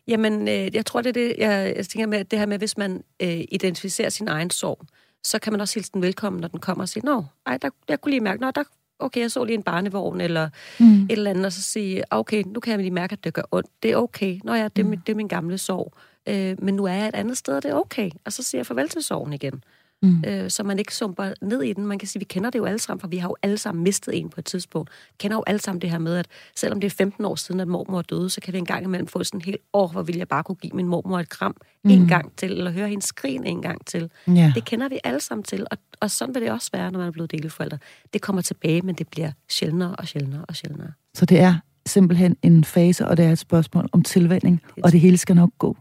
Jamen, 0.08 0.48
øh, 0.48 0.76
jeg 0.76 0.86
tror, 0.86 1.02
det 1.02 1.10
er 1.10 1.14
det, 1.14 1.36
jeg, 1.38 1.74
jeg 1.76 1.88
tænker 1.88 2.08
med, 2.08 2.26
det 2.26 2.40
her 2.40 2.46
med, 2.46 2.58
hvis 2.58 2.78
man 2.78 3.04
øh, 3.20 3.42
identificerer 3.52 4.10
sin 4.10 4.28
egen 4.28 4.50
sorg, 4.50 4.86
så 5.24 5.40
kan 5.40 5.54
man 5.54 5.62
også 5.62 5.74
hilse 5.74 5.92
den 5.94 6.02
velkommen, 6.02 6.42
når 6.42 6.48
den 6.48 6.60
kommer 6.60 6.84
og 6.84 6.90
sige, 6.90 7.06
nå, 7.06 7.26
ej, 7.46 7.58
der, 7.58 7.70
jeg 7.88 8.02
kunne 8.02 8.12
lige 8.12 8.22
mærke, 8.22 8.42
nå, 8.42 8.52
der 8.52 8.64
okay, 9.00 9.22
jeg 9.22 9.32
så 9.32 9.44
lige 9.44 9.56
en 9.56 9.64
barnevogn 9.64 10.22
eller 10.22 10.50
mm. 10.80 11.04
et 11.04 11.12
eller 11.12 11.30
andet, 11.30 11.46
og 11.46 11.54
så 11.54 11.62
sige, 11.62 12.04
okay, 12.10 12.44
nu 12.46 12.60
kan 12.60 12.72
jeg 12.72 12.80
lige 12.80 12.92
mærke, 12.92 13.14
at 13.14 13.24
det 13.24 13.34
gør 13.34 13.42
ondt. 13.52 13.70
Det 13.84 13.92
er 13.92 13.96
okay. 13.96 14.40
Nå 14.44 14.54
ja, 14.54 14.68
det, 14.68 14.86
mm. 14.86 14.98
det 14.98 15.12
er 15.12 15.16
min 15.16 15.28
gamle 15.28 15.58
sorg. 15.58 15.94
Øh, 16.28 16.56
men 16.64 16.76
nu 16.76 16.86
er 16.86 16.94
jeg 16.94 17.08
et 17.08 17.16
andet 17.16 17.38
sted, 17.38 17.56
og 17.56 17.64
det 17.64 17.72
er 17.72 17.76
okay. 17.76 18.12
Og 18.26 18.34
så 18.34 18.44
siger 18.44 18.60
jeg 18.60 18.66
farvel 18.66 18.90
til 18.90 19.04
sorgen 19.04 19.34
igen 19.34 19.64
mm. 20.04 20.24
øh, 20.28 20.50
så 20.50 20.64
man 20.64 20.80
ikke 20.80 20.96
sumper 20.96 21.34
ned 21.42 21.62
i 21.62 21.74
den. 21.74 21.86
Man 21.86 22.00
kan 22.00 22.08
sige, 22.08 22.20
vi 22.20 22.26
kender 22.26 22.50
det 22.50 22.60
jo 22.60 22.66
alle 22.66 22.80
sammen, 22.80 23.00
for 23.00 23.08
vi 23.08 23.18
har 23.18 23.30
jo 23.30 23.36
alle 23.44 23.58
sammen 23.58 23.84
mistet 23.84 24.18
en 24.18 24.30
på 24.30 24.40
et 24.40 24.46
tidspunkt. 24.46 24.90
Vi 24.90 25.16
kender 25.20 25.38
jo 25.38 25.44
alle 25.48 25.62
sammen 25.62 25.82
det 25.82 25.90
her 25.90 25.98
med, 25.98 26.16
at 26.16 26.28
selvom 26.56 26.82
det 26.82 26.88
er 26.88 26.96
15 26.98 27.26
år 27.26 27.36
siden, 27.36 27.60
at 27.60 27.68
mormor 27.68 28.02
døde, 28.02 28.30
så 28.30 28.42
kan 28.42 28.54
vi 28.54 28.58
en 28.58 28.66
gang 28.66 28.84
imellem 28.84 29.08
få 29.08 29.24
sådan 29.24 29.42
helt, 29.42 29.62
år, 29.74 29.88
hvor 29.88 30.04
vil 30.04 30.18
jeg 30.18 30.28
bare 30.28 30.44
kunne 30.44 30.56
give 30.56 30.74
min 30.74 30.88
mormor 30.88 31.20
et 31.20 31.30
kram 31.30 31.56
mm. 31.84 31.92
en 31.92 32.08
gang 32.08 32.32
til, 32.38 32.52
eller 32.52 32.72
høre 32.72 32.88
hende 32.90 33.06
skrige 33.06 33.48
en 33.48 33.62
gang 33.62 33.86
til. 33.86 34.10
Ja. 34.28 34.52
Det 34.56 34.66
kender 34.66 34.90
vi 34.90 35.00
alle 35.04 35.20
sammen 35.20 35.44
til, 35.44 35.68
og, 35.72 35.78
og 36.00 36.12
sådan 36.12 36.36
vil 36.36 36.42
det 36.42 36.52
også 36.52 36.70
være, 36.74 36.92
når 36.92 37.00
man 37.00 37.08
er 37.08 37.12
blevet 37.12 37.32
deleforældre. 37.32 37.78
Det 38.14 38.22
kommer 38.22 38.42
tilbage, 38.42 38.82
men 38.82 38.96
det 38.96 39.08
bliver 39.08 39.32
sjældnere 39.50 39.96
og 39.96 40.08
sjældnere 40.08 40.46
og 40.48 40.56
sjældnere. 40.56 40.92
Så 41.14 41.26
det 41.26 41.40
er 41.40 41.56
simpelthen 41.86 42.36
en 42.42 42.64
fase, 42.64 43.08
og 43.08 43.18
det 43.18 43.26
er 43.26 43.32
et 43.32 43.40
spørgsmål 43.40 43.90
om 43.92 44.04
tilvænding, 44.04 44.62
og 44.84 44.92
det 44.92 45.00
hele 45.00 45.18
skal 45.18 45.36
nok 45.36 45.50
gå. 45.58 45.78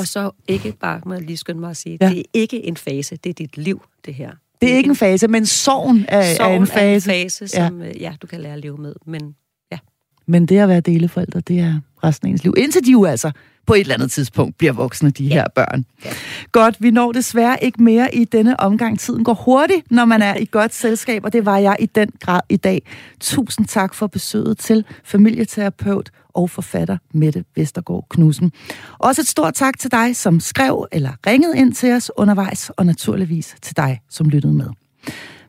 Og 0.00 0.06
så 0.06 0.30
ikke 0.48 0.72
bare, 0.80 1.00
må 1.06 1.14
jeg 1.14 1.22
lige 1.22 1.36
skynde 1.36 1.60
mig 1.60 1.70
at 1.70 1.76
sige, 1.76 1.98
ja. 2.00 2.08
det 2.08 2.18
er 2.18 2.22
ikke 2.34 2.66
en 2.66 2.76
fase, 2.76 3.16
det 3.16 3.30
er 3.30 3.34
dit 3.34 3.56
liv, 3.56 3.82
det 4.06 4.14
her. 4.14 4.30
Det 4.60 4.72
er 4.72 4.76
ikke 4.76 4.90
en 4.90 4.96
fase, 4.96 5.28
men 5.28 5.46
sorgen 5.46 6.04
er, 6.08 6.34
sorgen 6.34 6.52
er 6.52 6.60
en 6.60 6.66
fase. 6.66 6.80
er 6.80 6.94
en 6.94 7.30
fase, 7.30 7.48
som 7.48 7.82
ja. 7.82 7.88
Øh, 7.88 8.00
ja, 8.00 8.14
du 8.22 8.26
kan 8.26 8.40
lære 8.40 8.52
at 8.52 8.60
leve 8.60 8.76
med, 8.76 8.94
men 9.06 9.34
ja. 9.72 9.78
Men 10.26 10.46
det 10.46 10.58
at 10.58 10.68
være 10.68 10.80
deleforældre, 10.80 11.40
det 11.40 11.58
er 11.60 11.80
resten 12.04 12.28
af 12.28 12.30
ens 12.30 12.44
liv. 12.44 12.54
Indtil 12.56 12.86
de 12.86 12.90
jo 12.90 13.04
altså 13.04 13.30
på 13.66 13.74
et 13.74 13.80
eller 13.80 13.94
andet 13.94 14.12
tidspunkt 14.12 14.58
bliver 14.58 14.72
voksne, 14.72 15.10
de 15.10 15.24
ja. 15.24 15.34
her 15.34 15.44
børn. 15.54 15.84
Ja. 16.04 16.10
Godt, 16.52 16.76
vi 16.82 16.90
når 16.90 17.12
desværre 17.12 17.64
ikke 17.64 17.82
mere 17.82 18.14
i 18.14 18.24
denne 18.24 18.60
omgang. 18.60 19.00
Tiden 19.00 19.24
går 19.24 19.34
hurtigt, 19.34 19.90
når 19.90 20.04
man 20.04 20.22
er 20.22 20.36
i 20.36 20.48
godt 20.50 20.74
selskab, 20.74 21.24
og 21.24 21.32
det 21.32 21.46
var 21.46 21.58
jeg 21.58 21.76
i 21.80 21.86
den 21.86 22.10
grad 22.20 22.40
i 22.48 22.56
dag. 22.56 22.82
Tusind 23.20 23.66
tak 23.66 23.94
for 23.94 24.06
besøget 24.06 24.58
til 24.58 24.84
familieterapeut 25.04 26.10
og 26.34 26.50
forfatter 26.50 26.98
Mette 27.14 27.44
Vestergaard 27.56 28.06
Knudsen. 28.10 28.52
Også 28.98 29.20
et 29.20 29.26
stort 29.28 29.54
tak 29.54 29.78
til 29.78 29.90
dig, 29.90 30.16
som 30.16 30.40
skrev 30.40 30.86
eller 30.92 31.12
ringede 31.26 31.58
ind 31.58 31.72
til 31.72 31.92
os 31.92 32.10
undervejs, 32.16 32.70
og 32.70 32.86
naturligvis 32.86 33.56
til 33.62 33.76
dig, 33.76 34.00
som 34.08 34.28
lyttede 34.28 34.54
med. 34.54 34.66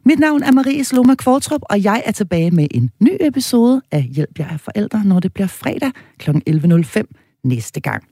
Mit 0.06 0.20
navn 0.20 0.44
er 0.44 0.52
Marie 0.52 0.84
Sloma 0.84 1.16
Kvartrup, 1.16 1.62
og 1.64 1.84
jeg 1.84 2.04
er 2.06 2.12
tilbage 2.12 2.52
med 2.52 2.68
en 2.72 2.92
ny 3.00 3.18
episode 3.22 3.82
af 3.92 4.04
Hjælp 4.04 4.40
jer 4.40 4.58
forældre, 4.58 5.04
når 5.06 5.20
det 5.20 5.34
bliver 5.34 5.48
fredag 5.48 5.92
kl. 6.18 6.30
11.05 6.50 7.04
næste 7.44 7.80
gang. 7.80 8.04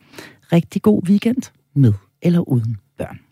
Rigtig 0.54 0.82
god 0.82 1.04
weekend 1.04 1.52
med 1.76 1.94
eller 2.22 2.40
uden 2.40 2.78
børn. 2.98 3.29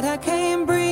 but 0.00 0.04
I 0.04 0.16
can't 0.16 0.64
breathe. 0.64 0.87